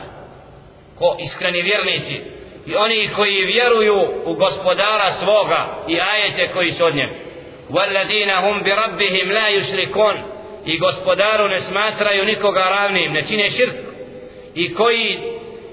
ko 0.99 1.16
iskreni 1.20 1.62
vjernici 1.62 2.20
i 2.66 2.74
oni 2.76 3.11
koji 3.16 3.45
vjeruju 3.45 4.07
u 4.24 4.34
gospodara 4.34 5.12
svoga 5.12 5.66
i 5.88 5.99
ajete 6.01 6.53
koji 6.53 6.70
su 6.70 6.84
od 6.84 6.95
njega 6.95 7.14
والذين 7.70 8.30
هم 8.30 8.62
بربهم 8.62 9.32
لا 9.32 9.49
يشركون 9.49 10.14
i 10.66 10.78
gospodaru 10.78 11.49
ne 11.49 11.61
smatraju 11.61 12.24
nikoga 12.24 12.61
ravnim 12.61 13.12
ne 13.12 13.22
čine 13.26 13.51
širk 13.51 13.74
i 14.55 14.74
koji 14.74 15.18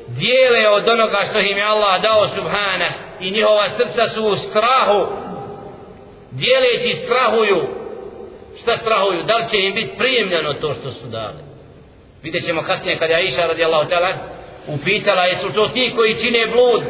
dijele 0.08 0.70
od 0.70 0.88
onoga 0.88 1.20
što 1.30 1.40
im 1.40 1.58
je 1.58 1.64
Allah 1.64 2.02
dao 2.02 2.28
subhana 2.28 2.94
i 3.20 3.32
njihova 3.32 3.70
srca 3.70 4.10
su 4.10 4.26
u 4.26 4.36
strahu 4.36 5.08
dijeleći 6.32 6.94
strahuju 6.94 7.68
šta 8.62 8.78
strahuju 8.78 9.24
da 9.24 9.38
li 9.38 9.50
će 9.50 9.58
im 9.60 9.74
biti 9.74 9.98
prijemljeno 9.98 10.54
to 10.54 10.74
što 10.74 10.92
su 10.92 11.08
dali 11.08 11.38
vidjet 12.24 12.46
ćemo 12.46 12.62
kasnije 12.62 12.98
kada 12.98 13.14
je 13.14 13.20
Aisha 13.20 13.48
radijallahu 13.48 13.90
ta'ala 13.90 14.14
upitala 14.67 15.25
jesu 15.25 15.53
to 15.53 15.69
ti 15.69 15.93
koji 15.97 16.17
čine 16.17 16.47
blud 16.47 16.83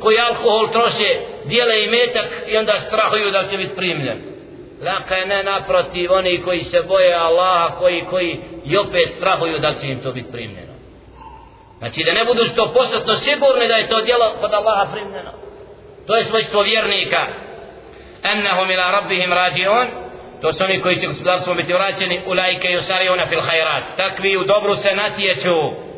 koji 0.00 0.18
alkohol 0.18 0.68
troše 0.72 1.20
dijele 1.44 1.84
i 1.84 1.90
metak 1.90 2.28
i 2.46 2.56
onda 2.56 2.78
strahuju 2.78 3.30
da 3.30 3.44
će 3.44 3.56
biti 3.56 3.76
primljen? 3.76 4.18
Laka 4.84 5.14
je 5.14 5.26
ne 5.26 5.42
naprotiv 5.42 6.12
oni 6.12 6.42
koji 6.42 6.64
se 6.64 6.82
boje 6.82 7.14
Allaha 7.14 7.74
koji, 7.78 8.00
koji 8.10 8.40
i 8.64 8.76
opet 8.76 9.10
strahuju 9.16 9.58
da 9.58 9.72
će 9.72 9.86
im 9.86 10.00
to 10.00 10.12
biti 10.12 10.32
primljeno. 10.32 10.72
Znači 11.78 12.04
da 12.04 12.12
ne 12.12 12.24
budu 12.24 12.42
to 12.56 12.72
posatno 12.72 13.16
sigurni 13.16 13.68
da 13.68 13.74
je 13.74 13.88
to 13.88 14.00
djelo 14.00 14.32
kod 14.40 14.54
Allaha 14.54 14.92
primljeno. 14.92 15.30
To 16.06 16.16
je 16.16 16.24
svojstvo 16.24 16.62
vjernika. 16.62 17.26
Ennahum 18.22 18.70
ila 18.70 18.90
rabbihim 18.90 19.32
rađion 19.32 19.86
to 20.40 20.52
su 20.52 20.64
oni 20.64 20.80
koji 20.80 20.96
će 20.96 21.06
gospodarstvom 21.06 21.56
biti 21.56 21.72
vraćeni. 21.72 22.22
Ulajke 22.26 22.68
i 22.68 22.76
usariona 22.76 23.26
fil 23.26 23.40
hajrat 23.40 23.82
takvi 23.96 24.36
u 24.36 24.44
dobru 24.44 24.76
se 24.76 24.94
natječu 24.94 25.89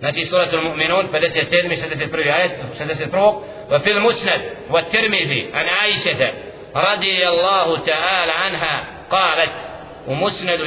znači 0.00 0.24
suratul 0.24 0.62
mu'minun 0.62 1.08
57. 1.12 1.68
61. 1.68 2.32
ajet 2.32 2.52
61. 2.78 3.34
wa 3.70 3.78
fil 3.84 4.00
musnad 4.00 4.40
wa 4.70 4.82
tirmidhi 4.90 5.50
an 5.52 5.66
aishete 5.82 6.28
radi 6.74 7.24
Allahu 7.24 7.84
ta'ala 7.84 8.32
anha 8.46 8.74
qalet 9.10 9.50
u 10.06 10.14
musnadu 10.14 10.64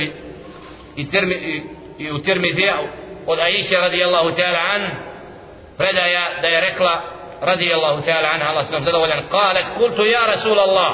i, 0.95 1.09
tirmi, 1.09 1.63
i 1.97 2.11
u 2.11 2.21
tirmidhi 2.21 2.71
od 3.27 3.39
Aisha 3.39 3.79
radi 3.79 4.03
Allahu 4.03 4.31
ta'ala 4.31 4.59
an 4.75 4.81
predaja 5.77 6.41
da 6.41 6.47
je 6.47 6.61
rekla 6.61 7.01
radi 7.41 7.73
Allahu 7.73 8.01
ta'ala 8.01 8.27
anha 8.33 8.49
Allah 8.49 8.65
sam 8.65 8.83
zadovoljan 8.83 9.29
qalet 9.29 9.65
kultu 9.77 10.05
ja 10.05 10.25
Rasul 10.35 10.59
Allah 10.59 10.93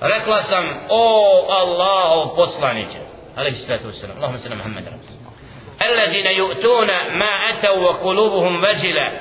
rekla 0.00 0.42
sam 0.42 0.64
o 0.88 1.04
Allahov 1.48 2.36
poslaniće 2.36 2.98
alaihi 3.36 3.56
sallatu 3.56 3.88
wasalam 3.88 4.16
Allahumma 4.16 4.38
sallam 4.38 4.58
Muhammad 4.58 4.84
الذين 5.82 6.26
يؤتون 6.26 6.86
ما 7.12 7.50
أتوا 7.50 7.76
وقلوبهم 7.76 8.64
وجلة 8.64 9.12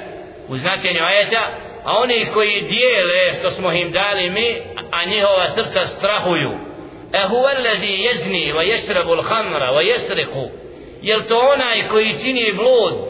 وزنتين 0.49 0.97
عيتا 0.97 1.43
أوني 1.87 2.25
كي 2.25 2.59
ديال 2.59 3.11
إيش 3.11 3.37
تسمهم 3.43 3.91
دالمي 3.91 4.61
أنيه 5.03 5.41
وسرت 5.41 5.77
استرهيو 5.77 6.57
أهو 7.15 7.49
الذي 7.49 8.05
يزني 8.05 8.53
ويشرب 8.53 9.13
الخمر 9.13 9.63
ويسرق 9.63 10.51
يلتونا 11.03 11.81
كي 11.81 12.13
تني 12.13 12.51
بلود 12.51 13.07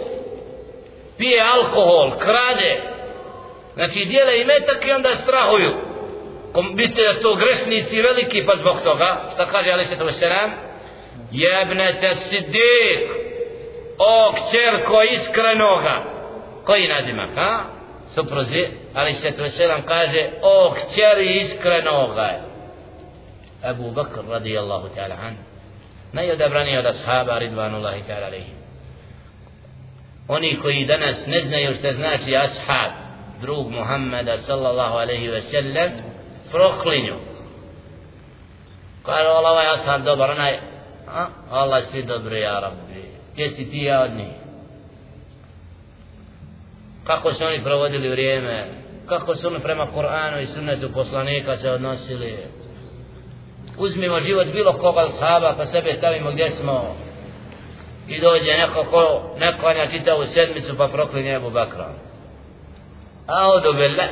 بي 1.19 1.41
الكحول 1.41 2.11
كرادة 2.11 2.95
Znači, 3.75 4.05
dijele 4.05 4.39
i 4.39 4.45
metak 4.45 4.87
i 4.87 4.91
onda 4.91 5.15
strahuju. 5.15 5.73
Kom, 6.53 6.75
biste 6.75 7.03
da 7.03 7.13
su 7.13 7.35
grešnici 7.35 8.01
veliki, 8.01 8.45
pa 8.45 8.55
zbog 8.55 8.81
toga, 8.83 9.31
što 9.33 9.45
kaže 9.45 9.71
Ali 9.71 9.85
Sjetu 9.85 10.05
Veseram, 10.05 10.51
jebnete 11.31 12.15
siddiq, 12.15 13.24
o 13.97 14.33
kćerko 14.33 15.01
iskrenoga. 15.01 16.03
Koji 16.65 16.87
nadimak 16.87 17.29
ha? 17.35 17.59
Supruzi 18.15 18.67
Ali 18.93 19.13
se 19.13 19.31
to 19.31 19.49
selam 19.49 19.81
kaže 19.81 20.29
o 20.41 20.73
kćeri 20.73 21.37
iskrenoga 21.37 22.39
Abu 23.63 23.91
Bakr 23.91 24.19
radijallahu 24.29 24.87
ta'ala 24.95 25.15
an 25.21 25.35
najodabraniji 26.13 26.77
od 26.77 26.85
ashaba 26.85 27.39
ridvanullahi 27.39 28.03
ta'ala 28.07 28.25
alihim 28.25 28.55
oni 30.27 30.59
koji 30.61 30.85
danas 30.85 31.27
ne 31.27 31.41
znaju 31.41 31.73
što 31.73 31.91
znači 31.91 32.35
ashab 32.35 32.91
drug 33.41 33.71
Muhammeda 33.71 34.37
sallallahu 34.37 34.97
alaihi 34.97 35.27
ve 35.27 35.41
sellem 35.41 35.91
proklinju. 36.51 37.15
Kaže 39.05 39.27
Allah 39.27 39.51
ovaj 39.51 39.67
ashab 39.67 40.03
dobar 40.03 40.29
onaj? 40.29 40.59
Allah 41.49 41.83
svi 41.83 42.03
dobri 42.03 42.41
ja 42.41 42.59
rabbi 42.59 43.14
gdje 43.35 43.49
si 43.49 43.69
ti 43.69 43.83
ja 43.83 44.01
od 44.01 44.11
njih 44.11 44.45
kako 47.05 47.33
su 47.33 47.43
oni 47.43 47.63
provodili 47.63 48.09
vrijeme? 48.09 48.65
Kako 49.05 49.35
su 49.35 49.47
oni 49.47 49.59
prema 49.59 49.87
Koranu 49.93 50.39
i 50.41 50.45
sunnetu 50.45 50.89
poslanika 50.93 51.57
se 51.57 51.71
odnosili? 51.71 52.37
Uzmimo 53.77 54.19
život 54.19 54.47
bilo 54.47 54.73
koga 54.73 55.09
sahaba 55.09 55.53
pa 55.57 55.65
sebe 55.65 55.93
stavimo 55.93 56.31
gdje 56.31 56.49
smo. 56.49 56.95
I 58.07 58.21
dođe 58.21 58.57
neko 58.57 58.83
ko 58.83 59.35
neko 59.39 59.67
anja 59.67 59.87
čita 59.87 60.15
u 60.15 60.23
sedmicu 60.23 60.77
pa 60.77 60.87
proklinje 60.87 61.33
Ebu 61.33 61.49
Bakra. 61.49 61.89
A 63.27 63.49
odu 63.49 63.73
bile 63.73 64.03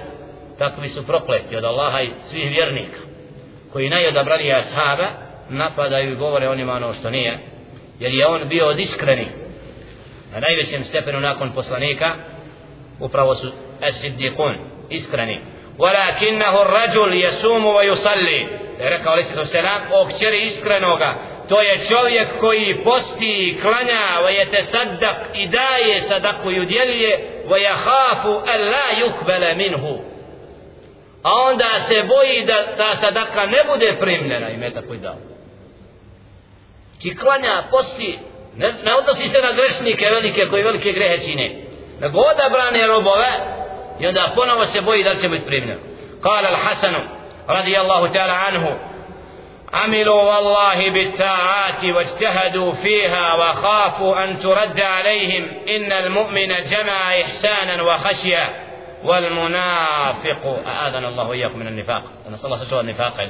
takvi 0.58 0.90
su 0.90 1.06
prokleti 1.06 1.56
od 1.56 1.64
Allaha 1.64 2.02
i 2.02 2.12
svih 2.24 2.52
vjernika 2.52 2.98
koji 3.74 3.90
najodabrali 3.90 4.54
ashaba 4.54 5.08
napadaju 5.50 6.12
i 6.12 6.16
govore 6.16 6.50
onima 6.50 6.74
ono 6.74 6.94
što 6.94 7.10
nije 7.10 7.53
jer 7.99 8.15
je 8.15 8.27
on 8.27 8.49
bio 8.49 8.67
od 8.67 8.81
iskreni 8.81 9.29
na 10.33 10.41
najvećem 10.41 10.85
stepenu 10.85 11.21
nakon 11.21 11.53
poslanika 11.53 12.15
upravo 13.01 13.35
su 13.35 13.53
esiddiqun 13.81 14.55
iskreni 14.91 15.41
ولكنه 15.79 16.63
الرجل 16.63 17.15
يصوم 17.15 17.67
ويصلي 17.67 18.47
rekao 18.79 19.13
ali 19.13 19.25
se 19.25 19.47
selam 19.47 19.83
o 19.93 20.07
kćeri 20.07 20.41
iskrenoga 20.41 21.15
to 21.49 21.61
je 21.61 21.79
čovjek 21.89 22.29
koji 22.41 22.81
posti 22.85 23.49
i 23.49 23.61
klanja 23.61 24.01
wa 24.23 24.31
yatasaddaq 24.31 25.17
i 25.35 25.47
daje 25.47 26.01
sadaku 26.01 26.51
i 26.51 26.61
udjeljuje 26.61 27.43
wa 27.49 27.57
yakhafu 27.57 28.43
an 28.55 28.61
la 28.61 28.89
yuqbala 29.01 29.57
minhu 29.57 29.99
a 31.23 31.33
onda 31.33 31.81
se 31.89 32.03
boji 32.03 32.45
da 32.45 32.77
ta 32.77 32.97
sadaka 32.97 33.47
ne 33.47 33.65
bude 33.73 33.97
primljena 34.01 34.51
i 34.51 34.57
meta 34.57 34.83
koji 34.83 34.99
dao 34.99 35.17
Či 37.04 37.16
klanja 37.16 37.64
posti 37.72 38.20
ne, 38.58 38.74
ne 38.84 38.96
odnosi 38.96 39.28
se 39.30 39.42
na 39.42 39.52
grešnike 39.52 40.06
velike 40.06 40.46
koji 40.50 40.64
velike 40.64 40.92
grehe 40.92 41.18
čine 41.18 41.56
nego 42.00 42.20
odabrane 42.20 42.88
robove 42.88 43.28
i 44.00 44.08
onda 44.08 44.32
ponovo 44.36 44.66
se 44.66 44.82
boji 44.82 45.04
da 45.04 45.16
će 45.16 45.30
biti 45.30 45.46
primljen. 45.46 45.78
الحسن 46.26 46.96
رضي 47.50 47.80
الله 47.82 48.08
تعالى 48.08 48.34
عنه 48.34 48.80
عملوا 49.74 50.22
والله 50.22 50.90
بالطاعات 50.90 51.84
واجتهدوا 51.84 52.72
فيها 52.72 53.34
وخافوا 53.34 54.24
أن 54.24 54.40
ترد 54.40 54.80
عليهم 54.82 55.48
إن 55.68 55.92
المؤمن 55.92 56.48
جمع 56.48 57.22
إحسانا 57.22 57.84
وخشية 57.84 58.50
والمنافق 59.04 60.64
أعاذنا 60.68 61.08
الله 61.08 61.30
وإياكم 61.30 61.60
من 61.60 61.68
النفاق 61.68 62.04
نسأل 62.32 62.46
الله 62.46 62.66
سوى 62.66 62.80
النفاق 62.80 63.22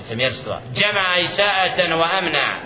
جمع 0.73 1.19
إساءة 1.23 1.95
وأمنع 1.95 2.59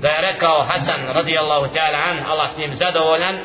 da 0.00 0.08
je 0.08 0.20
rekao 0.20 0.62
Hasan 0.62 1.00
radijallahu 1.14 1.66
ta'ala 1.74 1.98
an 2.10 2.18
Allah 2.26 2.50
s 2.54 2.58
njim 2.58 2.74
zadovoljan 2.74 3.38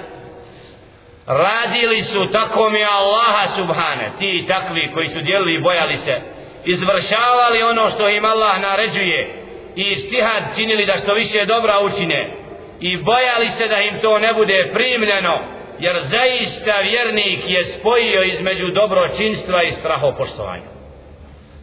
radili 1.28 2.02
su 2.02 2.30
tako 2.32 2.70
mi 2.70 2.84
Allaha 2.84 3.48
subhane 3.56 4.12
ti 4.20 4.46
takvi 4.48 4.92
koji 4.94 5.08
su 5.08 5.22
djelili 5.22 5.54
i 5.54 5.62
bojali 5.62 5.98
se 5.98 6.22
izvršavali 6.66 7.64
ono 7.64 7.90
što 7.90 8.10
im 8.10 8.26
Allah 8.26 8.62
naređuje 8.62 9.46
i 9.76 9.96
stihad 9.96 10.44
činili 10.56 10.86
da 10.86 10.94
što 10.94 11.14
više 11.14 11.46
dobra 11.46 11.80
učine 11.80 12.34
i 12.80 12.98
bojali 12.98 13.50
se 13.50 13.68
da 13.68 13.78
im 13.78 14.00
to 14.02 14.20
ne 14.20 14.34
bude 14.34 14.70
primljeno 14.74 15.40
jer 15.80 16.00
zaista 16.00 16.80
vjernik 16.80 17.40
je 17.46 17.64
spojio 17.64 18.24
između 18.24 18.68
dobročinstva 18.68 19.64
i 19.64 19.72
strahopoštovanja. 19.72 20.70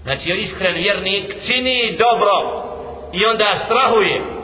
Znači 0.02 0.32
iskren 0.32 0.74
vjernik 0.74 1.34
čini 1.46 1.96
dobro 1.98 2.64
i 3.12 3.24
onda 3.26 3.56
strahuje 3.56 4.41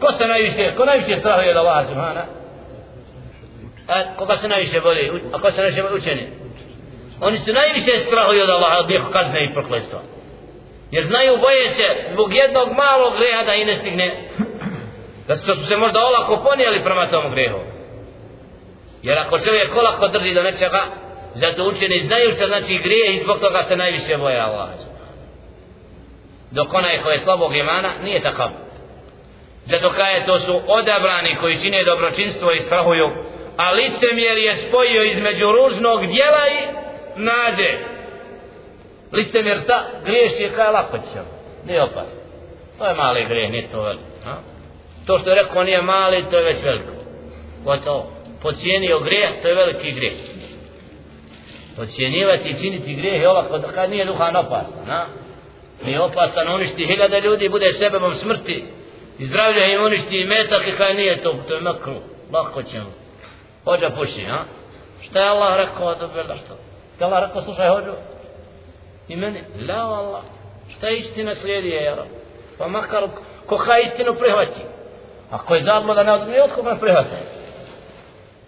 ko 0.00 0.12
se 0.12 0.26
najviše 0.26 0.74
ko 0.76 0.84
najviše 0.84 1.16
strahuje 1.20 1.50
od 1.50 1.56
Allaha 1.56 1.84
subhana? 1.84 2.24
A 3.88 4.14
koga 4.16 4.36
se 4.36 4.48
najviše 4.48 4.80
boli, 4.80 5.22
a 5.32 5.38
ko 5.38 5.50
se 5.50 5.60
najviše 5.60 5.82
učeni. 5.94 6.26
Oni 7.20 7.38
su 7.38 7.52
najviše 7.52 7.98
strahuju 7.98 8.42
od 8.42 8.50
Allaha 8.50 8.78
od 8.78 8.90
njeho 8.90 9.10
kazne 9.12 9.44
i 9.44 9.52
proklestva 9.54 10.00
jer 10.90 11.04
znaju 11.06 11.36
boje 11.36 11.68
se 11.68 11.86
zbog 12.12 12.34
jednog 12.34 12.68
malog 12.68 13.12
greha 13.18 13.42
da 13.42 13.54
i 13.54 13.64
ne 13.64 13.74
stigne. 13.74 14.28
Da 15.28 15.36
su 15.36 15.64
se 15.68 15.76
možda 15.76 16.00
olako 16.00 16.44
ponijeli 16.50 16.84
prema 16.84 17.06
tom 17.06 17.30
grehu. 17.30 17.58
Jer 19.02 19.18
ako 19.18 19.38
čovjek 19.38 19.76
olako 19.76 20.08
drži 20.08 20.34
do 20.34 20.42
nečega 20.42 20.82
zato 21.34 21.64
učeni 21.64 22.00
znaju 22.00 22.32
što 22.36 22.46
znači 22.46 22.78
grije 22.78 23.14
i 23.14 23.22
zbog 23.22 23.38
toga 23.40 23.62
se 23.62 23.76
najviše 23.76 24.16
boje 24.16 24.40
Allah 24.40 24.68
dok 26.50 26.74
onaj 26.74 27.02
ko 27.02 27.10
je 27.10 27.18
slabog 27.18 27.56
imana 27.56 27.88
nije 28.04 28.22
takav 28.22 28.50
zato 29.66 29.90
kada 29.90 30.26
to 30.26 30.38
su 30.38 30.60
odabrani 30.66 31.36
koji 31.40 31.58
čine 31.58 31.84
dobročinstvo 31.84 32.52
i 32.52 32.60
strahuju 32.60 33.06
a 33.56 33.72
licemjer 33.72 34.38
je 34.38 34.56
spojio 34.56 35.04
između 35.04 35.46
ružnog 35.52 36.06
dijela 36.06 36.44
i 36.48 36.66
nade. 37.16 37.78
Licemjer 39.12 39.58
šta? 39.64 39.84
Griješ 40.04 40.40
je 40.40 40.52
kaj 40.56 40.70
lako 40.70 40.98
nije 41.66 41.82
opasno. 41.82 42.20
To 42.78 42.86
je 42.86 42.94
mali 42.94 43.24
grijeh 43.24 43.50
nije 43.50 43.70
to 43.70 43.82
veliko 43.82 44.16
to 45.06 45.18
što 45.18 45.30
je 45.30 45.42
rekao 45.42 45.64
nije 45.64 45.82
mali 45.82 46.24
to 46.30 46.38
je 46.38 46.44
već 46.44 46.64
veliko. 46.64 46.92
Gotovo. 47.64 48.12
Pocijenio 48.42 49.00
grijeh 49.00 49.30
to 49.42 49.48
je 49.48 49.54
veliki 49.54 49.92
grijeh. 49.92 50.14
Pocijenivati 51.76 52.48
i 52.48 52.58
činiti 52.58 52.94
grijeh 52.94 53.22
je 53.22 53.28
ovako 53.28 53.60
kad 53.74 53.90
nije 53.90 54.04
duhan 54.04 54.36
opasan 54.36 54.86
na? 54.86 55.06
nije 55.84 56.00
opasan 56.00 56.54
uništi 56.54 56.86
hiljada 56.86 57.18
ljudi 57.18 57.48
bude 57.48 57.72
sebebom 57.72 58.14
smrti 58.14 58.64
i 59.19 59.25
zdravlja 59.25 59.65
im 59.65 59.83
uništi 59.83 60.21
i 60.21 60.25
metak 60.25 60.67
i 60.67 60.71
kad 60.71 60.95
nije 60.95 61.21
to 61.21 61.35
to 61.47 61.53
je 61.53 61.61
makru 61.61 61.95
lako 62.33 62.63
ćemo 62.63 62.91
hođa 63.65 63.89
puši 63.89 64.25
a? 64.25 64.43
šta 65.01 65.19
je 65.19 65.29
Allah 65.29 65.57
rekao 65.57 65.95
da 65.95 66.07
bila 66.07 66.35
što 66.35 66.55
šta 66.95 67.05
je 67.05 67.11
Allah 67.11 67.23
rekao 67.27 67.41
slušaj 67.41 67.69
hođu 67.69 67.91
i 69.07 69.15
meni 69.15 69.39
la 69.67 69.75
Allah 69.75 70.21
šta 70.77 70.87
je 70.87 70.97
istina 70.97 71.35
slijedi 71.35 71.69
je 71.69 71.83
jara 71.83 72.05
pa 72.57 72.67
makar 72.67 73.03
ko 73.45 73.57
ha 73.57 73.77
istinu 73.77 74.13
prihvati 74.13 74.61
ako 75.31 75.55
je 75.55 75.61
zabluda 75.61 76.03
ne 76.03 76.13
odmije 76.13 76.43
od 76.43 76.51
koga 76.51 76.75
prihvati 76.75 77.15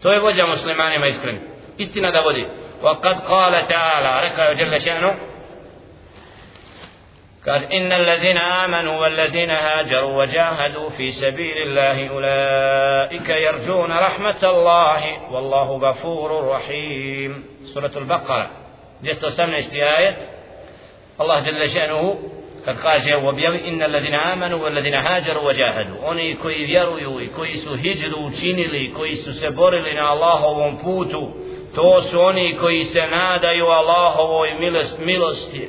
to 0.02 0.12
je 0.12 0.20
vođa 0.20 0.46
muslimanima 0.46 1.08
iskreni 1.08 1.40
istina 1.78 2.12
da 2.12 2.20
vodi 2.20 2.48
وقد 2.84 3.20
قال 3.20 3.68
تعالى 3.68 4.28
ركع 4.28 4.54
جل 4.54 4.82
شأنه 4.82 5.16
قال 7.47 7.73
إن 7.73 7.93
الذين 7.93 8.39
آمنوا 8.39 9.01
والذين 9.01 9.51
هاجروا 9.51 10.23
وجاهدوا 10.23 10.91
في 10.91 11.11
سبيل 11.11 11.57
الله 11.57 12.09
أولئك 12.09 13.29
يرجون 13.29 13.93
رحمة 13.93 14.43
الله. 14.43 15.33
والله 15.33 15.77
غفور 15.77 16.49
رحيم. 16.49 17.45
سورة 17.75 17.91
البقرة. 17.97 18.51
218 19.03 19.99
آية. 19.99 20.17
الله 21.21 21.41
جل 21.41 21.71
شأنه 21.71 22.19
قد 22.67 22.79
قال 22.79 23.09
إن 23.69 23.83
الذين 23.83 24.15
آمنوا 24.15 24.65
والذين 24.65 24.95
هاجروا 24.95 25.43
وجاهدوا. 25.43 26.13
أني 26.13 26.35
كي 26.35 26.73
يرويوا 26.73 27.21
كي 27.21 27.53
سهجروا 27.55 28.31
تينلي 28.31 28.87
كي 28.87 29.15
سبرلنا 29.15 30.13
الله 30.13 30.47
ومبوتوا 30.47 31.29
تو 31.75 32.01
su 32.01 32.21
oni 32.21 32.57
koji 32.61 32.85
se 32.85 33.07
nadaju 33.07 33.67
Allahovoj 33.67 34.55
milosti, 34.61 35.05
milosti 35.05 35.69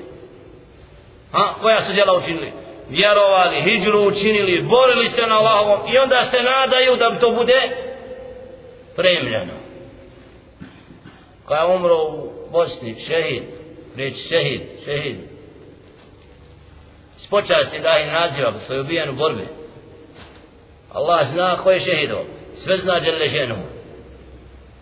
ha 1.32 1.54
koja 1.62 1.82
su 1.82 1.94
djela 1.94 2.18
učinili? 2.18 2.52
Vjerovali 2.90 3.62
hijđru 3.62 4.08
učinili 4.08 4.62
borili 4.62 5.10
se 5.10 5.22
na 5.22 5.38
Allahovom 5.38 5.80
i 5.94 5.98
onda 5.98 6.24
se 6.24 6.38
nadaju 6.38 6.96
da 6.96 7.20
to 7.20 7.32
bude 7.32 7.62
premiljeno 8.96 9.54
koja 11.46 11.68
umro 11.68 11.96
u 11.96 12.32
Bosni 12.52 12.96
šehid 13.08 13.44
reći 13.98 14.28
šehid 14.28 14.62
šehid. 14.86 15.16
Počasti 17.30 17.80
da 17.80 18.00
ih 18.00 18.12
naziva 18.12 18.54
što 18.64 18.74
je 18.74 18.82
ubijen 18.82 19.10
u 19.10 19.14
borbi 19.14 19.48
Allah 20.94 21.28
zna 21.32 21.58
ko 21.64 21.72
je 21.72 21.80
šehido 21.80 22.26
sve 22.64 22.78
zna 22.78 23.00
djele 23.00 23.28
ženu 23.28 23.56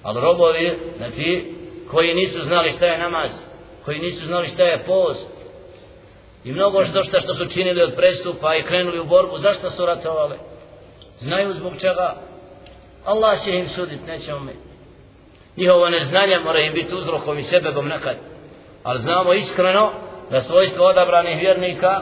ali 0.03 0.21
robovi 0.21 0.77
znači 0.97 1.53
koji 1.91 2.13
nisu 2.13 2.43
znali 2.43 2.71
šta 2.71 2.85
je 2.85 2.97
namaz 2.97 3.31
koji 3.85 3.99
nisu 3.99 4.25
znali 4.25 4.47
šta 4.47 4.63
je 4.63 4.83
post 4.85 5.36
i 6.47 6.51
mnogo 6.51 6.85
što 6.85 7.03
što, 7.03 7.19
što 7.19 7.33
su 7.33 7.45
činili 7.45 7.81
od 7.81 7.95
prestupa 7.95 8.55
i 8.55 8.63
krenuli 8.63 8.99
u 8.99 9.05
borbu. 9.05 9.37
Zašto 9.37 9.69
su 9.69 9.85
ratovali? 9.85 10.35
Znaju 11.19 11.53
zbog 11.53 11.73
čega? 11.81 12.15
Allah 13.05 13.43
će 13.43 13.55
im 13.55 13.69
sudit 13.69 14.07
nećemo 14.07 14.39
mi. 14.39 14.51
Njihovo 15.57 15.89
neznanje 15.89 16.39
mora 16.39 16.59
im 16.59 16.73
biti 16.73 16.95
uzrokom 16.95 17.39
i 17.39 17.43
sebebom 17.43 17.87
nekad. 17.87 18.15
Ali 18.83 19.01
znamo 19.01 19.33
iskreno 19.33 19.91
da 20.31 20.41
svojstvo 20.41 20.85
odabranih 20.85 21.39
vjernika 21.39 22.01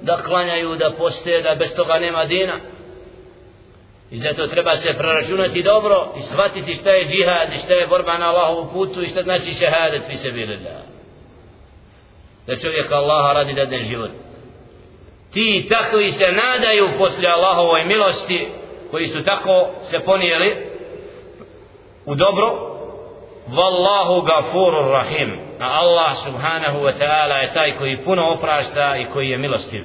da 0.00 0.16
klanjaju, 0.16 0.76
da 0.76 0.92
poste, 0.98 1.42
da 1.42 1.54
bez 1.54 1.74
toga 1.76 1.98
nema 1.98 2.24
dina. 2.24 2.54
I 4.10 4.18
zato 4.18 4.46
treba 4.46 4.76
se 4.76 4.94
preračunati 4.98 5.62
dobro 5.62 6.14
i 6.18 6.22
shvatiti 6.22 6.74
šta 6.74 6.90
je 6.90 7.06
džihad 7.06 7.52
i 7.54 7.58
šta 7.58 7.74
je 7.74 7.86
borba 7.86 8.18
na 8.18 8.28
Allahovu 8.28 8.68
putu 8.72 9.02
i 9.02 9.08
šta 9.08 9.22
znači 9.22 9.54
šehadet 9.54 10.02
fi 10.06 10.16
sebi 10.16 10.46
bili 10.46 10.58
da. 12.47 12.55
Da 12.55 12.61
čovjek 12.61 12.91
Allaha 12.91 13.33
radi 13.33 13.53
da 13.53 13.65
den 13.65 13.83
život. 13.83 14.11
Ti 15.33 15.67
takvi 15.69 16.11
se 16.11 16.25
nadaju 16.31 16.89
poslije 16.97 17.31
Allahovoj 17.31 17.83
milosti 17.83 18.47
koji 18.91 19.07
su 19.07 19.23
tako 19.23 19.69
se 19.89 19.99
ponijeli 19.99 20.55
u 22.05 22.15
dobro 22.15 22.71
Wallahu 23.49 24.25
gafurur 24.25 24.91
rahim 24.91 25.39
a 25.59 25.65
Allah 25.65 26.17
subhanahu 26.25 26.79
wa 26.79 26.93
ta'ala 26.99 27.35
je 27.41 27.53
taj 27.53 27.77
koji 27.77 27.97
puno 27.97 28.31
oprašta 28.31 28.97
i 28.97 29.05
koji 29.05 29.29
je 29.29 29.37
milostiv 29.37 29.83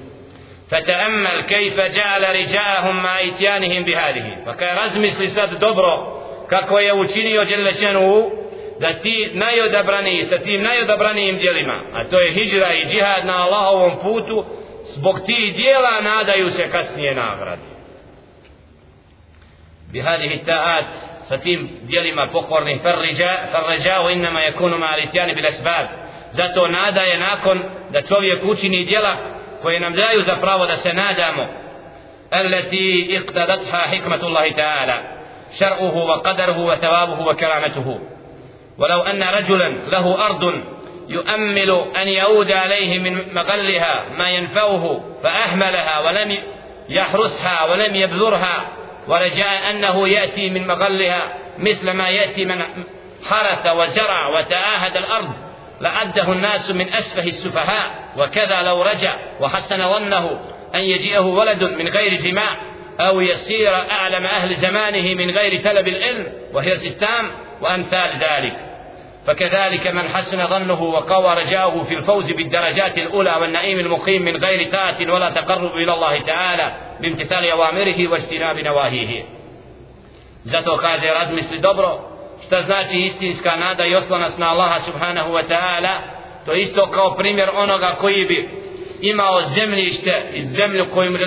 فتأمل 0.71 1.41
كيف 1.41 1.81
جعل 1.81 2.23
رجاءهم 2.23 3.03
مع 3.03 3.21
إتيانهم 3.21 3.85
بهذه 3.85 4.37
فكان 4.47 4.77
razmisli 4.77 5.29
sad 5.29 5.59
dobro 5.61 6.23
kako 6.47 6.79
je 6.79 6.95
učinio 6.95 7.45
Đelešenu 7.45 8.31
da 8.81 8.93
ti 8.93 9.31
najodabrani 9.33 10.25
sa 10.25 10.39
tim 10.39 10.63
najodabranijim 10.63 11.39
djelima 11.39 11.81
a 11.95 12.05
to 12.05 12.21
je 12.21 12.31
hijra 12.31 12.73
i 12.73 12.87
džihad 12.87 13.27
na 13.27 13.45
Allahovom 13.45 13.99
putu 14.03 14.45
zbog 14.85 15.21
ti 15.27 15.53
dijela 15.57 16.01
nadaju 16.01 16.51
se 16.51 16.71
kasnije 16.71 17.15
nagradi 17.15 17.77
بهذه 19.93 20.35
التاءات 20.35 20.87
sa 21.29 21.39
tim 21.39 21.69
dijelima 21.83 22.29
pokornih 22.33 22.83
farriđa, 22.83 23.37
farriđa 23.53 24.03
u 24.07 24.11
innama 24.11 24.41
yakunu 24.41 24.79
ma 24.79 24.87
alitjani 24.87 25.35
bil 25.35 25.47
asbab. 25.47 25.87
Zato 26.33 26.67
nada 26.67 27.01
je 27.01 27.19
nakon 27.19 27.63
da 27.91 28.03
čovjek 28.03 28.45
učini 28.45 28.85
dijela 28.85 29.17
koje 29.63 29.81
nam 29.81 29.93
daju 29.93 30.23
za 30.23 30.37
pravo 30.37 30.67
da 30.67 30.77
se 30.77 30.93
nadamo. 30.93 31.47
التي 32.35 33.19
اقتضتها 33.19 33.79
حكمة 33.79 34.27
الله 34.27 34.49
تعالى 34.53 35.03
شرعه 35.59 35.97
وقدره 35.97 36.59
وثوابه 36.59 37.21
وكرامته 37.21 38.01
ولو 38.82 39.02
أن 39.02 39.24
رجلا 39.24 39.70
له 39.70 40.26
أرض 40.26 40.64
يؤمل 41.10 41.86
أن 42.02 42.08
يعود 42.08 42.52
عليه 42.52 43.00
من 43.00 43.34
مغلها 43.34 44.06
ما 44.18 44.30
ينفعه 44.30 45.04
فأهملها 45.24 46.00
ولم 46.00 46.38
يحرسها 46.90 47.66
ولم 47.66 47.96
يبذرها 47.96 48.68
ورجاء 49.08 49.70
أنه 49.70 50.10
يأتي 50.10 50.50
من 50.50 50.68
مغلها 50.68 51.34
مثل 51.58 51.92
ما 51.92 52.10
يأتي 52.10 52.46
من 52.46 52.62
حرث 53.30 53.68
وزرع 53.68 54.28
وتآهد 54.28 54.98
الأرض 54.98 55.30
لعده 55.82 56.32
الناس 56.32 56.72
من 56.72 56.94
أسفه 56.94 57.24
السفهاء 57.24 57.92
وكذا 58.18 58.62
لو 58.62 58.82
رجع 58.82 59.16
وحسن 59.40 59.94
ظنه 59.94 60.40
أن 60.76 60.80
يجيئه 60.80 61.20
ولد 61.20 61.64
من 61.64 61.88
غير 61.88 62.16
جماع 62.16 62.58
أو 63.00 63.22
يصير 63.22 63.76
أعلم 63.76 64.26
أهل 64.26 64.56
زمانه 64.56 65.16
من 65.16 65.32
غير 65.32 65.62
طلب 65.62 65.88
العلم 65.88 66.28
وهي 66.54 66.74
التام 66.74 67.32
وأمثال 67.62 68.10
ذلك. 68.20 68.71
فكذلك 69.27 69.87
من 69.87 70.09
حسن 70.09 70.47
ظنه 70.47 70.83
وقوى 70.83 71.35
رجاؤه 71.35 71.83
في 71.83 71.95
الفوز 71.95 72.33
بالدرجات 72.33 72.99
الأولى 72.99 73.37
والنعيم 73.41 73.81
المقيم 73.81 74.23
من 74.23 74.37
غير 74.37 74.71
طاعة 74.73 74.97
ولا 75.01 75.31
تقرب 75.31 75.77
إلى 75.77 75.95
الله 75.95 76.23
تعالى 76.23 76.73
بامتثال 77.01 77.51
أوامره 77.51 78.09
واجتناب 78.09 78.57
نواهيه 78.57 79.25
zato 80.45 80.77
kaže 80.77 81.07
razmisli 81.15 81.59
dobro 81.59 82.01
šta 82.47 82.63
znači 82.63 82.99
istinska 82.99 83.57
nada 83.57 83.85
i 83.85 83.95
oslonac 83.95 84.39
na 84.39 84.51
Allaha 84.51 84.81
subhanahu 84.81 85.33
wa 85.33 85.43
ta'ala 85.49 85.99
to 86.47 86.53
isto 86.55 86.91
kao 86.91 87.15
primjer 87.15 87.51
onoga 87.55 87.97
koji 88.01 88.25
bi 88.25 88.49
imao 89.01 89.43
zemljište 89.43 90.23
i 90.33 90.45
zemlju 90.45 90.87
koju 90.95 91.11
mu 91.11 91.19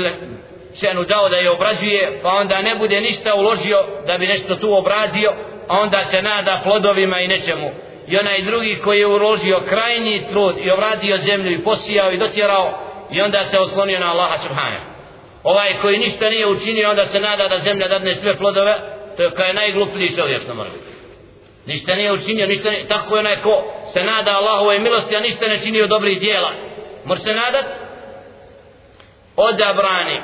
šenu 0.82 1.04
dao 1.04 1.30
da 1.30 1.36
je 1.36 1.52
obrađuje 1.52 2.20
pa 2.24 2.30
onda 2.30 2.62
ne 2.62 2.76
bude 2.76 3.02
ništa 3.02 3.36
uložio 3.36 3.84
da 4.08 4.18
bi 4.18 4.28
nešto 4.28 4.56
tu 4.56 4.74
obradio 4.74 5.34
a 5.68 5.80
onda 5.80 6.06
se 6.06 6.22
nada 6.22 6.60
plodovima 6.64 7.20
i 7.20 7.28
nečemu 7.28 7.72
i 8.09 8.17
onaj 8.19 8.43
drugi 8.43 8.77
koji 8.85 8.99
je 8.99 9.07
uložio 9.07 9.63
krajnji 9.69 10.27
trud 10.31 10.57
i 10.59 10.71
ovradio 10.71 11.19
zemlju 11.19 11.53
i 11.53 11.65
posijao 11.65 12.13
i 12.13 12.19
dotjerao 12.19 12.79
i 13.11 13.21
onda 13.21 13.47
se 13.47 13.59
oslonio 13.59 14.01
na 14.01 14.11
Allaha 14.11 14.39
subhanahu. 14.39 14.85
Ovaj 15.43 15.75
koji 15.83 15.99
ništa 15.99 16.29
nije 16.29 16.47
učinio 16.47 16.91
onda 16.91 17.07
se 17.07 17.21
nada 17.21 17.49
da 17.49 17.59
zemlja 17.59 17.89
dadne 17.89 18.15
sve 18.15 18.37
plodove 18.37 18.77
to 19.17 19.23
je 19.23 19.31
kao 19.31 19.45
je 19.45 19.55
najglupliji 19.55 20.17
čovjek 20.17 20.43
što 20.43 20.55
mora 20.55 20.71
biti. 20.71 20.95
Ništa 21.67 21.95
nije 21.95 22.13
učinio 22.13 22.47
ništa 22.47 22.71
nije, 22.71 22.89
tako 22.89 23.15
je 23.15 23.21
onaj 23.21 23.37
ko 23.37 23.65
se 23.93 24.03
nada 24.03 24.33
Allahove 24.33 24.79
milosti 24.79 25.17
a 25.17 25.21
ništa 25.21 25.47
ne 25.47 25.59
činio 25.59 25.87
dobrih 25.87 26.21
dijela. 26.21 26.53
Mora 27.05 27.21
se 27.21 27.33
nadat? 27.33 27.65
Odabrani 29.37 30.21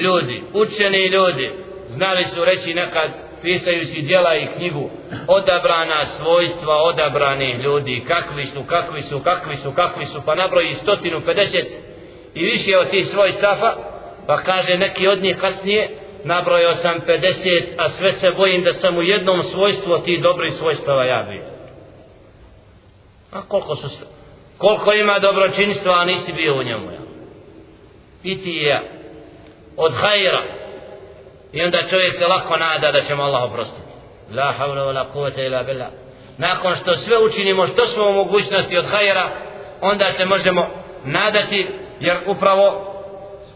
ljudi 0.00 0.42
učeni 0.52 1.06
ljudi. 1.06 1.52
Znali 1.88 2.26
su 2.26 2.44
reći 2.44 2.74
nekad 2.74 3.27
pisajući 3.42 4.02
djela 4.02 4.36
i 4.36 4.46
knjigu 4.56 4.90
odabrana 5.26 6.04
svojstva 6.04 6.74
odabrani 6.82 7.52
ljudi 7.62 8.04
kakvi 8.08 8.44
su, 8.44 8.62
kakvi 8.66 9.02
su, 9.02 9.20
kakvi 9.20 9.56
su, 9.56 9.72
kakvi 9.72 10.04
su 10.04 10.22
pa 10.26 10.34
nabroji 10.34 10.74
stotinu, 10.74 11.20
pedeset 11.26 11.66
i 12.34 12.44
više 12.44 12.78
od 12.78 12.90
tih 12.90 13.08
svojstava 13.08 13.74
pa 14.26 14.36
kaže 14.36 14.78
neki 14.78 15.08
od 15.08 15.22
njih 15.22 15.36
kasnije 15.40 15.88
nabrojao 16.24 16.74
sam 16.74 17.00
50 17.06 17.64
a 17.78 17.88
sve 17.88 18.12
se 18.12 18.30
bojim 18.36 18.62
da 18.62 18.72
sam 18.72 18.96
u 18.96 19.02
jednom 19.02 19.42
svojstvu 19.42 19.92
od 19.92 20.04
tih 20.04 20.22
dobrih 20.22 20.52
svojstava 20.52 21.04
ja 21.04 21.26
bio 21.30 21.42
a 23.32 23.42
koliko 23.48 23.76
su 23.76 23.88
koliko 24.58 24.92
ima 24.92 25.18
dobročinstva 25.18 25.92
a 25.92 26.04
nisi 26.04 26.32
bio 26.32 26.58
u 26.58 26.62
njemu 26.62 26.90
ja. 26.90 27.00
i 28.22 28.40
ti 28.40 28.52
je 28.52 28.80
od 29.76 29.92
hajra 29.94 30.42
i 31.52 31.62
onda 31.62 31.82
čovjek 31.90 32.14
se 32.14 32.26
lako 32.26 32.56
nada 32.56 32.92
da 32.92 33.00
ćemo 33.00 33.22
Allah 33.22 33.42
oprostiti. 33.42 33.88
La 34.34 34.52
havla 34.52 34.82
wa 34.82 34.94
la 34.94 35.04
kuvata 35.12 35.42
ila 35.42 35.62
billah. 35.62 35.88
Nakon 36.38 36.74
što 36.74 36.96
sve 36.96 37.18
učinimo 37.18 37.66
što 37.66 37.86
smo 37.86 38.04
u 38.04 38.12
mogućnosti 38.12 38.78
od 38.78 38.86
hajera, 38.86 39.28
onda 39.80 40.10
se 40.10 40.24
možemo 40.24 40.70
nadati 41.04 41.68
jer 42.00 42.18
upravo 42.26 42.94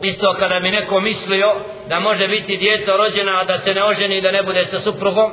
isto 0.01 0.35
kada 0.39 0.61
mi 0.61 0.71
neko 0.71 1.01
mislio 1.01 1.55
da 1.89 2.01
može 2.01 2.29
biti 2.29 2.57
djeto 2.57 2.97
rođena 2.97 3.41
a 3.41 3.45
da 3.45 3.59
se 3.59 3.75
ne 3.75 3.85
oženi 3.85 4.19
i 4.19 4.21
da 4.21 4.31
ne 4.31 4.43
bude 4.43 4.65
sa 4.65 4.81
suprugom 4.81 5.33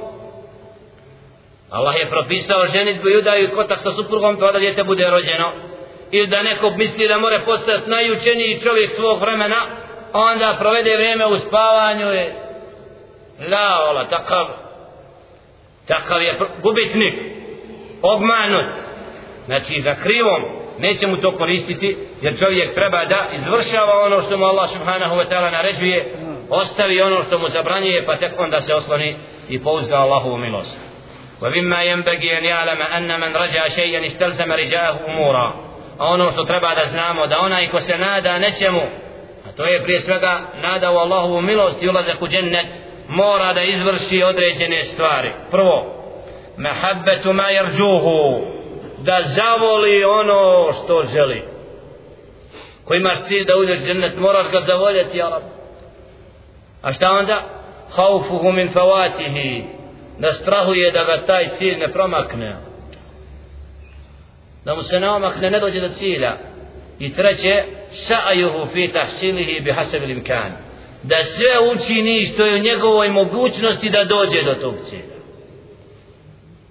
Allah 1.69 1.95
je 1.95 2.09
propisao 2.09 2.67
ženitbu 2.67 3.09
i 3.09 3.17
udaju 3.17 3.43
i 3.43 3.51
kotak 3.51 3.79
sa 3.79 3.91
suprugom 3.91 4.37
to 4.37 4.51
da 4.51 4.59
djete 4.59 4.83
bude 4.83 5.09
rođeno. 5.09 5.51
Ili 6.11 6.27
da 6.27 6.43
neko 6.43 6.69
misli 6.69 7.07
da 7.07 7.17
more 7.17 7.45
postati 7.45 7.89
najučeniji 7.89 8.61
čovjek 8.63 8.89
svog 8.89 9.21
vremena 9.21 9.61
onda 10.13 10.55
provede 10.59 10.95
vrijeme 10.95 11.25
u 11.25 11.35
spavanju 11.35 12.07
je 12.07 12.48
la 13.48 13.90
ola 13.90 14.04
takav 14.04 14.46
takav 15.86 16.22
je 16.22 16.38
gubitnik 16.62 17.14
obmanut 18.02 18.66
znači 19.46 19.82
za 19.82 19.94
krivom 19.94 20.42
neće 20.78 21.06
mu 21.06 21.16
to 21.16 21.30
koristiti 21.30 21.96
jer 22.20 22.38
čovjek 22.38 22.74
treba 22.74 23.04
da 23.04 23.28
izvršava 23.32 24.04
ono 24.04 24.22
što 24.22 24.36
mu 24.36 24.44
Allah 24.44 24.70
subhanahu 24.70 25.14
wa 25.14 25.28
ta'ala 25.28 25.52
naređuje 25.52 26.14
ostavi 26.50 27.00
ono 27.00 27.22
što 27.22 27.38
mu 27.38 27.48
zabranjuje 27.48 28.06
pa 28.06 28.16
tek 28.16 28.32
onda 28.38 28.62
se 28.62 28.74
osloni 28.74 29.16
i 29.48 29.62
pouzda 29.62 29.96
Allahovu 29.96 30.36
milost 30.38 30.78
ومما 31.40 31.82
ينبغي 31.82 32.38
أن 32.38 32.44
يعلم 32.44 32.82
أن 32.82 33.20
من 33.20 33.36
رجع 33.36 33.68
شيئا 33.68 34.06
استلزم 34.06 34.52
رجاءه 34.52 35.10
أمورا 35.10 35.54
a 35.98 36.06
ono 36.06 36.30
što 36.30 36.44
treba 36.44 36.74
da 36.74 36.86
znamo 36.90 37.26
da 37.26 37.40
onaj 37.40 37.68
ko 37.68 37.80
se 37.80 37.98
nada 37.98 38.38
nečemu 38.38 38.82
a 39.48 39.52
to 39.56 39.64
je 39.64 39.82
prije 39.82 40.00
svega 40.00 40.42
nada 40.62 40.90
u 40.90 40.96
Allahovu 40.96 41.40
milost 41.40 41.82
i 41.82 41.88
ulazak 41.88 42.22
u 42.22 42.28
džennet 42.28 42.66
mora 43.09 43.53
da 43.53 43.61
izvrši 43.61 44.23
određene 44.23 44.85
stvari. 44.85 45.31
Prvo 45.51 45.95
mehabbetu 46.57 47.33
ma 47.33 47.49
jerđuhu 47.49 48.41
da 48.97 49.21
zavoli 49.23 50.03
ono 50.03 50.73
što 50.73 51.03
želi. 51.13 51.43
Ko 52.85 52.93
imaš 52.93 53.17
cilj 53.27 53.45
da 53.45 53.57
uđeš 53.57 53.79
džennet 53.85 54.17
moraš 54.17 54.51
ga 54.51 54.61
zavoljeti 54.67 55.17
ja 55.17 55.29
rab. 55.29 55.41
A 56.81 56.91
šta 56.93 57.11
onda? 57.11 57.43
Haufuhu 57.95 58.51
min 58.51 58.69
fawatihi 58.73 59.63
da 60.19 60.31
strahuje 60.31 60.91
da 60.91 61.03
ga 61.03 61.25
taj 61.25 61.49
cilj 61.49 61.77
ne 61.77 61.87
promakne. 61.87 62.57
Da 64.65 64.75
mu 64.75 64.81
se 64.81 64.99
ne 64.99 65.09
omakne 65.09 65.51
ne 65.51 65.59
dođe 65.59 65.79
do 65.79 65.89
cilja. 65.89 66.37
I 66.99 67.13
treće 67.13 67.63
sa'ajuhu 67.91 68.67
fi 68.73 68.91
tahsilihi 68.93 69.61
bi 69.61 69.71
hasabil 69.71 70.09
imkan 70.09 70.68
da 71.03 71.23
sve 71.23 71.59
učini 71.73 72.25
što 72.25 72.45
je 72.45 72.55
u 72.55 72.63
njegovoj 72.63 73.09
mogućnosti 73.09 73.89
da 73.89 74.03
dođe 74.03 74.43
do 74.43 74.53
tog 74.53 74.75
cilja. 74.89 75.19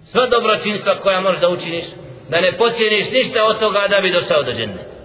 Sva 0.04 0.26
dobročinstva 0.26 1.00
koja 1.00 1.20
možeš 1.20 1.40
da 1.40 1.48
učiniš 1.48 1.84
da 2.28 2.40
ne 2.40 2.52
pocijeniš 2.52 3.10
ništa 3.10 3.44
od 3.44 3.58
toga 3.58 3.86
da 3.90 4.00
bi 4.00 4.10
došao 4.10 4.42
do 4.42 4.52
dženneta 4.52 4.98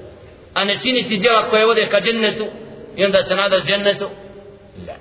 a 0.53 0.65
ne 0.65 0.79
činiti 0.79 1.17
djela 1.17 1.49
koje 1.49 1.65
vode 1.65 1.85
ka 1.85 2.01
džennetu 2.01 2.45
i 2.95 3.05
onda 3.05 3.23
se 3.23 3.35
nadaš 3.35 3.63
džennetu 3.63 4.09
la. 4.87 4.93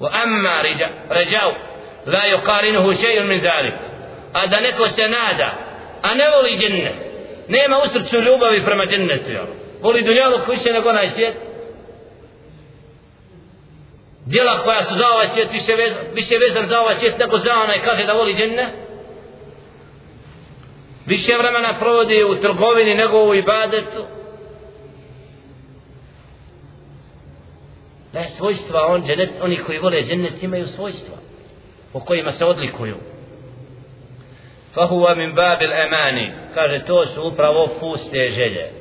Wa 0.00 0.08
amma 0.22 0.62
rija 0.62 0.88
rajau 1.08 1.52
la 2.06 2.22
yuqarinuhu 2.32 2.94
shay'un 2.94 3.26
min 3.26 3.40
zalik 3.42 3.74
a 4.32 4.46
da 4.46 4.60
neko 4.60 4.88
se 4.88 5.02
nada 5.08 5.54
a 6.02 6.14
ne 6.14 6.30
voli 6.30 6.58
džennet 6.58 6.94
nema 7.48 7.78
u 7.78 7.86
srcu 7.86 8.16
ljubavi 8.16 8.64
prema 8.64 8.84
džennetu 8.86 9.30
voli 9.82 10.02
dunjalu 10.02 10.38
koji 10.46 10.58
nego 10.72 10.88
onaj 10.88 11.10
svijet 11.10 11.34
djela 14.28 14.58
koja 14.64 14.82
su 14.84 14.94
za 14.94 15.08
ovaj 15.08 15.28
svijet 15.28 15.52
više 15.52 15.72
vezan, 15.72 16.02
više 16.14 16.34
vezan 16.38 16.66
za 16.66 16.80
ovaj 16.80 16.94
svijet 16.94 17.18
nego 17.18 17.38
za 17.38 17.54
onaj 17.54 17.78
kaže 17.78 18.04
da 18.04 18.12
voli 18.12 18.34
dženne. 18.34 18.66
Više 21.06 21.32
vremena 21.38 21.78
provodi 21.78 22.24
u 22.24 22.40
trgovini 22.40 22.94
nego 22.94 23.24
u 23.24 23.34
ibadetu. 23.34 24.02
Ne 28.12 28.28
svojstva 28.28 28.86
on 28.86 29.02
dženet, 29.06 29.30
oni 29.42 29.58
koji 29.58 29.78
vole 29.78 30.02
džennet 30.02 30.42
imaju 30.42 30.66
svojstva 30.66 31.16
po 31.92 32.00
kojima 32.00 32.32
se 32.32 32.44
odlikuju. 32.44 32.96
Fahuva 34.74 35.14
min 35.14 35.34
babil 35.34 35.72
emani 35.72 36.32
kaže 36.54 36.84
to 36.86 37.06
su 37.06 37.28
upravo 37.32 37.68
puste 37.80 38.30
želje. 38.30 38.77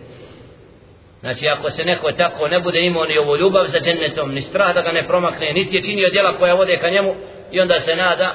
znači 1.21 1.49
ako 1.49 1.71
se 1.71 1.85
neko 1.85 2.13
tako 2.13 2.49
ne 2.49 2.61
bude 2.61 2.81
imao 2.81 3.05
ni 3.05 3.19
ovu 3.19 3.37
ljubav 3.37 3.65
za 3.65 3.79
džennetom 3.81 4.35
ni 4.35 4.41
strah 4.41 4.75
da 4.75 4.83
ga 4.83 4.93
ne 4.93 5.07
promakne 5.07 5.53
niti 5.53 5.77
je 5.77 5.83
činio 5.83 6.11
djela 6.11 6.33
koja 6.33 6.55
vode 6.55 6.77
ka 6.77 6.89
njemu 6.91 7.15
i 7.51 7.61
onda 7.61 7.81
se 7.81 7.97
nada 7.97 8.33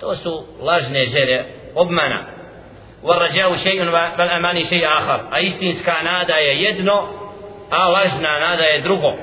to 0.00 0.16
su 0.16 0.46
lažne 0.60 1.06
želje 1.06 1.44
obmana 1.74 2.26
والرجاء 3.02 3.56
شيء 3.56 3.80
والأمان 4.18 4.64
شيء 4.64 4.86
آخر 4.86 5.36
أيستنسكا 5.36 6.02
نادا 6.02 6.38
يدنو 6.38 6.98
أو 7.72 7.96
لجنا 7.96 8.38
نادا 8.38 8.74
يدرغو 8.74 9.14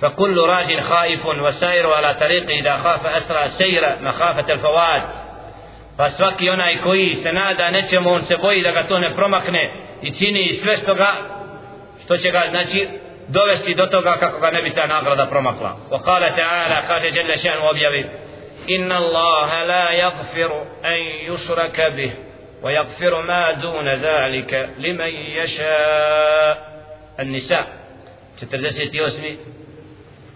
فكل 0.00 0.38
راج 0.38 0.80
خائف 0.80 1.26
وسائر 1.26 1.92
على 1.92 2.14
طريق 2.14 2.50
إذا 2.50 2.76
خاف 2.76 3.06
أسرع 3.06 3.46
سير 3.46 3.82
مخافة 4.00 4.52
الفوات 4.52 5.02
pa 5.96 6.10
svaki 6.10 6.50
onaj 6.50 6.82
koji 6.82 7.14
se 7.14 7.32
nada 7.32 7.70
nečemu 7.70 8.10
on 8.10 8.22
se 8.22 8.36
boji 8.36 8.62
da 8.62 8.70
ga 8.70 8.82
to 8.82 8.98
ne 8.98 9.14
promakne 9.14 9.72
i 10.02 10.14
čini 10.14 10.54
sve 10.54 10.76
što 10.76 10.94
ga 10.94 11.14
što 12.09 12.17
će 12.17 12.31
ga 12.31 12.43
znači 12.49 12.87
dovesti 13.27 13.73
do 13.75 13.85
toga 13.85 14.15
kako 14.19 14.39
ga 14.39 14.51
ne 14.51 14.61
bi 14.61 14.73
ta 14.73 14.87
nagrada 14.87 15.25
promakla 15.25 15.77
wa 15.91 16.03
kala 16.03 16.27
ta'ala 16.27 16.87
kaže 16.87 17.07
jelle 17.07 17.39
šanu 17.39 17.69
objavi 17.69 18.05
inna 18.67 18.95
allaha 18.95 19.63
la 19.63 19.91
yagfiru 19.91 20.61
an 20.83 20.99
yushraka 21.27 21.89
bih 21.95 22.11
ويغفر 22.63 23.21
ما 23.21 23.51
دون 23.51 23.93
ذلك 23.93 24.69
لمن 24.77 25.13
يشاء 25.39 26.57
النساء 27.19 27.67
48 28.43 29.37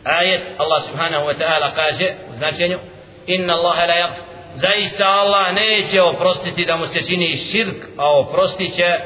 آية 0.08 0.56
الله 0.62 0.80
سبحانه 0.80 1.26
وتعالى 1.26 1.72
kaže 1.76 2.14
u 2.30 2.34
značenju 2.34 2.80
inna 3.28 3.54
Allah 3.54 3.78
la 3.88 3.96
yaghfir 3.96 4.24
zaista 4.56 5.06
Allah 5.08 5.54
neće 5.54 6.02
oprostiti 6.02 6.66
da 6.66 6.76
mu 6.76 6.88
se 6.88 7.02
čini 7.02 7.38
širk 7.38 7.76
a 7.98 8.20
oprostit 8.20 8.76
će 8.76 9.00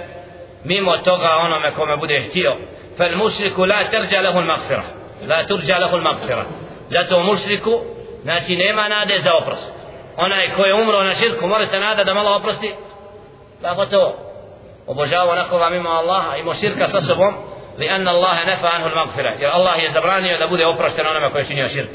mimo 0.63 0.97
toga 0.97 1.29
onome 1.35 1.71
kome 1.71 1.97
bude 1.97 2.25
htio 2.29 2.55
fal 2.97 3.15
mušriku 3.15 3.65
la 3.65 3.89
terđa 3.89 4.21
lehu 4.21 4.39
l-magfira 4.39 4.83
la 5.27 5.45
turđa 5.47 5.77
lehu 5.77 5.97
l-magfira 5.97 6.43
zato 6.89 7.23
mušriku 7.23 7.79
znači 8.23 8.55
nema 8.55 8.87
nade 8.87 9.19
za 9.19 9.31
oprost 9.41 9.73
onaj 10.17 10.49
ko 10.55 10.65
je 10.65 10.73
umro 10.73 11.03
na 11.03 11.13
širku 11.13 11.47
mora 11.47 11.65
se 11.65 11.79
nada 11.79 12.03
da 12.03 12.13
malo 12.13 12.35
oprosti 12.35 12.73
pa 13.61 13.69
Kako 13.69 13.85
to? 13.85 14.15
Obožava 14.87 15.35
nekoga 15.35 15.69
mimo 15.69 15.89
Allaha, 15.89 16.37
ima 16.37 16.53
širka 16.53 16.87
sa 16.87 17.01
sobom, 17.01 17.33
li 17.77 17.89
anna 17.89 18.11
Allaha 18.11 18.43
nefa 18.45 18.67
anhu 18.67 18.87
l-magfira. 18.89 19.33
Jer 19.39 19.51
Allah 19.51 19.83
je 19.83 19.91
zabranio 19.91 20.37
da 20.37 20.47
bude 20.47 20.65
oprošten 20.65 21.07
onome 21.07 21.31
koje 21.31 21.45
činio 21.45 21.69
širk. 21.69 21.89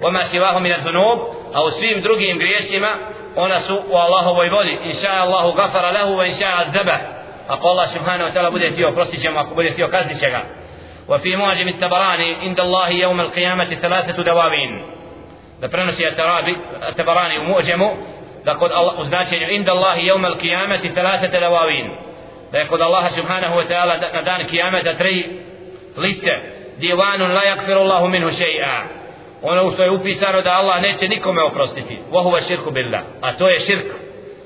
Oma 0.00 0.24
sivahu 0.24 0.60
min 0.60 0.74
zunub, 0.82 1.18
a 1.54 1.64
u 1.64 1.70
svim 1.70 2.00
drugim 2.00 2.38
grijesima, 2.38 2.88
ona 3.36 3.60
su 3.60 3.82
u 3.90 3.96
Allahovoj 3.96 4.48
voli. 4.48 4.78
Inša 4.84 5.10
Allahu 5.10 5.52
gafara 5.52 5.90
lahu 5.90 6.12
wa 6.12 6.26
inša 6.26 6.46
azdaba 6.58 6.96
Ako 7.49 7.67
Allah 7.67 7.93
subhanahu 7.93 8.29
wa 8.29 8.33
ta'ala 8.33 8.51
bude 8.51 8.71
tio, 8.71 8.91
prostit 8.91 9.21
ćemo, 9.21 9.39
ako 9.39 9.55
bude 9.55 9.71
tio, 9.71 9.87
kaznit 9.87 10.19
će 10.19 10.29
ga. 10.29 10.41
وفي 11.07 11.35
معجم 11.35 11.67
التبراني 11.67 12.35
عند 12.35 12.59
الله 12.59 12.89
يوم 12.89 13.21
القيامة 13.21 13.75
ثلاثة 13.75 14.23
دواوين 14.23 14.95
da 15.61 15.67
prenosi 15.69 16.05
Atarabi, 16.05 16.55
Atabarani 16.81 17.39
u 17.39 17.43
Mu'đemu, 17.43 17.89
da 18.45 18.53
kod 18.53 18.71
Allah, 18.71 18.99
u 18.99 19.05
značenju 19.05 19.47
inda 19.49 19.71
Allahi 19.71 20.01
jevme 20.01 20.27
al 20.27 20.37
kijameti 20.37 20.93
telasete 20.93 21.39
lavavin 21.39 21.91
da 22.51 22.57
je 22.57 22.67
kod 22.67 22.81
Allaha 22.81 23.09
subhanahu 23.09 23.55
wa 23.55 23.67
ta'ala 23.67 23.93
na 24.13 24.21
dan 24.21 24.47
kijameta 24.47 24.93
tri 24.93 25.25
liste 25.97 26.39
divanun 26.77 27.31
la 27.31 27.41
yakfiru 27.43 27.79
Allahu 27.79 28.07
minhu 28.07 28.29
še'a 28.29 28.83
ono 29.41 29.71
što 29.71 29.83
je 29.83 29.91
upisano 29.91 30.41
da 30.41 30.51
Allah 30.51 30.81
neće 30.81 31.07
nikome 31.07 31.43
oprostiti 31.43 31.97
wa 32.11 32.23
huwa 32.23 32.47
širku 32.47 32.71
billah 32.71 33.01
a 33.21 33.33
to 33.33 33.47
je 33.49 33.59
širk 33.59 33.85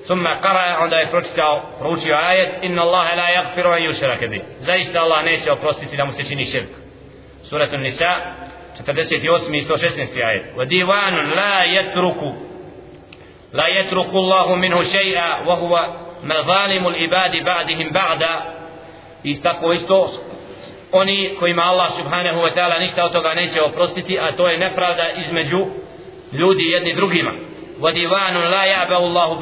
ثم 0.08 0.28
قرأ 0.28 0.78
onda 0.84 0.96
je 0.96 1.10
pročitao 1.10 1.62
proučio 1.80 2.16
ajet 2.16 2.50
inna 2.62 2.82
Allahe 2.82 3.16
la 3.16 3.28
yakfiru 3.38 3.72
an 3.72 3.82
yushraka 3.82 4.28
bi 4.28 4.42
zaista 4.60 5.00
Allah 5.02 5.24
neće 5.26 5.52
oprostiti 5.52 5.98
da 5.98 6.06
mu 6.06 6.12
se 6.12 6.24
čini 6.24 6.46
širk 6.46 6.70
suratul 7.44 7.80
nisa 7.80 8.12
48 8.88 9.58
i 9.58 9.62
116 9.62 10.26
ajet 10.26 10.44
wa 10.56 10.66
divanun 10.66 11.26
la 11.30 11.66
yatruku 11.66 12.34
la 13.54 13.68
yatruku 13.68 14.18
Allahu 14.18 14.56
minhu 14.56 14.84
shay'a 14.84 15.46
wa 15.48 15.56
huwa 15.56 15.88
mazalimu 16.24 16.90
al-ibadi 16.90 17.42
ba'dihim 17.42 17.92
ba'da 17.92 18.42
i 19.24 19.42
tako 19.42 19.74
isto 19.74 20.10
oni 20.92 21.36
kojima 21.40 21.64
Allah 21.64 21.90
subhanahu 21.98 22.40
wa 22.42 22.54
ta'ala 22.56 22.80
ništa 22.80 23.06
od 23.06 23.12
toga 23.12 23.34
neće 23.34 23.62
oprostiti 23.62 24.20
a 24.20 24.32
to 24.32 24.48
je 24.48 24.58
nepravda 24.58 25.10
između 25.10 25.66
ljudi 26.32 26.64
jedni 26.64 26.96
drugima 26.96 27.32
wa 27.80 27.94
divanun 27.94 28.44
la 28.44 28.64
ya'ba 28.66 28.96
Allahu 28.96 29.42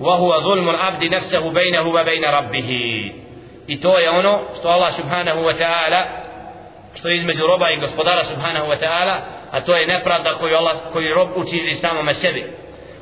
وهو 0.00 0.40
ظلم 0.40 0.68
العبد 0.68 1.04
نفسه 1.04 1.50
بينه 1.50 1.88
وبين 1.88 2.24
ربه. 2.24 2.70
i 3.66 3.80
to 3.80 3.98
je 3.98 4.10
ono 4.10 4.40
što 4.58 4.68
Allah 4.68 4.92
subhanahu 4.92 5.40
wa 5.40 5.58
ta'ala 5.58 6.02
što 6.98 7.08
je 7.08 7.16
između 7.16 7.46
roba 7.46 7.70
i 7.70 7.80
gospodara 7.80 8.24
subhanahu 8.24 8.66
wa 8.66 8.76
ta'ala 8.80 9.16
a 9.50 9.60
to 9.60 9.76
je 9.76 9.86
nepravda 9.86 10.34
koju, 10.34 10.56
Allah, 10.56 10.76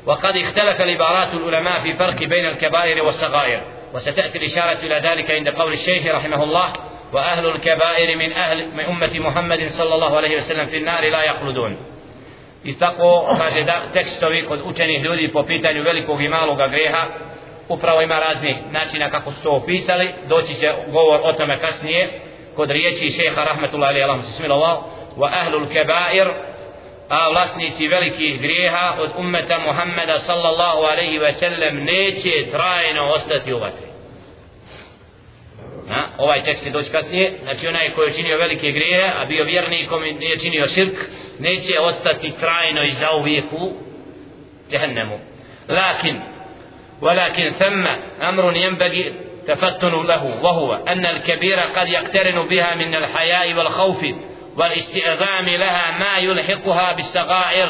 وقد 0.05 0.37
اختلف 0.37 0.81
العبارات 0.81 1.33
العلماء 1.33 1.81
في 1.81 1.93
فرق 1.93 2.23
بين 2.23 2.45
الكبائر 2.45 3.03
والصغائر 3.05 3.61
وستأتي 3.93 4.37
الإشارة 4.37 4.79
إلى 4.79 4.95
ذلك 4.95 5.31
عند 5.31 5.49
قول 5.49 5.73
الشيخ 5.73 6.15
رحمه 6.15 6.43
الله 6.43 6.73
وأهل 7.13 7.45
الكبائر 7.45 8.17
من 8.17 8.33
أهل 8.33 8.67
من 8.75 8.85
أمة 8.85 9.19
محمد 9.19 9.69
صلى 9.69 9.95
الله 9.95 10.17
عليه 10.17 10.37
وسلم 10.37 10.65
في 10.65 10.77
النار 10.77 11.09
لا 11.09 11.23
يقلدون. 11.23 11.77
I 12.63 12.79
tako 12.79 13.35
kaže 13.37 13.63
da 13.63 13.81
tekstovi 13.93 14.45
kod 14.45 14.61
učenih 14.65 15.03
ljudi 15.03 15.31
po 15.33 15.43
pitanju 15.43 15.83
velikog 15.83 16.21
i 16.21 16.27
malog 16.27 16.57
greha 16.57 17.05
upravo 17.69 18.01
ima 18.01 18.19
raznih 18.19 18.55
načina 18.71 19.09
kako 19.09 19.31
su 19.31 19.43
to 19.43 19.51
opisali. 19.51 20.09
Doći 20.27 20.53
će 20.53 20.71
govor 20.91 21.19
o 21.23 21.33
tome 21.33 21.59
kasnije 21.59 22.09
kod 22.55 22.71
riječi 22.71 23.11
šeha 23.11 23.43
rahmetullahi 23.43 24.03
alaihi 24.03 24.23
se 24.23 24.31
smilovao 24.31 24.83
wa 25.17 25.29
ahlul 25.31 25.67
kebair 25.67 26.27
a 27.09 27.29
vlasnici 27.29 27.87
velikih 27.87 28.41
grijeha 28.41 28.95
od 28.99 29.11
ummeta 29.17 29.59
Muhammeda 29.59 30.19
sallallahu 30.19 30.81
alaihi 30.83 31.17
ve 31.17 31.33
sellem 31.33 31.75
neće 31.85 32.51
trajno 32.51 33.11
ostati 33.15 33.53
u 33.53 33.59
vatri. 33.59 33.88
Na, 35.89 36.09
ovaj 36.17 36.43
tekst 36.43 36.65
je 36.65 36.71
doći 36.71 36.91
kasnije. 36.91 37.31
Znači 37.43 37.67
onaj 37.67 37.93
koji 37.93 38.07
je 38.07 38.13
činio 38.13 38.37
velike 38.37 38.71
grijehe 38.71 39.11
a 39.15 39.25
bio 39.25 39.43
vjernikom 39.43 40.05
i 40.05 40.13
nije 40.13 40.39
činio 40.39 40.67
širk 40.67 40.97
neće 41.39 41.79
ostati 41.79 42.33
trajno 42.39 42.83
i 42.83 42.91
zauvijek 42.91 43.45
u 43.51 43.73
jehennemu 44.69 45.19
lakin 45.69 46.21
ولكن 47.01 47.49
ثم 47.49 47.87
أمر 48.21 48.55
ينبغي 48.55 49.13
تفتن 49.47 50.03
له 50.03 50.43
وهو 50.43 50.73
أن 50.73 51.05
الكبير 51.05 51.59
قد 51.59 51.87
يقترن 51.87 52.47
بها 52.47 52.75
من 52.75 52.95
الحياء 52.95 53.53
والخوف 53.53 54.05
والاستئذام 54.57 55.45
لها 55.45 55.99
ما 55.99 56.17
يلحقها 56.17 56.93
بالصغائر 56.93 57.69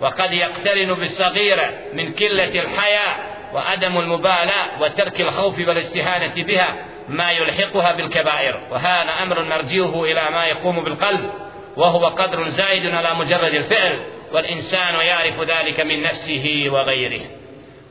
وقد 0.00 0.32
يقترن 0.32 0.94
بالصغيرة 0.94 1.70
من 1.92 2.12
قلة 2.12 2.60
الحياء 2.60 3.16
وعدم 3.54 3.98
المبالاة 3.98 4.82
وترك 4.82 5.20
الخوف 5.20 5.58
والاستهانة 5.58 6.34
بها 6.34 6.91
ما 7.08 7.30
يلحقها 7.30 7.92
بالكبائر 7.92 8.60
وهذا 8.70 9.10
أمر 9.22 9.42
نرجيه 9.42 10.04
إلى 10.04 10.30
ما 10.30 10.46
يقوم 10.46 10.84
بالقلب 10.84 11.30
وهو 11.76 12.06
قدر 12.06 12.48
زائد 12.48 12.86
على 12.86 13.14
مجرد 13.14 13.54
الفعل 13.54 14.00
والإنسان 14.32 14.94
يعرف 14.94 15.40
ذلك 15.40 15.80
من 15.80 16.02
نفسه 16.02 16.64
وغيره 16.68 17.20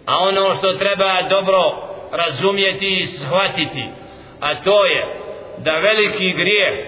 a 0.08 0.18
ono 0.20 0.54
što 0.56 0.74
treba 0.74 1.22
dobro 1.22 1.88
razumjeti 2.12 2.88
i 2.88 3.06
shvatiti 3.06 3.86
a 4.40 4.56
to 4.56 4.86
je 4.86 5.06
da 5.58 5.72
veliki 5.78 6.34
grijeh 6.34 6.80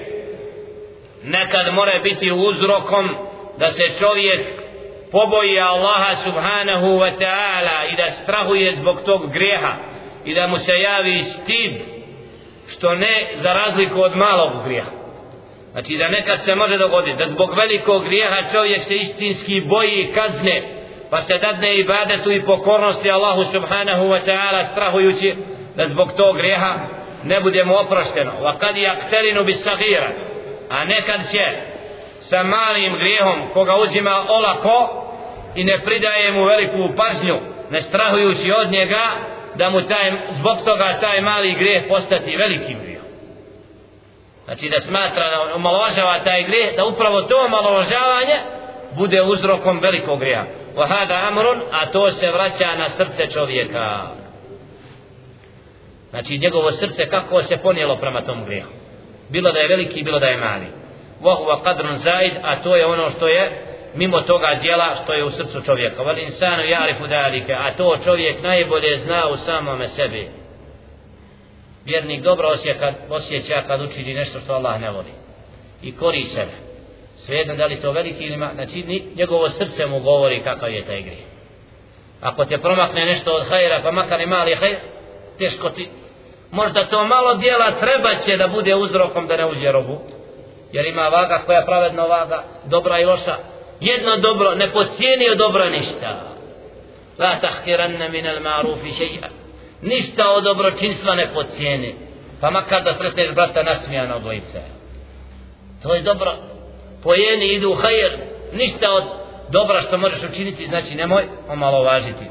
nekad 1.24 1.74
mora 1.74 2.00
biti 2.00 2.32
uzrokom 2.32 3.10
da 3.58 3.70
se 3.70 3.84
čovjek 4.00 4.42
poboji 5.12 5.60
Allaha 5.60 6.16
subhanahu 6.16 6.86
wa 6.86 7.12
ta'ala 7.20 7.94
i 7.94 7.96
da 7.96 8.12
strahuje 8.12 8.72
zbog 8.72 9.02
tog 9.06 9.32
grijeha 9.32 9.74
i 10.26 10.34
da 10.34 10.48
mu 10.48 10.58
se 10.58 10.72
javi 10.72 11.24
stid 11.24 11.93
što 12.68 12.96
ne 12.96 13.28
za 13.36 13.54
razliku 13.54 14.02
od 14.02 14.16
malog 14.16 14.52
grijeha. 14.66 14.92
Znači 15.72 15.98
da 15.98 16.08
nekad 16.08 16.44
se 16.44 16.56
može 16.56 16.78
dogoditi 16.78 17.18
da 17.18 17.30
zbog 17.30 17.58
velikog 17.58 18.04
grijeha 18.04 18.52
čovjek 18.52 18.84
se 18.84 18.96
istinski 18.96 19.62
boji 19.62 20.12
kazne 20.16 20.84
pa 21.10 21.22
se 21.22 21.38
dadne 21.38 21.76
ibadetu 21.76 22.32
i 22.32 22.46
pokornosti 22.46 23.12
Allahu 23.12 23.44
subhanahu 23.52 24.04
wa 24.06 24.20
ta'ala 24.26 24.64
strahujući 24.72 25.36
da 25.76 25.88
zbog 25.88 26.12
tog 26.18 26.38
grijeha 26.38 26.74
ne 27.24 27.40
budemo 27.40 27.76
oprošteno. 27.76 28.32
Wa 28.42 28.58
kad 28.58 28.76
yaktarinu 28.76 29.46
bis 29.46 29.64
sagira 29.64 30.10
a 30.70 30.86
nekad 30.86 31.32
će 31.32 31.46
sa 32.20 32.44
malim 32.44 32.94
grijehom 32.96 33.50
koga 33.54 33.76
uzima 33.76 34.26
olako 34.30 35.06
i 35.56 35.64
ne 35.64 35.82
pridaje 35.86 36.32
mu 36.32 36.46
veliku 36.46 36.96
pažnju 36.98 37.40
ne 37.70 37.82
strahujući 37.82 38.52
od 38.52 38.72
njega 38.72 39.02
da 39.56 39.70
mu 39.70 39.88
taj, 39.88 40.12
zbog 40.30 40.58
toga 40.66 40.98
taj 41.02 41.22
mali 41.22 41.54
grijeh 41.54 41.84
postati 41.88 42.36
velikim 42.36 42.80
grijehom. 42.82 43.08
Znači 44.46 44.70
da 44.70 44.82
smatra 44.82 45.30
da 45.30 45.56
omalovažava 45.56 46.20
taj 46.24 46.44
grijeh 46.44 46.76
da 46.76 46.86
upravo 46.86 47.22
to 47.22 47.46
omalovažavanje 47.46 48.38
bude 48.98 49.22
uzrokom 49.22 49.80
velikog 49.80 50.20
grijeha. 50.20 50.44
Vahada 50.76 51.28
amrun 51.28 51.62
a 51.72 51.86
to 51.86 52.12
se 52.12 52.32
vraća 52.32 52.68
na 52.78 52.90
srce 52.90 53.28
čovjeka. 53.34 54.08
Znači 56.10 56.38
njegovo 56.38 56.72
srce 56.72 57.10
kako 57.10 57.42
se 57.42 57.58
ponijelo 57.58 57.98
prema 57.98 58.22
tom 58.22 58.46
grijehu. 58.46 58.72
Bilo 59.30 59.52
da 59.52 59.60
je 59.60 59.68
veliki 59.68 60.04
bilo 60.04 60.20
da 60.20 60.28
je 60.28 60.38
mali. 60.38 60.68
Wa 61.22 61.38
huwa 61.38 61.64
qadrun 61.64 61.94
zaid 61.94 62.34
a 62.44 62.62
to 62.62 62.76
je 62.76 62.86
ono 62.86 63.10
što 63.10 63.28
je 63.28 63.73
mimo 63.96 64.22
toga 64.22 64.48
dijela 64.62 64.96
što 65.04 65.14
je 65.14 65.24
u 65.24 65.32
srcu 65.32 65.62
čovjeka. 65.66 66.04
Val 66.04 66.18
insanu 66.18 66.64
jarifu 66.64 67.08
dalike 67.08 67.54
a 67.54 67.74
to 67.78 67.98
čovjek 68.04 68.42
najbolje 68.42 68.98
zna 68.98 69.28
u 69.28 69.38
samome 69.38 69.88
sebi. 69.88 70.30
Vjernik 71.86 72.22
dobro 72.22 72.48
osjeća, 72.48 72.94
osjeća 73.10 73.62
kad 73.68 73.82
učini 73.82 74.14
nešto 74.14 74.40
što 74.40 74.54
Allah 74.54 74.82
ne 74.82 74.92
voli. 74.92 75.12
I 75.82 75.96
kori 75.96 76.22
sebe. 76.22 76.52
Svejedno 77.16 77.56
da 77.56 77.66
li 77.66 77.82
to 77.82 77.92
veliki 77.92 78.24
ili 78.24 78.38
ma, 78.38 78.52
znači 78.54 79.02
njegovo 79.16 79.50
srce 79.50 79.86
mu 79.86 80.00
govori 80.00 80.44
kakav 80.44 80.72
je 80.74 80.86
taj 80.86 81.02
grije 81.02 81.34
ako 82.24 82.46
te 82.46 82.58
promakne 82.58 83.06
nešto 83.06 83.32
od 83.34 83.48
hajra 83.50 83.82
pa 83.84 83.92
makar 83.92 84.22
i 84.22 84.26
mali 84.26 84.56
hajr 84.56 84.78
teško 85.38 85.70
ti 85.70 85.90
možda 86.52 86.86
to 86.86 87.04
malo 87.06 87.36
dijela 87.36 87.72
treba 87.80 88.16
će 88.16 88.38
da 88.38 88.48
bude 88.48 88.76
uzrokom 88.76 89.28
da 89.28 89.38
ne 89.38 89.46
uđe 89.46 89.72
robu. 89.72 90.02
Jer 90.72 90.86
ima 90.86 91.02
vaga 91.02 91.42
koja 91.46 91.60
je 91.60 91.66
pravedna 91.66 92.04
vaga 92.04 92.44
dobra 92.66 93.00
i 93.00 93.06
loša 93.06 93.36
jedno 93.84 94.18
dobro 94.18 94.56
ne 94.56 94.72
pocijenio 94.72 95.36
dobro 95.38 95.70
ništa. 95.70 96.22
La 97.20 97.40
tahkiranna 97.40 98.10
min 98.10 98.28
al 98.28 98.40
ma'rufi 98.40 98.92
shay'a 98.92 99.28
ništa 99.82 100.30
od 100.30 100.44
dobročinstva 100.44 101.16
ne 101.16 101.34
pocijeni 101.34 101.96
pa 102.42 102.50
makar 102.50 102.84
da 102.84 102.94
sretneš 102.94 103.32
brata 103.32 103.64
nasmijana 103.64 104.16
od 104.16 104.22
dvojice 104.22 104.62
to 105.84 105.94
je 105.94 106.02
dobro. 106.02 106.36
Pojeni 107.04 107.46
idu 107.46 107.70
u 107.70 107.76
hajr. 107.76 108.12
Ništa 108.54 108.92
od 108.92 109.04
dobra 109.50 109.82
što 109.82 109.98
možeš 109.98 110.24
učiniti 110.32 110.68
znači 110.68 110.96
nemoj 110.96 111.24
omalovažiti. 111.50 112.26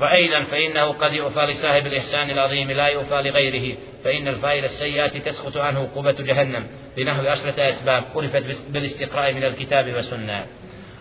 وأيضا 0.00 0.42
فإنه 0.42 0.92
قد 0.92 1.12
يؤفى 1.12 1.40
لصاحب 1.40 1.86
الإحسان 1.86 2.30
العظيم 2.30 2.70
لا 2.70 2.86
يؤفى 2.86 3.14
لغيره 3.14 3.76
فإن 4.04 4.28
الفاعل 4.28 4.64
السيئات 4.64 5.16
تسقط 5.16 5.56
عنه 5.56 5.80
عقوبة 5.80 6.12
جهنم 6.12 6.66
لنحو 6.96 7.26
عشرة 7.26 7.68
أسباب 7.68 8.04
عرفت 8.16 8.44
بالاستقراء 8.68 9.32
من 9.32 9.44
الكتاب 9.44 9.94
والسنة 9.94 10.46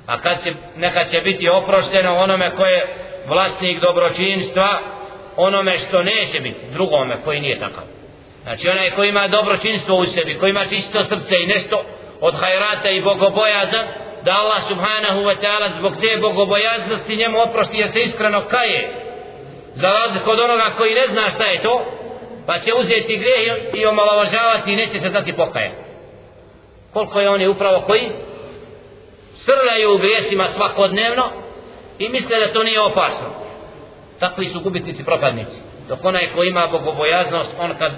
a 0.08 0.18
kad 0.18 0.44
će, 0.44 0.54
neka 0.78 1.06
će 1.06 1.22
biti 1.22 1.50
oprošteno 1.50 2.16
onome 2.16 2.50
ko 2.50 2.66
je 2.66 2.88
vlasnik 3.28 3.82
dobročinstva 3.82 4.82
onome 5.38 5.78
što 5.78 6.04
neće 6.04 6.40
biti 6.40 6.60
drugome 6.74 7.16
koji 7.26 7.42
nije 7.42 7.60
takav 7.60 7.84
znači 8.44 8.70
onaj 8.70 8.92
koji 8.92 9.10
ima 9.10 9.28
dobročinstvo 9.28 9.96
u 9.96 10.06
sebi 10.06 10.38
koji 10.38 10.50
ima 10.50 10.66
čisto 10.66 11.04
srce 11.04 11.36
i 11.44 11.48
nešto 11.48 11.84
od 12.22 12.34
hajrata 12.36 12.90
i 12.90 13.02
bogobojaza 13.02 13.84
da 14.27 14.33
Allah 14.43 14.61
subhanahu 14.69 15.21
wa 15.29 15.37
ta'ala 15.43 15.69
zbog 15.79 15.93
te 16.01 16.19
bogobojaznosti 16.21 17.17
njemu 17.17 17.41
oprosti 17.41 17.79
jer 17.79 17.89
se 17.89 18.01
iskreno 18.03 18.41
kaje. 18.51 18.81
Za 19.75 19.89
razliku 19.89 20.31
od 20.31 20.41
onoga 20.41 20.75
koji 20.79 20.95
ne 20.95 21.07
zna 21.09 21.31
šta 21.31 21.45
je 21.45 21.63
to 21.63 21.85
pa 22.47 22.59
će 22.59 22.75
uzeti 22.75 23.23
grijeh 23.23 23.75
i 23.75 23.87
omalovažavati 23.87 24.73
i 24.73 24.77
neće 24.77 25.01
se 25.01 25.11
znati 25.11 25.33
pokajati. 25.33 25.77
Koliko 26.93 27.21
je 27.21 27.31
oni 27.31 27.49
upravo 27.49 27.81
koji 27.81 28.09
srljaju 29.35 29.95
u 29.95 29.99
grijesima 29.99 30.49
svakodnevno 30.49 31.31
i 31.99 32.09
misle 32.09 32.41
da 32.41 32.53
to 32.53 32.63
nije 32.63 32.81
opasno. 32.81 33.29
Takvi 34.21 34.45
su 34.45 34.61
gubitnici 34.61 35.05
propadnici. 35.05 35.57
Dok 35.89 36.05
onaj 36.05 36.29
ko 36.35 36.45
ima 36.45 36.67
bogobojaznost 36.67 37.51
on 37.59 37.75
kad 37.79 37.93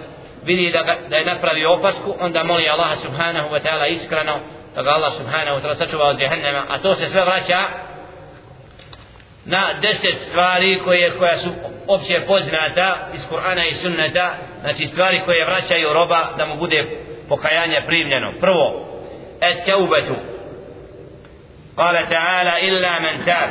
vidi 0.45 0.71
da, 0.71 0.83
ga, 0.83 0.97
da 1.09 1.17
je 1.17 1.25
napravio 1.25 1.73
opasku 1.73 2.15
onda 2.21 2.45
moli 2.45 2.69
Allaha 2.69 2.97
subhanahu 2.97 3.49
wa 3.55 3.61
ta'ala 3.63 3.93
iskreno 3.93 4.41
da 4.76 4.84
ga 4.84 4.90
Allah 4.90 5.14
subhanahu 5.14 5.58
wa 5.58 5.62
ta'ala 5.62 5.76
sačuva 5.76 6.06
od 6.06 6.20
jehennema 6.20 6.66
a 6.70 6.78
to 6.78 6.96
se 6.96 7.10
sve 7.10 7.22
vraća 7.22 7.60
na 9.46 9.80
deset 9.82 10.18
stvari 10.30 10.82
koje 10.86 11.12
koja 11.18 11.38
su 11.38 11.50
opće 11.88 12.24
poznata 12.28 13.10
iz 13.14 13.22
Kur'ana 13.32 13.70
i 13.70 13.74
Sunneta 13.74 14.34
znači 14.62 14.88
stvari 14.88 15.22
koje 15.26 15.46
vraćaju 15.46 15.94
roba 15.94 16.20
da 16.38 16.46
mu 16.46 16.56
bude 16.56 16.98
pokajanje 17.30 17.82
primljeno 17.88 18.34
prvo 18.40 18.86
et 19.42 19.66
teubetu 19.66 20.16
قال 21.78 22.10
تعالى 22.10 22.70
إلا 22.70 23.00
من 23.00 23.26
تاب 23.26 23.50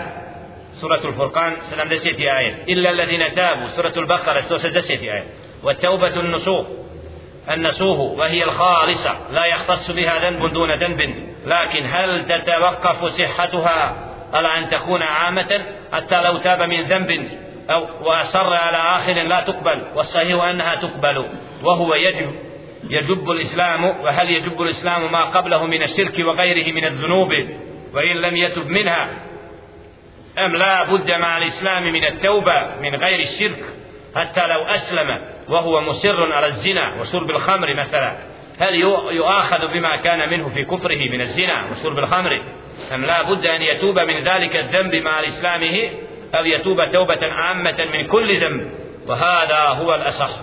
سورة 0.72 1.00
الفرقان 1.04 1.56
70 1.70 2.20
آية 2.20 2.64
إلا 2.68 2.90
الذين 2.90 3.34
تابوا 3.34 3.68
سورة 3.68 3.92
البقرة 3.96 4.40
160 4.50 4.90
آية 4.90 5.24
والتوبة 5.62 6.20
النصوح 6.20 6.66
النسوه 7.49 7.99
وهي 7.99 8.43
الخالصة. 8.43 9.31
لا 9.31 9.45
يختص 9.45 9.91
بها 9.91 10.29
ذنب 10.29 10.53
دون 10.53 10.75
ذنب. 10.75 11.27
لكن 11.45 11.85
هل 11.85 12.25
تتوقف 12.25 13.05
صحتها؟ 13.05 13.95
على 14.33 14.57
أن 14.57 14.69
تكون 14.69 15.01
عامة؟ 15.01 15.65
حتى 15.93 16.21
لو 16.21 16.37
تاب 16.37 16.61
من 16.61 16.81
ذنب 16.81 17.29
أو 17.69 17.87
وأصر 18.01 18.53
على 18.53 18.77
آخر 18.77 19.13
لا 19.13 19.39
تقبل. 19.39 19.81
والصحيح 19.95 20.43
أنها 20.43 20.75
تقبل. 20.75 21.25
وهو 21.63 21.93
يجب 21.95 22.35
يجب 22.89 23.31
الإسلام. 23.31 23.83
وهل 23.83 24.29
يجب 24.29 24.61
الإسلام 24.61 25.11
ما 25.11 25.21
قبله 25.21 25.65
من 25.65 25.83
الشرك 25.83 26.19
وغيره 26.19 26.73
من 26.73 26.85
الذنوب؟ 26.85 27.33
وإن 27.93 28.15
لم 28.15 28.35
يتب 28.35 28.67
منها 28.67 29.09
أم 30.37 30.55
لا 30.55 30.83
بد 30.83 31.11
مع 31.11 31.37
الإسلام 31.37 31.83
من 31.83 32.05
التوبة 32.05 32.75
من 32.81 32.95
غير 32.95 33.19
الشرك؟ 33.19 33.63
حتى 34.15 34.47
لو 34.47 34.61
أسلم 34.61 35.36
وهو 35.49 35.81
مصر 35.81 36.33
على 36.33 36.45
الزنا 36.47 37.01
وشرب 37.01 37.29
الخمر 37.29 37.73
مثلا. 37.73 38.17
هل 38.59 38.75
يؤاخذ 39.11 39.67
بما 39.73 39.95
كان 39.95 40.29
منه 40.29 40.49
في 40.49 40.63
كفره 40.63 41.09
من 41.11 41.21
الزنا 41.21 41.71
وشرب 41.71 41.99
الخمر؟ 41.99 42.41
أم 42.93 43.05
لا 43.05 43.21
بد 43.21 43.45
أن 43.45 43.61
يتوب 43.61 43.99
من 43.99 44.23
ذلك 44.23 44.55
الذنب 44.55 44.95
مع 44.95 45.19
الإسلامه 45.19 45.89
أو 46.35 46.45
يتوب 46.45 46.89
توبة 46.91 47.19
عامة 47.21 47.87
من 47.93 48.07
كل 48.07 48.41
ذنب؟ 48.41 48.71
وهذا 49.07 49.59
هو 49.59 49.95
الأصح. 49.95 50.39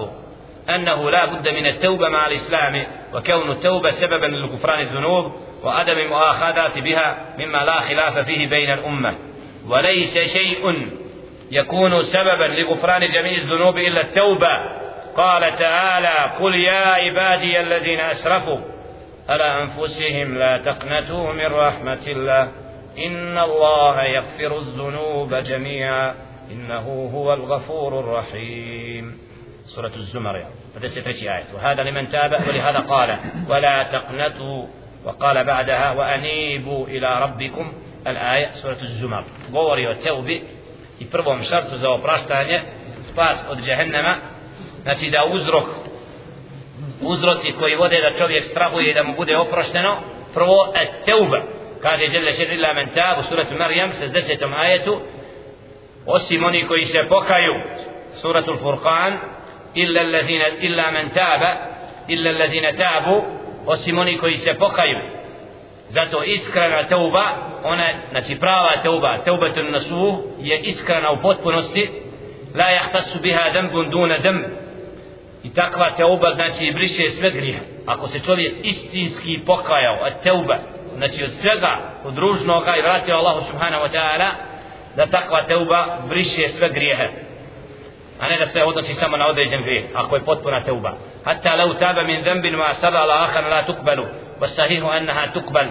أنه 0.68 1.10
لا 1.10 1.24
بد 1.24 1.48
من 1.48 1.66
التوبة 1.66 2.08
مع 2.08 2.26
الإسلام 2.26 2.86
وكون 3.14 3.50
التوبة 3.50 3.90
سببا 3.90 4.26
لغفران 4.26 4.80
الذنوب 4.80 5.32
وعدم 5.64 5.98
المؤاخذة 5.98 6.80
بها 6.80 7.34
مما 7.38 7.58
لا 7.58 7.80
خلاف 7.80 8.18
فيه 8.18 8.48
بين 8.48 8.72
الأمة. 8.72 9.14
وليس 9.68 10.18
شيء 10.18 10.88
يكون 11.50 12.02
سببا 12.02 12.44
لغفران 12.44 13.00
جميع 13.00 13.38
الذنوب 13.38 13.78
إلا 13.78 14.00
التوبة. 14.00 14.83
قال 15.16 15.58
تعالى 15.58 16.34
قل 16.40 16.54
يا 16.54 16.86
عبادي 16.86 17.60
الذين 17.60 18.00
أسرفوا 18.00 18.58
على 19.28 19.62
أنفسهم 19.62 20.38
لا 20.38 20.62
تقنطوا 20.64 21.32
من 21.32 21.46
رحمة 21.46 22.06
الله 22.06 22.52
إن 22.98 23.38
الله 23.38 24.02
يغفر 24.02 24.58
الذنوب 24.58 25.34
جميعا 25.34 26.14
إنه 26.50 27.10
هو 27.14 27.34
الغفور 27.34 28.00
الرحيم. 28.00 29.18
سورة 29.64 29.92
الزمر. 29.96 30.46
فدست 30.74 31.06
آية. 31.06 31.44
وهذا 31.54 31.82
لمن 31.82 32.08
تاب 32.08 32.32
ولهذا 32.48 32.78
قال 32.78 33.18
ولا 33.48 33.82
تقنطوا. 33.82 34.66
وقال 35.04 35.44
بعدها 35.44 35.90
وأنيبوا 35.90 36.86
إلى 36.86 37.22
ربكم. 37.22 37.72
الآية 38.06 38.50
سورة 38.50 38.78
الزمر. 38.82 39.24
govori 39.50 39.86
o 39.86 39.94
teubi. 39.94 40.44
I 41.00 41.04
prvom 41.04 41.44
šartu 41.44 41.78
za 41.78 41.90
opraštanje. 41.90 42.62
Džehennema. 43.64 44.33
Znači 44.84 45.10
da 45.10 45.24
uzrok 45.32 45.66
uzroci 47.00 47.52
koji 47.52 47.76
vode 47.76 48.00
da 48.00 48.18
čovjek 48.18 48.44
strahuje 48.44 48.90
i 48.90 48.94
da 48.94 49.02
mu 49.02 49.14
bude 49.16 49.36
oprošteno 49.36 49.96
prvo 50.34 50.72
et 50.82 51.04
teuba 51.04 51.40
kaže 51.82 52.04
Jelle 52.04 52.32
Šedrila 52.32 52.72
men 52.72 52.88
u 53.20 53.22
suratu 53.22 53.54
Marijam 53.58 53.90
60. 53.90 54.60
ajetu 54.60 55.00
osim 56.06 56.44
oni 56.44 56.66
koji 56.66 56.84
se 56.84 57.02
pokaju 57.08 57.54
suratu 58.14 58.54
Furqan 58.62 59.18
illa 59.74 60.00
allazina 60.00 60.48
illa 60.60 60.90
men 60.90 61.08
taba 61.08 61.56
illa 62.08 62.30
allazina 62.30 62.72
tabu 62.72 63.22
osim 63.66 63.98
oni 63.98 64.18
koji 64.18 64.36
se 64.36 64.54
pokaju 64.54 64.98
zato 65.88 66.22
iskrena 66.22 66.86
teuba 66.88 67.24
ona 67.64 67.86
znači 68.10 68.40
prava 68.40 68.72
teuba 68.82 69.18
teubatun 69.24 69.70
nasuh 69.70 70.14
je 70.38 70.60
iskrena 70.60 71.10
u 71.10 71.20
potpunosti 71.22 71.90
la 72.54 72.70
jahtasu 72.70 73.18
biha 73.20 73.50
dembun 73.50 73.90
duna 73.90 74.18
demb 74.18 74.44
i 75.44 75.54
takva 75.54 75.90
teuba 75.96 76.34
znači 76.34 76.72
briše 76.74 77.10
sve 77.10 77.30
grije. 77.30 77.60
Ako 77.86 78.08
se 78.08 78.20
čovjek 78.20 78.54
istinski 78.62 79.40
pokajao 79.46 79.98
od 80.06 80.22
teuba 80.22 80.56
znači 80.96 81.24
od 81.24 81.30
svega 81.30 81.78
od 82.04 82.18
ružnoga 82.18 82.76
i 82.76 82.82
vratio 82.82 83.16
Allahu 83.16 83.46
subhanahu 83.50 83.84
wa 83.84 83.92
ta'ala 83.92 84.30
da 84.96 85.06
takva 85.06 85.46
teuba 85.46 85.86
briše 86.08 86.48
sve 86.48 86.68
grijehe. 86.68 87.08
A 88.20 88.28
ne 88.28 88.38
da 88.38 88.46
se 88.46 88.62
odnosi 88.62 88.94
samo 88.94 89.16
na 89.16 89.26
određen 89.26 89.62
grijeh 89.62 89.84
ako 89.94 90.16
je 90.16 90.24
potpuna 90.24 90.62
teuba. 90.62 90.96
Hatta 91.24 91.54
lau 91.54 91.74
taba 91.74 92.02
min 92.02 92.22
zembin 92.22 92.56
ma 92.56 92.74
sada 92.74 93.04
la 93.04 93.22
ahar 93.22 93.44
la 93.44 93.62
tukbalu 93.62 94.04
wa 94.40 94.48
sahihu 94.48 94.88
annaha 94.88 95.32
tukbal. 95.32 95.66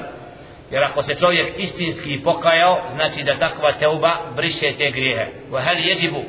Jer 0.71 0.83
ako 0.83 1.03
se 1.03 1.15
čovjek 1.15 1.53
istinski 1.57 2.21
pokajao 2.23 2.81
znači 2.95 3.23
da 3.23 3.37
takva 3.37 3.71
teuba 3.71 4.17
briše 4.35 4.73
te 4.77 4.91
grijehe. 4.91 5.27
Wa 5.51 5.61
hal 5.61 5.79
jeđibu 5.79 6.23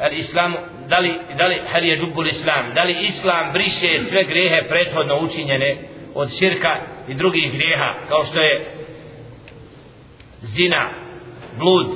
al 0.00 0.12
islam 0.12 0.54
da 0.88 0.98
li, 0.98 1.18
da 1.38 1.46
li 1.46 1.60
hal 1.72 1.84
je 1.84 1.96
dubul 1.96 2.26
islam? 2.26 2.74
Da 2.74 2.82
li 2.82 2.96
islam 3.02 3.52
briše 3.52 3.98
sve 4.08 4.24
grehe 4.24 4.68
prethodno 4.68 5.18
učinjene 5.20 5.76
od 6.14 6.38
širka 6.38 6.76
i 7.08 7.14
drugih 7.14 7.52
grijeha 7.52 7.94
kao 8.08 8.24
što 8.24 8.40
je 8.40 8.66
zina 10.40 10.90
blud 11.58 11.86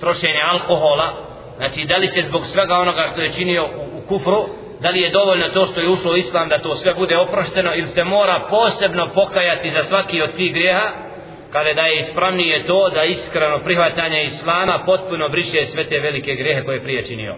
trošenje 0.00 0.40
alkohola? 0.50 1.12
Znači 1.56 1.84
da 1.84 1.96
li 1.96 2.06
se 2.06 2.22
zbog 2.28 2.46
svega 2.46 2.74
onoga 2.74 3.08
što 3.12 3.20
je 3.20 3.32
činio 3.32 3.64
u, 3.64 3.98
u 3.98 4.00
kufru 4.08 4.44
da 4.80 4.90
li 4.90 5.00
je 5.00 5.10
dovoljno 5.10 5.48
to 5.48 5.66
što 5.66 5.80
je 5.80 5.88
ušlo 5.88 6.12
u 6.12 6.16
islam 6.16 6.48
da 6.48 6.58
to 6.58 6.74
sve 6.74 6.94
bude 6.94 7.16
oprošteno 7.16 7.74
ili 7.74 7.88
se 7.88 8.04
mora 8.04 8.40
posebno 8.50 9.10
pokajati 9.14 9.70
za 9.70 9.84
svaki 9.84 10.22
od 10.22 10.36
tih 10.36 10.52
grijeha? 10.52 11.07
kada 11.51 11.73
da 11.73 11.81
je 11.81 11.99
ispravnije 11.99 12.67
to 12.67 12.89
da 12.89 13.03
iskreno 13.03 13.59
prihvatanje 13.59 14.23
islama 14.23 14.83
potpuno 14.85 15.29
briše 15.29 15.65
sve 15.65 15.83
te 15.83 15.99
velike 15.99 16.35
grehe 16.35 16.63
koje 16.63 16.75
je 16.75 16.83
prije 16.83 17.07
činio 17.07 17.35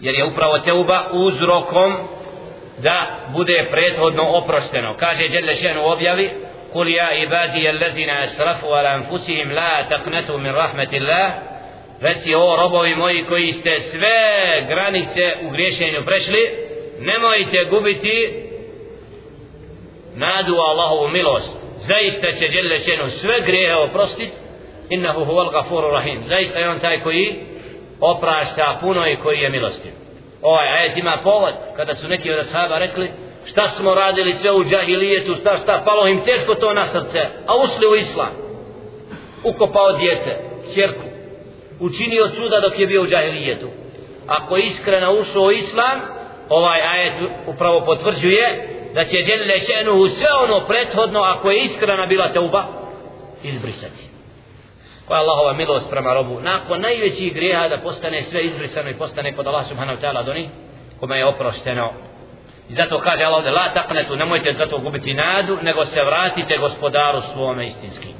jer 0.00 0.14
je 0.14 0.24
upravo 0.24 0.58
teuba 0.58 1.08
uzrokom 1.12 1.96
da 2.78 3.06
bude 3.32 3.66
prethodno 3.70 4.22
oprošteno 4.22 4.96
kaže 4.96 5.28
Đele 5.28 5.54
Šenu 5.54 5.86
objavi 5.86 6.30
قل 6.74 6.88
يا 6.88 7.02
عبادي 7.02 7.70
الذين 7.70 8.10
أسرفوا 8.10 8.76
على 8.76 8.94
أنفسهم 8.94 9.52
لا 9.52 9.82
تقنطوا 9.90 10.38
من 10.38 10.54
رحمة 10.54 10.88
الله 10.92 11.34
reci 12.02 12.34
o 12.34 12.56
robovi 12.56 12.94
moji 12.94 13.24
koji 13.24 13.52
ste 13.52 13.78
sve 13.78 14.66
granice 14.68 15.34
u 15.46 15.50
griješenju 15.50 16.02
prešli 16.04 16.50
nemojte 17.00 17.64
gubiti 17.70 18.44
nadu 20.14 20.54
Allahovu 20.54 21.08
milost 21.08 21.65
zaista 21.77 22.31
će 22.31 22.47
Đele 22.47 22.79
Šenu 22.79 23.09
sve 23.09 23.35
grehe 23.45 23.75
oprostit. 23.75 24.31
Innahu 24.89 25.25
huval 25.25 25.49
gafuru 25.51 25.91
rahim. 25.91 26.21
Zaista 26.21 26.59
je 26.59 26.69
on 26.69 26.79
taj 26.79 26.99
koji 26.99 27.35
oprašta 27.99 28.77
puno 28.81 29.07
i 29.07 29.15
koji 29.15 29.39
je 29.39 29.49
milostiv. 29.49 29.91
Ovaj 30.41 30.67
ajet 30.67 30.97
ima 30.97 31.19
povod 31.23 31.53
kada 31.75 31.95
su 31.95 32.07
neki 32.07 32.31
od 32.31 32.39
ashaba 32.39 32.77
rekli 32.77 33.11
šta 33.45 33.67
smo 33.67 33.95
radili 33.95 34.33
sve 34.33 34.51
u 34.51 34.63
džahilijetu 34.63 35.35
šta 35.35 35.57
šta 35.57 35.83
palo 35.85 36.07
im 36.07 36.23
teško 36.23 36.55
to 36.55 36.73
na 36.73 36.87
srce 36.87 37.19
a 37.47 37.55
usli 37.55 37.87
u 37.87 37.95
islam. 37.95 38.31
Ukopao 39.43 39.91
djete 39.93 40.37
čerku 40.75 41.07
učinio 41.79 42.29
čuda 42.35 42.59
dok 42.59 42.79
je 42.79 42.87
bio 42.87 43.01
u 43.01 43.07
džahilijetu. 43.07 43.67
Ako 44.27 44.57
iskreno 44.57 45.13
ušao 45.13 45.43
u 45.43 45.51
islam 45.51 46.01
ovaj 46.49 46.81
ajet 46.81 47.13
upravo 47.47 47.81
potvrđuje 47.85 48.76
da 48.97 49.05
će 49.05 49.17
Đelle 49.27 49.57
še'nuhu 49.67 50.09
sve 50.09 50.31
ono 50.43 50.67
prethodno 50.67 51.19
ako 51.19 51.51
je 51.51 51.63
iskrena 51.63 52.05
bila 52.05 52.29
teuba 52.33 52.63
izbrisati. 53.43 54.03
Koja 55.05 55.17
je 55.17 55.23
Allahova 55.23 55.53
milost 55.53 55.89
prema 55.89 56.13
robu? 56.13 56.39
Nakon 56.41 56.81
najvećih 56.81 57.33
grijeha 57.33 57.67
da 57.67 57.77
postane 57.77 58.23
sve 58.23 58.41
izbrisano 58.43 58.89
i 58.89 58.97
postane 58.97 59.35
kod 59.35 59.47
Allah 59.47 59.65
subhanahu 59.65 60.01
ta'ala 60.01 60.25
doni 60.25 60.49
kome 60.99 61.17
je 61.17 61.25
oprošteno. 61.25 61.93
I 62.69 62.73
zato 62.73 62.99
kaže 62.99 63.23
Allah 63.23 63.43
da 63.43 63.51
la 63.51 63.73
taknetu 63.73 64.15
nemojte 64.15 64.53
zato 64.53 64.79
gubiti 64.79 65.13
nadu 65.13 65.57
nego 65.61 65.85
se 65.85 66.03
vratite 66.03 66.57
gospodaru 66.57 67.21
svome 67.33 67.67
istinski 67.67 68.13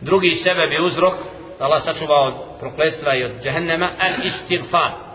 drugi 0.00 0.34
sebe 0.34 0.66
bi 0.66 0.86
uzrok 0.86 1.14
Allah 1.60 1.82
sačuva 1.82 2.20
od 2.20 2.34
proklestva 2.60 3.14
i 3.14 3.24
od 3.24 3.32
džehennema 3.42 3.90
al 4.00 4.26
istighfar 4.26 5.07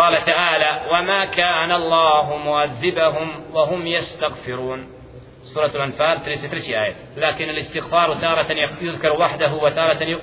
قال 0.00 0.24
تعالى 0.24 0.80
وما 0.92 1.24
كان 1.24 1.72
الله 1.72 2.36
معذبهم 2.36 3.44
وهم 3.52 3.86
يستغفرون. 3.86 4.86
سورة 5.54 5.70
الأنفال 5.74 6.24
33 6.24 6.74
آية. 6.74 6.94
لكن 7.16 7.50
الاستغفار 7.50 8.14
تارة 8.14 8.52
يذكر 8.80 9.12
وحده 9.12 9.54
وتارة 9.54 10.20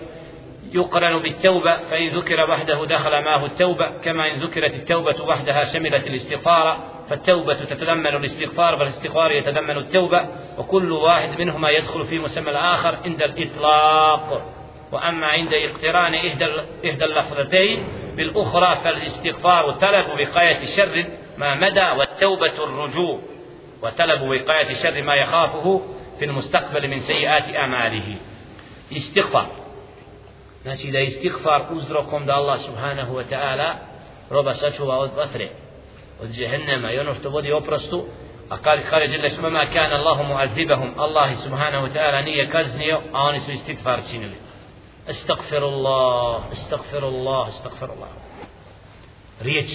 يقرن 0.74 1.20
بالتوبة 1.22 1.78
فإن 1.78 2.10
ذكر 2.10 2.50
وحده 2.50 2.86
دخل 2.86 3.24
معه 3.24 3.46
التوبة 3.46 3.90
كما 4.04 4.32
إن 4.32 4.40
ذكرت 4.40 4.74
التوبة 4.74 5.24
وحدها 5.24 5.64
شملت 5.64 6.08
الاستغفار 6.08 6.78
فالتوبة 7.10 7.54
تتضمن 7.54 8.08
الاستغفار 8.08 8.78
فالاستغفار 8.78 9.32
يتضمن 9.32 9.78
التوبة 9.78 10.28
وكل 10.58 10.92
واحد 10.92 11.40
منهما 11.40 11.70
يدخل 11.70 12.06
في 12.06 12.20
مسمى 12.20 12.52
الآخر 12.52 12.98
عند 13.06 13.22
الإطلاق. 13.24 14.57
وأما 14.92 15.28
عند 15.28 15.54
اقتران 15.54 16.16
إحدى 16.16 16.46
إحدى 16.90 17.06
اللفظتين 17.06 17.84
بالأخرى 18.16 18.76
فالاستغفار 18.84 19.72
طلب 19.72 20.08
وقاية 20.08 20.66
شر 20.66 21.06
ما 21.38 21.56
مدى 21.56 21.90
والتوبة 21.98 22.64
الرجوع. 22.64 23.20
وطلب 23.82 24.22
وقاية 24.22 24.74
شر 24.74 25.02
ما 25.02 25.16
يخافه 25.16 25.82
في 26.20 26.26
المستقبل 26.26 26.88
من 26.88 27.00
سيئات 27.00 27.56
أعماله. 27.56 28.18
استغفار. 28.92 29.48
نسي 30.66 30.90
إذا 30.90 31.08
استغفار 31.08 31.78
أزركم 31.78 32.26
دا 32.26 32.38
الله 32.38 32.56
سبحانه 32.56 33.14
وتعالى 33.14 33.76
رب 34.32 34.54
سجوا 34.54 34.94
وذفره 34.94 35.50
وجهنم 36.22 36.86
ينفت 36.86 37.28
بودي 37.28 37.54
أبرستو 37.54 38.08
أقال 38.52 38.84
خارج 38.84 39.14
الله 39.14 39.50
ما 39.50 39.64
كان 39.64 39.94
الله 39.94 40.22
معذبهم 40.22 41.02
الله 41.02 41.34
سبحانه 41.34 41.84
وتعالى 41.84 42.32
نية 42.32 42.44
كزنية 42.44 43.02
آنس 43.30 43.50
استغفار 43.50 44.02
شنلت 44.02 44.47
astaghfirullah 45.08 46.52
astaghfirullah 46.52 47.48
astaghfirullah 47.48 48.10
riječ 49.42 49.72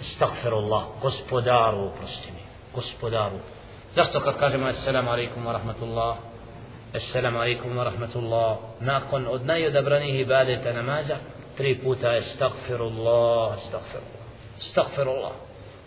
astaghfirullah 0.00 0.82
gospodaru 1.02 1.86
oprosti 1.86 2.32
mi 2.32 2.42
gospodaru 2.74 3.38
zašto 3.94 4.20
kad 4.20 4.38
kažemo 4.38 4.66
assalamu 4.66 5.10
alaikum 5.10 5.46
wa 5.46 5.52
rahmatullah 5.52 6.16
assalamu 6.94 7.38
alaikum 7.38 7.76
wa 7.76 7.84
rahmatullah 7.84 8.56
nakon 8.80 9.26
od 9.26 9.44
najodabranih 9.46 10.20
ibadeta 10.20 10.72
namaza 10.72 11.16
tri 11.56 11.78
puta 11.82 12.10
astaghfirullah 12.10 13.52
astaghfirullah 13.52 14.24
astaghfirullah 14.58 15.32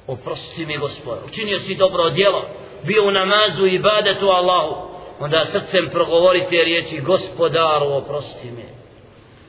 oprosti 0.07 0.65
mi 0.65 0.77
gospod 0.77 1.17
učinio 1.25 1.59
si 1.59 1.75
dobro 1.75 2.09
djelo 2.09 2.45
bio 2.83 3.07
u 3.07 3.11
namazu 3.11 3.65
i 3.65 3.75
ibadetu 3.75 4.27
Allahu 4.29 4.75
onda 5.19 5.45
srcem 5.45 5.89
progovorite 5.91 6.63
riječi 6.63 7.01
gospodaru 7.01 7.87
oprosti 7.93 8.51
mi 8.51 8.80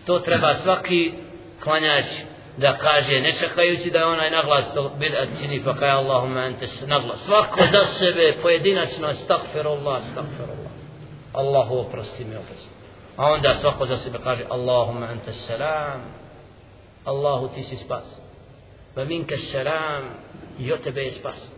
to 0.07 0.19
treba 0.19 0.55
svaki 0.55 1.13
klanjač 1.63 2.05
da 2.57 2.77
kaže 2.77 3.21
ne 3.21 3.33
čekajući 3.33 3.91
da 3.91 3.99
je 3.99 4.05
onaj 4.05 4.31
naglas 4.31 4.75
to 4.75 4.93
bidat 4.99 5.29
čini 5.41 5.65
pa 5.65 5.75
kaj 5.75 5.91
Allahumma 5.91 6.45
ente 6.45 6.67
naglas 6.87 7.21
svako 7.25 7.61
za 7.73 7.81
sebe 7.81 8.37
pojedinačno 8.43 9.09
astaghfirullah 9.09 9.97
astaghfirullah. 9.97 10.73
Allahu 11.33 11.75
oprosti 11.75 12.25
mi 12.25 12.37
oprosti. 12.37 12.69
A 13.17 13.27
onda 13.27 13.55
svako 13.55 13.87
za 13.87 13.97
sebe 13.97 14.19
kaže 14.25 14.45
Allahumma 14.51 15.09
ente 15.13 15.33
salam 15.33 16.01
Allahu 17.05 17.49
ti 17.49 17.63
si 17.63 17.77
spas. 17.77 18.23
Va 18.97 19.05
minke 19.05 19.37
salam 19.37 20.03
i 20.59 20.73
od 20.73 20.81
tebe 20.81 21.01
je 21.01 21.11
spas. 21.11 21.51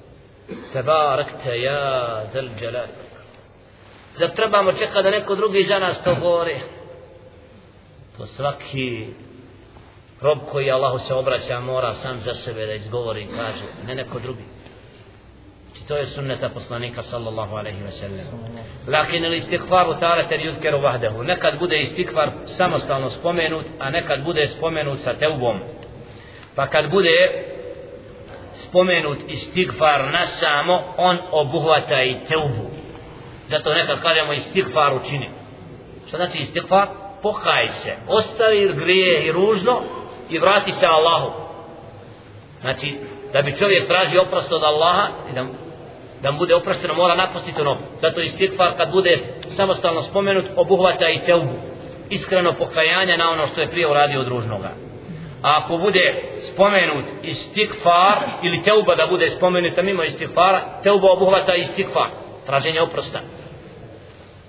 Tebarakte 0.73 1.61
ja 1.61 2.23
del 2.33 2.49
dželal 2.59 2.87
da 4.19 4.29
trebamo 4.29 4.73
čekati 4.73 5.03
da 5.03 5.11
neko 5.11 5.35
drugi 5.35 5.63
za 5.63 5.79
nas 5.79 6.05
to 6.05 6.15
govori? 6.15 6.61
To 8.17 8.27
svaki 8.27 9.07
rob 10.21 10.39
koji 10.53 10.71
Allahu 10.71 10.99
se 10.99 11.15
obraća 11.15 11.61
mora 11.61 11.93
sam 11.93 12.21
za 12.21 12.35
sebe 12.35 12.67
da 12.67 12.73
izgovori 12.73 13.23
i 13.23 13.37
kaže 13.37 13.65
ne 13.87 13.95
neko 13.95 14.19
drugi. 14.19 14.43
Či 15.75 15.87
to 15.89 15.97
je 15.97 16.07
sunneta 16.07 16.49
poslanika 16.49 17.03
sallallahu 17.03 17.57
alaihi 17.57 17.83
wa 17.83 17.91
sallam. 17.91 18.27
Lakin 18.89 19.25
ili 19.25 19.37
istighfaru 19.37 19.95
taratan 20.01 20.41
yudkeru 20.41 20.83
vahdehu 20.83 21.23
nekad 21.23 21.59
bude 21.59 21.81
istighfar 21.81 22.31
samostalno 22.45 23.11
spomenut 23.11 23.67
a 23.79 23.91
nekad 23.91 24.25
bude 24.25 24.47
spomenut 24.47 24.99
sa 24.99 25.15
teubom. 25.15 25.61
Pa 26.55 26.67
kad 26.67 26.91
bude 26.91 27.45
spomenut 28.55 29.19
istigfar 29.29 30.13
na 30.13 30.27
samo 30.27 30.95
on 30.97 31.19
obuhvata 31.31 32.03
i 32.03 32.17
teubu. 32.29 32.71
Zato 33.49 33.75
nekad 33.75 34.03
kažemo 34.03 34.33
istigfar 34.33 34.95
učini. 34.95 35.31
Što 36.09 36.17
znači 36.17 36.39
istigfar? 36.39 37.04
Pokaj 37.25 37.69
se 37.69 37.93
ostavi 38.09 38.73
grije 38.75 39.23
i 39.27 39.33
ružno 39.33 39.83
i 40.31 40.39
vrati 40.39 40.73
se 40.73 40.87
Allahu. 40.87 41.31
Znači 42.61 42.99
da 43.33 43.43
bi 43.43 43.57
čovjek 43.57 43.87
tražio 43.87 44.23
oprost 44.23 44.53
od 44.53 44.63
Allaha 44.63 45.09
i 45.31 45.35
da, 45.35 45.45
da 46.23 46.31
mu 46.31 46.39
bude 46.39 46.55
oprošteno 46.55 46.95
mora 46.95 47.15
napustiti 47.15 47.61
ono 47.61 47.77
zato 48.01 48.21
istighfar 48.21 48.77
kad 48.77 48.93
bude 48.93 49.19
samostalno 49.57 50.03
spomenut 50.03 50.45
obuhvata 50.57 51.09
i 51.09 51.25
teubu. 51.27 51.55
Iskreno 52.11 52.53
pokajanje 52.53 53.17
na 53.17 53.31
ono 53.31 53.47
što 53.47 53.61
je 53.61 53.71
prije 53.71 53.91
uradio 53.91 54.21
od 54.21 54.29
ružnoga. 54.29 54.71
A 55.43 55.61
ako 55.65 55.77
bude 55.77 56.23
spomenut 56.53 57.05
istikfar 57.23 58.19
ili 58.43 58.63
teuba 58.63 58.95
da 58.95 59.07
bude 59.07 59.31
spomenuta 59.31 59.83
mimo 59.83 60.03
istikfara 60.03 60.61
teuba 60.83 61.13
obuhvata 61.13 61.55
istikfar 61.55 62.09
traženje 62.47 62.81
oprosta 62.83 63.21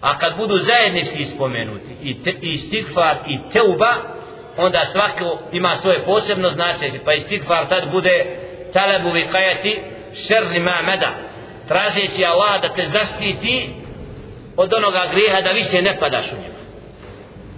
a 0.06 0.18
kad 0.18 0.38
budu 0.38 0.58
zajednički 0.58 1.26
spomenuti 1.26 1.92
i, 2.04 2.24
te, 2.24 2.30
i 2.42 2.50
istikfar 2.50 3.16
i 3.28 3.50
teuba 3.54 3.94
onda 4.58 4.86
svako 4.86 5.40
ima 5.52 5.76
svoje 5.76 6.04
posebno 6.04 6.52
značenje. 6.52 7.00
Pa 7.06 7.14
istikfar 7.14 7.68
tad 7.70 7.92
bude 7.92 8.26
talabu 8.74 9.12
vikajati 9.12 9.80
šerri 10.28 10.60
ma 10.60 10.82
meda 10.82 11.12
tražeći 11.68 12.26
Allah 12.26 12.62
da 12.62 12.70
te 12.70 12.86
zaštiti 12.88 13.70
od 14.58 14.74
onoga 14.74 15.08
grijeha 15.12 15.42
da 15.42 15.52
više 15.52 15.82
ne 15.82 15.98
padaš 16.00 16.32
u 16.32 16.36
njega. 16.36 16.62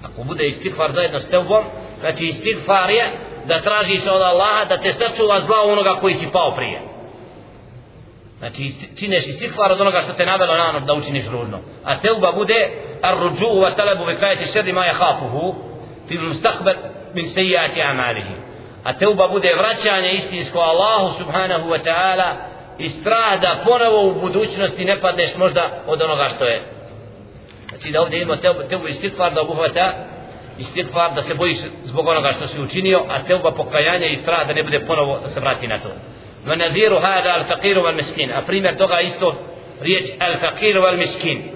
Ako 0.04 0.24
bude 0.24 0.46
istigfar 0.46 0.92
zajedno 0.92 1.20
s 1.20 1.30
teubom 1.30 1.64
znači 2.00 2.26
istigfar 2.26 2.90
je 2.90 3.12
da 3.46 3.62
traži 3.62 4.00
od 4.10 4.22
Allaha 4.22 4.66
da 4.66 4.78
te 4.78 4.94
sačuva 4.94 5.40
zla 5.40 5.62
onoga 5.62 5.96
koji 6.02 6.14
si 6.14 6.28
pao 6.32 6.56
prije 6.56 6.97
znači 8.40 8.74
čineš 9.00 9.28
istigfar 9.28 9.72
od 9.72 9.82
onoga 9.82 10.02
što 10.02 10.14
te 10.14 10.26
navelo 10.26 10.58
na 10.58 10.70
ono 10.70 10.80
da 10.80 10.94
učiniš 10.94 11.26
ružno. 11.32 11.60
A 11.84 12.00
teuba 12.00 12.32
bude 12.32 12.70
arruđu 13.02 13.46
wa 13.46 13.76
talabu 13.76 14.06
bi 14.06 14.16
kajati 14.16 14.52
šedi 14.54 14.74
ma 14.74 14.86
jahafuhu 14.86 15.56
fi 16.08 16.18
mustakbar 16.18 16.76
min 17.14 17.28
sejati 17.28 17.82
amalihi. 17.82 18.36
A 18.84 18.94
teuba 18.94 19.28
bude 19.28 19.56
vraćanje 19.56 20.12
istinsko 20.12 20.60
Allahu 20.60 21.18
subhanahu 21.18 21.70
wa 21.70 21.80
ta'ala 21.84 22.34
i 22.78 22.90
strah 22.90 23.42
da 23.42 23.62
ponovo 23.64 24.08
u 24.08 24.22
budućnosti 24.22 24.86
ne 24.86 25.02
padneš 25.02 25.36
možda 25.38 25.84
od 25.88 26.02
onoga 26.02 26.24
što 26.36 26.46
je. 26.46 26.64
Znači 27.70 27.92
da 27.92 28.02
ovdje 28.02 28.22
imamo 28.22 28.42
teubu, 28.42 28.60
teubu 28.70 28.88
istigfar 28.88 29.34
da 29.34 29.42
obuhvata 29.42 29.94
istighfar 30.60 31.14
da 31.16 31.22
se 31.22 31.36
bojiš 31.36 31.58
zbog 31.84 32.08
onoga 32.08 32.32
što 32.32 32.48
si 32.48 32.62
učinio 32.62 33.04
a 33.10 33.24
teuba 33.28 33.52
pokajanje 33.52 34.08
i 34.08 34.16
strah 34.16 34.48
da 34.48 34.54
ne 34.54 34.64
bude 34.64 34.80
ponovo 34.80 35.20
da 35.24 35.30
se 35.30 35.40
vrati 35.40 35.68
na 35.68 35.80
to. 35.80 35.90
ونذير 36.48 36.98
هذا 36.98 37.36
الفقير 37.36 37.80
والمسكين. 37.80 38.32
أفريمر 38.32 38.74
توغا 38.74 39.04
إستو 39.04 39.34
ريج 39.82 40.12
الفقير 40.22 40.78
والمسكين 40.78 41.52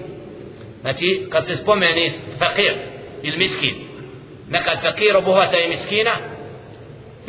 نتي 0.84 1.28
قد 1.32 1.42
تسبوم 1.42 1.82
يعني 1.82 2.10
فقير 2.40 2.76
المسكين 3.24 3.88
نقد 4.50 4.78
فقير 4.78 5.18
أبوها 5.18 5.46
تاي 5.46 5.68
مسكينة 5.68 6.10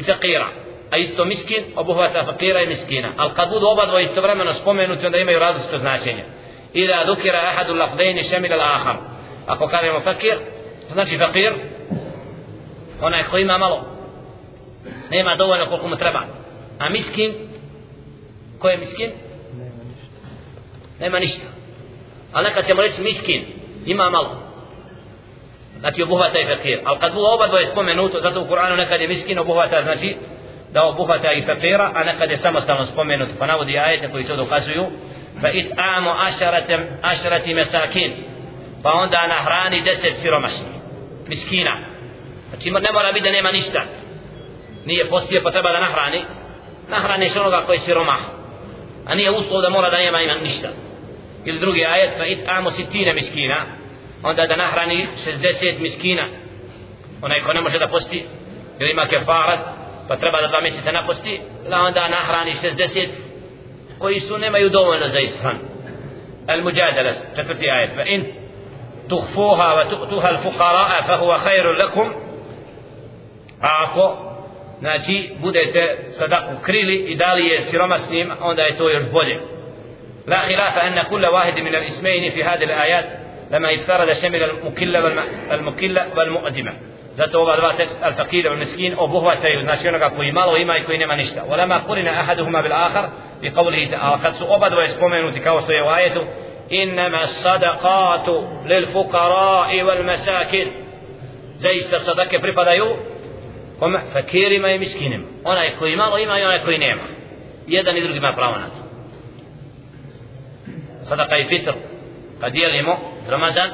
فقيرة 0.07 0.51
أي 0.93 1.07
مسكين 1.19 1.63
أبوها 1.77 2.07
تاي 2.07 2.23
فقيرة 2.23 2.65
مسكينة 2.65 3.13
القبود 3.19 3.63
أبد 3.63 3.93
ويستبرم 3.93 4.41
أن 4.41 4.47
أسبوم 4.47 4.79
يعني 4.79 4.95
تون 4.95 5.11
دائما 5.11 5.31
يراد 5.31 5.55
استو 5.55 5.77
ناشين 5.77 6.23
إذا 6.75 7.03
ذكر 7.03 7.35
أحد 7.35 7.69
اللفظين 7.69 8.17
الشامل 8.17 8.53
الآخر 8.53 8.99
أقو 9.47 9.67
كان 9.67 9.95
مفكر 9.95 10.41
تنجي 10.89 11.17
فقير 11.17 11.55
هنا 13.01 13.19
يقوي 13.19 13.43
ما 13.43 13.57
ملو 13.57 13.83
نيما 15.11 15.35
دوان 15.35 15.59
يقول 15.59 15.79
كم 15.79 15.95
تربع 15.95 16.27
أمسكين 16.81 17.52
ko 18.59 18.69
je 18.69 18.77
miskin? 18.77 19.11
Nema 19.57 19.83
ništa. 19.83 20.19
Nema 20.99 21.19
ništa 21.19 21.63
ali 22.33 22.43
nekad 22.43 22.65
ćemo 22.65 22.81
reći 22.81 23.01
miskin 23.01 23.45
ima 23.85 24.09
malo. 24.09 24.37
Znači 25.79 26.03
obuhvata 26.03 26.39
i 26.39 26.55
fakir 26.55 26.79
ali 26.85 26.99
kad 26.99 27.13
bude 27.13 27.27
oba 27.27 27.47
dvoje 27.47 27.65
spomenuto 27.65 28.19
zato 28.19 28.41
u 28.41 28.45
Kur'anu 28.45 28.75
nekad 28.77 29.01
je 29.01 29.07
miskin 29.07 29.39
obuhvata 29.39 29.81
znači 29.81 30.15
da 30.71 30.83
obuhvata 30.83 31.31
i 31.31 31.45
fakira 31.45 31.91
a 31.95 32.03
nekad 32.03 32.29
je 32.29 32.37
samostalno 32.37 32.85
spomenut. 32.85 33.29
Pa 33.39 33.45
navodi 33.45 33.77
ajete 33.77 34.11
koji 34.11 34.27
to 34.27 34.35
dokazuju. 34.35 34.85
Fa 35.41 35.49
it 35.49 35.71
amu 35.77 36.09
ašarati 37.01 37.53
mesakin. 37.53 38.13
Pa 38.83 38.91
onda 38.91 39.27
nahrani 39.27 39.81
deset 39.81 40.17
siromašni. 40.17 40.65
miskina. 41.27 41.77
Znači 42.49 42.71
ne 42.71 42.91
mora 42.93 43.11
biti 43.11 43.25
da 43.25 43.31
nema 43.31 43.51
ništa. 43.51 43.81
Nije 44.85 45.09
postio 45.09 45.41
pa 45.43 45.51
treba 45.51 45.71
da 45.71 45.79
nahrani. 45.79 46.21
Nahraniš 46.89 47.35
onoga 47.35 47.61
koji 47.65 47.75
je 47.75 47.79
siromah. 47.79 48.42
A 49.05 49.15
nije 49.15 49.31
uslov 49.31 49.61
da 49.61 49.69
mora 49.69 49.89
da 49.89 49.97
nema 49.97 50.21
ima 50.21 50.35
ništa 50.35 50.69
ili 51.45 51.59
drugi 51.59 51.85
ajet 51.85 52.17
fa 52.17 52.25
it 52.25 52.39
amo 52.47 52.71
sitine 52.71 53.13
miskina 53.13 53.55
onda 54.23 54.47
da 54.47 54.55
nahrani 54.55 55.07
60 55.25 55.79
miskina 55.79 56.25
onaj 57.21 57.39
ko 57.39 57.53
ne 57.53 57.61
može 57.61 57.79
da 57.79 57.87
posti 57.87 58.25
ili 58.79 58.91
ima 58.91 59.07
kefarat 59.07 59.59
pa 60.07 60.15
treba 60.15 60.41
da 60.41 60.47
dva 60.47 60.61
mjeseca 60.61 60.91
naposti 60.91 61.39
da 61.69 61.77
onda 61.79 62.07
nahrani 62.07 62.53
60 62.63 63.07
koji 63.99 64.19
su 64.19 64.37
nemaju 64.37 64.69
dovoljno 64.69 65.07
za 65.07 65.19
ishran 65.19 65.57
المجادلة 66.49 67.13
četvrti 67.35 67.69
ajet 67.69 67.91
فإن 67.95 68.25
تخفوها 69.09 69.73
وتؤتوها 69.73 70.29
الفقراء 70.29 71.01
فهو 71.01 71.37
خير 71.37 71.71
لكم 71.71 72.13
ako 73.61 74.32
znači 74.83 75.29
budete 75.41 75.97
sadaku 76.11 76.53
krili 76.61 76.95
i 76.95 77.15
dali 77.15 77.47
je 77.47 77.61
siromasnim 77.61 78.31
onda 78.41 78.61
je 78.61 78.75
to 78.75 78.89
još 78.89 79.03
bolje 79.11 79.37
لا 80.27 80.39
خلاف 80.39 80.77
أن 80.77 81.03
كل 81.03 81.25
واحد 81.25 81.59
من 81.59 81.75
الاسمين 81.75 82.31
في 82.31 82.43
هذه 82.43 82.63
الآيات 82.63 83.05
لما 83.51 83.75
افترض 83.75 84.11
شمل 84.11 84.43
المكل 84.43 84.97
والمكل 85.49 85.99
والمؤدمة 86.17 86.73
zato 87.17 87.35
ova 87.41 87.55
dva 87.55 87.71
tekst 87.77 87.97
al 88.01 88.13
faqir 88.13 88.47
al 88.47 88.57
miskin 88.57 88.93
obuhvataju 88.97 89.63
znači 89.63 89.87
onoga 89.87 90.09
koji 90.09 90.31
malo 90.31 90.57
ima 90.57 90.77
i 90.77 90.83
koji 90.83 90.97
nema 90.97 91.15
ništa 91.15 91.41
ahaduhuma 92.21 92.61
bil 92.61 92.73
akhar 92.73 93.05
bi 93.41 93.49
qawlihi 93.49 93.91
ta'ala 93.93 94.17
kad 94.21 94.35
su 94.35 94.45
oba 94.49 94.69
dvoje 94.69 94.87
spomenuti 94.87 95.39
kao 95.39 95.61
što 95.61 95.71
je 95.71 95.83
u 95.83 95.87
ajetu 95.87 96.21
innama 96.69 97.27
sadaqatu 97.43 98.35
lil 98.65 98.87
fuqara 98.93 99.83
wal 99.87 100.03
masakin 100.05 100.67
zaista 101.57 101.99
sadake 101.99 102.39
pripadaju 102.39 102.85
kome 103.83 103.99
fakirima 104.13 104.71
i 104.71 104.79
miskinima 104.79 105.23
onaj 105.43 105.71
koji 105.79 105.95
malo 105.95 106.17
ima 106.17 106.39
i 106.39 106.43
onaj 106.43 106.59
koji 106.59 106.77
nema. 106.77 107.01
Jedan 107.67 107.97
i 107.97 108.01
drugi 108.01 108.17
ima 108.17 108.33
pravo 108.35 108.53
na 108.53 108.67
to. 108.67 108.81
Sadaka 111.05 111.37
i 111.37 111.47
fitr. 111.49 111.71
Kad 112.39 112.51
dijelimo 112.51 112.97
Ramazan 113.29 113.69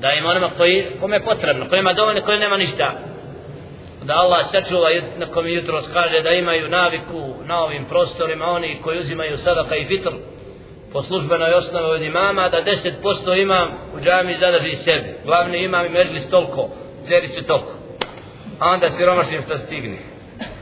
da 0.00 0.08
onima 0.24 0.50
koji 0.56 0.86
kome 1.00 1.16
je 1.16 1.24
potrebno 1.24 1.68
koji 1.68 1.78
ima 1.78 1.92
dovoljno 1.92 2.20
koji 2.20 2.38
nema 2.38 2.56
ništa. 2.56 2.92
Da 4.02 4.14
Allah 4.14 4.46
sačuva 4.50 4.88
nekom 5.18 5.46
jutro 5.46 5.80
kaže 5.92 6.22
da 6.22 6.30
imaju 6.30 6.68
naviku 6.68 7.34
na 7.46 7.60
ovim 7.60 7.84
prostorima 7.84 8.44
oni 8.44 8.78
koji 8.84 8.98
uzimaju 8.98 9.36
sadaka 9.36 9.76
i 9.76 9.86
fitr 9.86 10.10
po 10.92 11.02
službenoj 11.02 11.52
osnovi 11.52 11.86
od 11.86 12.02
imama 12.02 12.48
da 12.48 12.64
10% 13.02 13.42
imam 13.42 13.68
u 13.96 14.00
džami 14.00 14.36
zadrži 14.40 14.76
sebi. 14.76 15.14
Glavni 15.24 15.64
imam 15.64 15.86
i 15.86 15.88
mežli 15.88 16.20
stolko 16.20 16.68
ceri 17.06 17.28
su 17.28 17.46
toliko. 17.46 17.77
Onda 18.60 18.90
siromašnim 18.90 19.42
što 19.42 19.58
stigne 19.58 19.98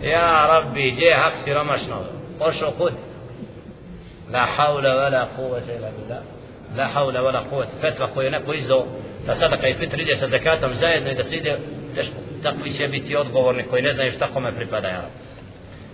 ja 0.02 0.46
rabbi 0.50 0.90
gdje 0.90 1.06
je 1.06 1.16
hak 1.16 1.32
siromašno 1.36 1.96
pošao 2.38 2.70
kud 2.70 2.92
la 4.32 4.46
haula 4.56 4.88
wala 4.88 5.26
kuvvete 5.36 5.74
ila 5.76 5.88
billah 5.96 6.22
la 6.76 6.86
haula 6.94 7.20
wala 7.20 7.48
kuvvete 7.50 7.72
fetva 7.80 8.06
koju 8.14 8.30
neko 8.30 8.52
izdao 8.52 8.86
da 9.26 9.34
sadaka 9.34 9.68
i 9.68 9.74
fitr 9.74 10.00
ide 10.00 10.14
sa 10.16 10.28
zakatom 10.28 10.74
zajedno 10.74 11.10
i 11.10 11.14
da 11.14 11.24
se 11.24 11.36
ide 11.36 11.58
teško 11.94 12.14
takvi 12.42 12.70
će 12.70 12.88
biti 12.88 13.16
odgovorni 13.16 13.62
koji 13.62 13.82
ne 13.82 13.92
znaju 13.92 14.12
šta 14.12 14.26
kome 14.26 14.52
pripada 14.52 14.88
ja 14.88 15.02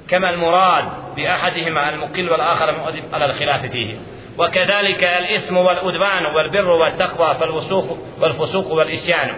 كما 0.08 0.30
المراد 0.30 1.14
بأحدهما 1.16 1.88
المقل 1.88 2.30
والآخر 2.30 2.72
مؤدب 2.78 3.02
على 3.12 3.24
الخلاف 3.24 3.66
فيه 3.66 3.96
وكذلك 4.38 5.04
الإثم 5.04 5.56
والأدوان 5.56 6.26
والبر 6.26 6.68
والتقوى 6.68 7.34
فالوسوق 7.40 7.98
والفسوق 8.20 8.72
والإسيان 8.72 9.30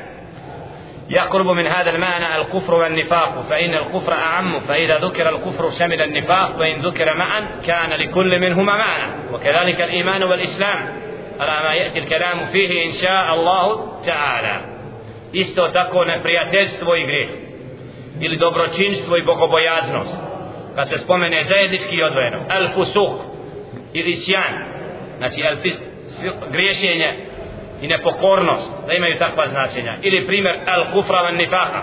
يقرب 1.11 1.47
من 1.47 1.67
هذا 1.67 1.91
المعنى 1.91 2.37
الكفر 2.37 2.75
والنفاق 2.75 3.47
فإن 3.51 3.75
الكفر 3.75 4.13
أعم 4.13 4.61
فإذا 4.61 4.99
ذكر 4.99 5.29
الكفر 5.29 5.71
شمل 5.71 6.03
النفاق 6.03 6.59
وإن 6.59 6.81
ذكر 6.81 7.17
معا 7.17 7.45
كان 7.67 7.91
لكل 7.91 8.41
منهما 8.41 8.77
معنى. 8.77 9.13
وكذلك 9.33 9.81
الإيمان 9.81 10.23
والإسلام 10.23 10.79
على 11.41 11.69
ما 11.69 11.75
يأتي 11.75 11.99
الكلام 11.99 12.45
فيه 12.45 12.87
إن 12.87 12.93
شاء 12.93 13.35
الله 13.35 13.93
تعالى. 14.07 14.75
Isto 15.33 15.69
tako 15.69 16.05
neprijateljstvo 16.05 16.97
i 16.97 17.07
grijeh 17.07 17.29
ili 18.21 18.37
dobročinstvo 18.37 19.17
i 19.17 19.23
bogobojaznost. 19.23 20.21
Kad 20.75 20.89
se 20.89 20.99
spomene 20.99 21.45
zajednički 21.45 22.03
odvojeno. 22.03 22.45
Al 22.51 22.69
fusuk 22.75 23.21
ili 23.93 24.17
sjan. 24.17 24.55
Znači 25.19 25.43
al 25.47 25.57
i 27.85 27.89
nepokornost 27.89 28.87
da 28.87 28.93
imaju 28.93 29.19
takva 29.19 29.47
značenja. 29.47 29.95
Ili 30.03 30.27
primjer 30.27 30.57
al 30.67 30.85
kufra 30.93 31.23
van 31.23 31.37
nifaka 31.37 31.83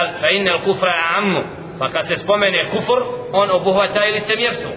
al, 0.00 0.08
fa 0.20 0.28
in 0.30 0.48
al 0.48 0.58
kufra 0.64 0.92
ammu 1.16 1.42
pa 1.78 1.88
kad 1.88 2.06
se 2.06 2.16
spomene 2.16 2.68
kufr 2.70 3.00
on 3.32 3.50
obuhvata 3.50 4.04
ili 4.04 4.20
se 4.20 4.36
mjerstvo 4.36 4.70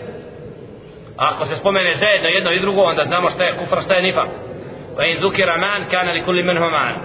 a 1.17 1.29
ako 1.31 1.45
se 1.45 1.55
spomene 1.55 1.95
zajedno 1.95 2.29
jedno 2.29 2.51
i 2.51 2.59
drugo 2.59 2.81
onda 2.81 3.05
znamo 3.05 3.29
šta 3.29 3.43
je 3.43 3.53
kufr 3.53 3.81
šta 3.81 3.93
je 3.93 4.01
nifak 4.01 4.27
wa 4.97 5.03
in 5.11 5.19
dhukira 5.19 5.57
man 5.57 5.89
kana 5.91 6.11
li 6.11 6.23
kulli 6.23 6.43
minhum 6.43 6.71
man. 6.71 6.95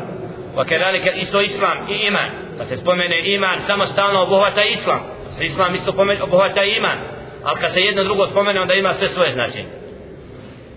Wa 0.56 0.64
kadhalika 0.64 1.10
isto 1.10 1.40
islam 1.40 1.78
i 1.88 2.06
iman. 2.06 2.30
Pa 2.58 2.64
se 2.64 2.76
spomene 2.76 3.34
iman 3.34 3.58
samostalno 3.66 4.22
obuhvata 4.22 4.62
islam. 4.62 5.00
Islam 5.40 5.74
isto 5.74 5.92
obuhvata 6.22 6.62
iman. 6.64 6.98
Al 7.44 7.56
kad 7.56 7.72
se 7.72 7.80
jedno 7.80 8.04
drugo 8.04 8.26
spomene 8.26 8.60
onda 8.60 8.74
ima 8.74 8.94
sve 8.94 9.08
svoje 9.08 9.34
značenje. 9.34 9.68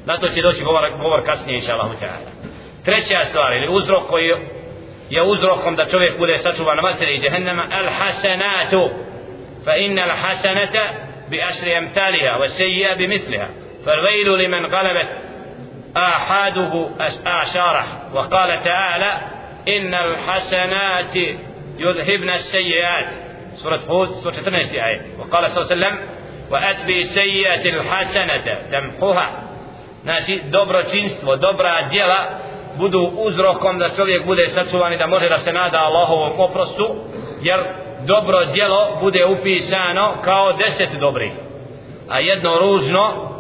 Na 0.06 0.18
to 0.18 0.28
će 0.30 0.42
doći 0.42 0.64
govor, 0.64 0.92
govor 1.02 1.26
kasnije 1.26 1.56
inša 1.56 1.74
Allah 1.74 1.92
treća 2.86 3.26
stvar 3.26 3.54
ili 3.54 3.68
uzrok 3.70 4.08
koji 4.10 4.34
je 5.10 5.24
uzrokom 5.24 5.76
da 5.76 5.86
čovjek 5.86 6.18
bude 6.18 6.40
sačuvan 6.40 6.80
vatri 6.84 7.16
i 7.16 7.20
džehennema 7.22 7.68
al 7.72 7.86
hasanatu 8.00 8.90
fa 9.66 9.76
inna 9.76 10.04
al 10.04 10.10
hasanata 10.22 10.84
bi 11.30 11.42
ašri 11.42 11.76
amthaliha 11.76 12.38
wa 12.40 12.48
sejja 12.48 12.96
bi 12.96 13.08
misliha 13.08 13.48
فالويل 13.86 14.28
لمن 14.40 14.66
غلبت 14.66 15.08
آحاده 15.98 16.90
أعشاره 17.28 17.86
وقال 18.14 18.64
تعالى 18.64 19.18
إن 19.68 19.94
الحسنات 19.94 21.16
يذهبن 21.78 22.30
السيئات 22.30 23.10
سورة 23.54 23.82
هود 23.90 24.10
سورة 24.10 24.34
14 24.34 24.74
آية 24.74 25.02
وقال 25.20 25.50
صلى 25.50 25.62
الله 25.62 25.72
عليه 25.72 25.96
وسلم 25.96 26.00
وأتبي 26.52 27.00
السيئة 27.00 27.70
الحسنة 27.70 28.58
تمحوها 28.72 29.51
znači 30.04 30.42
dobročinstvo, 30.50 31.36
dobra 31.36 31.88
djela 31.90 32.26
budu 32.78 33.12
uzrokom 33.18 33.80
da 33.80 33.90
čovjek 33.90 34.26
bude 34.26 34.48
sačuvan 34.48 34.94
i 34.94 34.98
da 34.98 35.08
može 35.08 35.30
da 35.30 35.38
se 35.38 35.54
nada 35.54 35.78
Allahovom 35.78 36.40
oprostu 36.40 36.96
jer 37.42 37.60
dobro 38.06 38.46
djelo 38.46 38.98
bude 39.02 39.26
upisano 39.26 40.14
kao 40.24 40.54
deset 40.54 41.00
dobrih. 41.00 41.32
A 42.10 42.20
jedno 42.20 42.60
ružno 42.60 43.32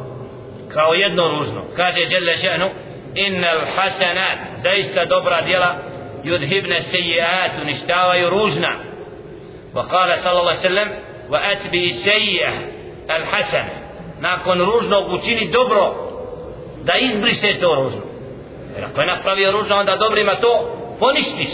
kao 0.74 0.94
jedno 0.94 1.28
ružno. 1.28 1.62
Kaže 1.76 2.06
Đelle 2.06 2.34
še'nu 2.34 2.70
innal 3.16 3.60
hasanat 3.76 4.38
zaista 4.64 5.06
dobra 5.06 5.42
djela 5.42 5.76
yudhibne 6.24 6.80
sejiat 6.80 7.52
uništavaju 7.62 8.30
ružna. 8.30 8.70
Wa 9.74 9.90
kala 9.90 10.18
sallallahu 10.18 10.62
sallam 10.62 10.90
wa 11.30 11.40
atbi 11.52 11.90
sejih 11.90 12.52
al 13.10 13.22
hasan 13.32 13.66
nakon 14.20 14.60
ružnog 14.60 15.12
učini 15.14 15.52
dobro 15.52 16.11
da 16.84 16.94
izbriše 16.96 17.60
to 17.60 17.76
ružno 17.76 18.02
jer 18.76 18.86
ako 18.86 19.02
je 19.02 19.08
napravio 19.08 19.52
ružno 19.52 19.76
onda 19.76 19.96
dobrima 19.96 20.36
to 20.36 20.78
poništiš 21.00 21.54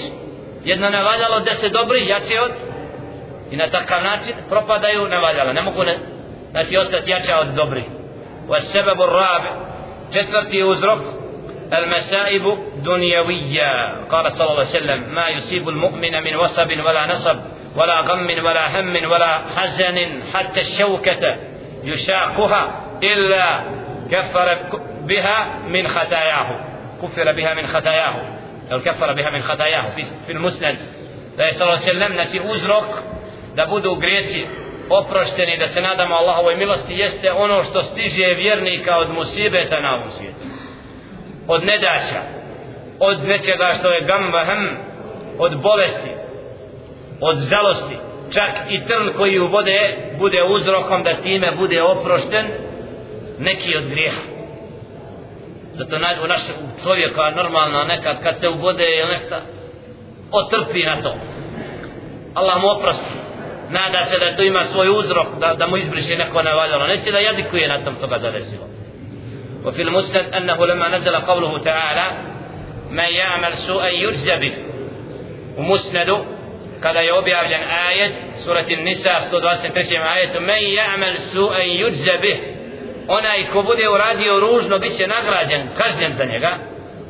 jedno 0.64 0.90
ne 0.90 1.04
valjalo 1.04 1.40
deset 1.40 1.74
dobri 1.74 2.08
jače 2.08 2.42
od 2.42 2.52
i 3.52 3.56
na 3.56 3.70
takav 3.70 4.04
način 4.04 4.34
propadaju 4.50 5.08
ne 5.08 5.18
valjalo 5.18 5.54
ne 5.54 5.62
mogu 5.62 5.84
ne, 5.84 5.98
znači 6.52 6.78
ostati 6.78 7.12
jača 7.12 7.40
od 7.40 7.48
dobri 7.48 7.84
wa 8.48 8.60
sebebu 8.62 9.06
rabi 9.06 9.50
četvrti 10.14 10.64
uzrok 10.64 11.00
المسائب 11.74 12.58
دنيوية 12.78 13.96
قال 14.12 14.32
صلى 14.32 14.48
الله 14.48 14.52
عليه 14.52 14.62
وسلم 14.62 15.16
ما 15.16 15.30
يصيب 15.30 15.70
المؤمن 15.70 16.24
من 16.24 16.36
وصب 16.36 16.70
ولا 16.86 17.14
نصب 17.14 17.38
ولا 17.76 18.02
غم 18.02 18.46
ولا 18.46 18.80
هم 18.80 19.12
ولا 19.12 19.38
حزن 19.56 20.24
حتى 20.34 20.62
الشوكة 20.62 21.38
يشاقها 21.84 22.84
إلا 23.04 23.60
كفر 24.12 24.58
بها 25.07 25.59
من 25.69 25.89
خطاياه 25.89 26.65
كفر 27.03 27.33
بها 27.33 27.55
من 27.55 27.67
خطاياه 27.67 28.15
أو 28.73 28.81
كفر 28.81 29.13
بها 29.13 29.31
من 29.31 29.43
خطاياه 29.43 29.95
في, 29.95 30.05
في 30.27 30.33
المسند 30.33 30.79
da 31.37 31.45
je 31.45 31.53
sallallahu 31.53 31.83
alejhi 31.83 31.91
ve 31.91 31.93
sellem 31.93 32.13
znači 32.13 32.41
uzrok 32.55 32.85
da 33.57 33.67
budu 33.67 33.95
gresi 33.95 34.47
oprošteni 34.91 35.59
da 35.59 35.67
se 35.67 35.81
nadamo 35.81 36.15
Allahovoj 36.15 36.57
milosti 36.57 36.95
jeste 36.95 37.33
ono 37.33 37.65
što 37.65 37.83
stiže 37.83 38.25
vjernika 38.25 38.99
od 38.99 39.11
musibeta 39.11 39.81
na 39.81 39.95
ovom 39.95 40.11
svijetu 40.11 40.47
od 41.49 41.65
nedaća 41.65 42.23
od 42.99 43.25
nečega 43.25 43.75
što 43.79 43.91
je 43.91 44.01
gamba 44.01 44.45
hem 44.45 44.77
od 45.39 45.63
bolesti 45.63 46.11
od 47.21 47.39
žalosti 47.51 47.97
čak 48.35 48.51
i 48.69 48.85
trn 48.85 49.13
koji 49.17 49.39
u 49.39 49.49
vode 49.49 49.97
bude 50.19 50.43
uzrokom 50.43 51.03
da 51.03 51.17
time 51.17 51.53
bude 51.59 51.83
oprošten 51.83 52.47
neki 53.39 53.77
od 53.77 53.89
grijeha 53.89 54.21
zato 55.77 55.99
na, 55.99 56.09
u 56.25 56.27
naše 56.27 56.53
čovjeka 56.83 57.31
normalno 57.31 57.85
nekad 57.85 58.23
kad 58.23 58.39
se 58.41 58.49
ubode 58.49 58.85
ili 58.85 59.13
nešto 59.13 59.37
otrpi 60.33 60.83
na 60.83 61.03
to 61.03 61.15
Allah 62.35 62.61
mu 62.61 62.69
oprosti 62.69 63.15
nada 63.71 64.05
se 64.05 64.19
da 64.19 64.37
to 64.37 64.43
ima 64.43 64.65
svoj 64.65 64.89
uzrok 64.91 65.27
da, 65.41 65.55
da 65.55 65.67
mu 65.67 65.77
izbriše 65.77 66.17
neko 66.17 66.43
nevaljalo 66.43 66.87
neće 66.87 67.11
da 67.11 67.19
jadikuje 67.19 67.69
na 67.69 67.85
tom 67.85 67.95
toga 67.95 68.19
zadesilo 68.19 68.67
وفي 69.65 69.83
المسند 69.83 70.35
أنه 70.35 70.67
لما 70.67 70.89
نزل 70.89 71.17
قوله 71.17 71.59
تعالى 71.59 72.17
من 72.91 73.05
يعمل 73.05 73.55
سوءا 73.55 73.89
يجزى 73.89 74.37
به 74.37 74.55
ومسند 75.59 76.25
kada 76.83 77.01
je 77.01 77.13
objavljen 77.13 77.61
ajet 77.89 78.13
surati 78.45 78.77
Nisa 78.77 79.11
123. 79.33 80.03
ajetu 80.15 80.41
men 80.41 80.63
ja'mal 80.79 81.17
su'an 81.33 81.69
yujza 81.81 82.17
bih 82.23 82.39
onaj 83.08 83.46
ko 83.54 83.64
bude 83.64 83.90
uradio 83.90 84.40
ružno 84.40 84.80
bit 84.80 84.98
će 84.98 85.08
nagrađen 85.08 85.68
kažnjen 85.78 86.14
za 86.14 86.26
njega 86.26 86.58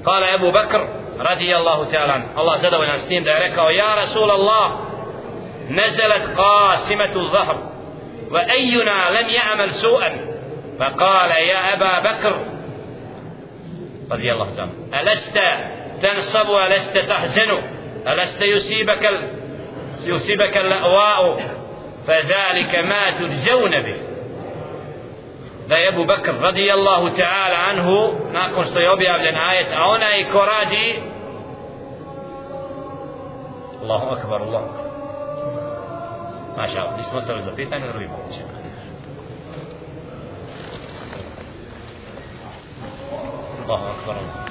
kala 0.03 0.28
Ebu 0.36 0.52
Bakr 0.52 0.80
radijallahu 1.18 1.86
ta'ala 1.91 2.22
Allah 2.36 2.61
zadovoljan 2.61 2.99
s 2.99 3.10
njim 3.10 3.24
da 3.24 3.32
je 3.32 3.49
rekao 3.49 3.69
ja 3.69 3.95
Rasul 3.95 4.32
Allah 4.32 4.88
نزلت 5.69 6.38
قاسمة 6.38 7.15
الظهر 7.15 7.72
وأينا 8.32 9.22
لم 9.22 9.30
يعمل 9.30 9.69
سوءا 9.72 10.18
فقال 10.80 11.32
يا 11.32 11.74
أبا 11.74 12.11
بكر 12.11 12.45
رضي 14.11 14.32
الله 14.34 14.48
عنه 14.57 15.02
ألست 15.02 15.40
تنصب 16.02 16.49
ألست 16.65 16.98
تحزن 16.98 17.61
ألست 18.07 18.41
يصيبك 18.41 19.06
ال... 19.06 19.19
يصيبك 20.03 20.57
اللأواء 20.57 21.49
فذلك 22.07 22.76
ما 22.76 23.11
تجزون 23.11 23.72
به 23.72 24.07
da 25.68 25.76
je 25.76 25.88
Ebu 25.88 26.06
Bakr 26.06 26.34
radijallahu 26.41 27.07
ta'ala 27.15 27.57
anhu 27.69 27.98
nakon 28.31 28.65
što 28.65 28.80
je 28.80 28.91
objavljen 28.91 29.35
ajet 29.38 29.68
a 29.77 29.84
onaj 29.85 30.23
ko 30.31 30.45
radi 30.45 31.02
Allahu 33.84 34.07
akbar 34.15 34.41
Allah 34.41 34.88
Maša 36.57 36.80
Allah, 36.81 36.98
nismo 36.98 37.18
ostali 37.18 37.44
za 37.44 37.52
pitanje, 37.56 37.88
drugi 37.88 38.07
moguće. 38.07 38.41
Allahu 43.68 43.85
akbar 43.85 44.15
Allah. 44.15 44.47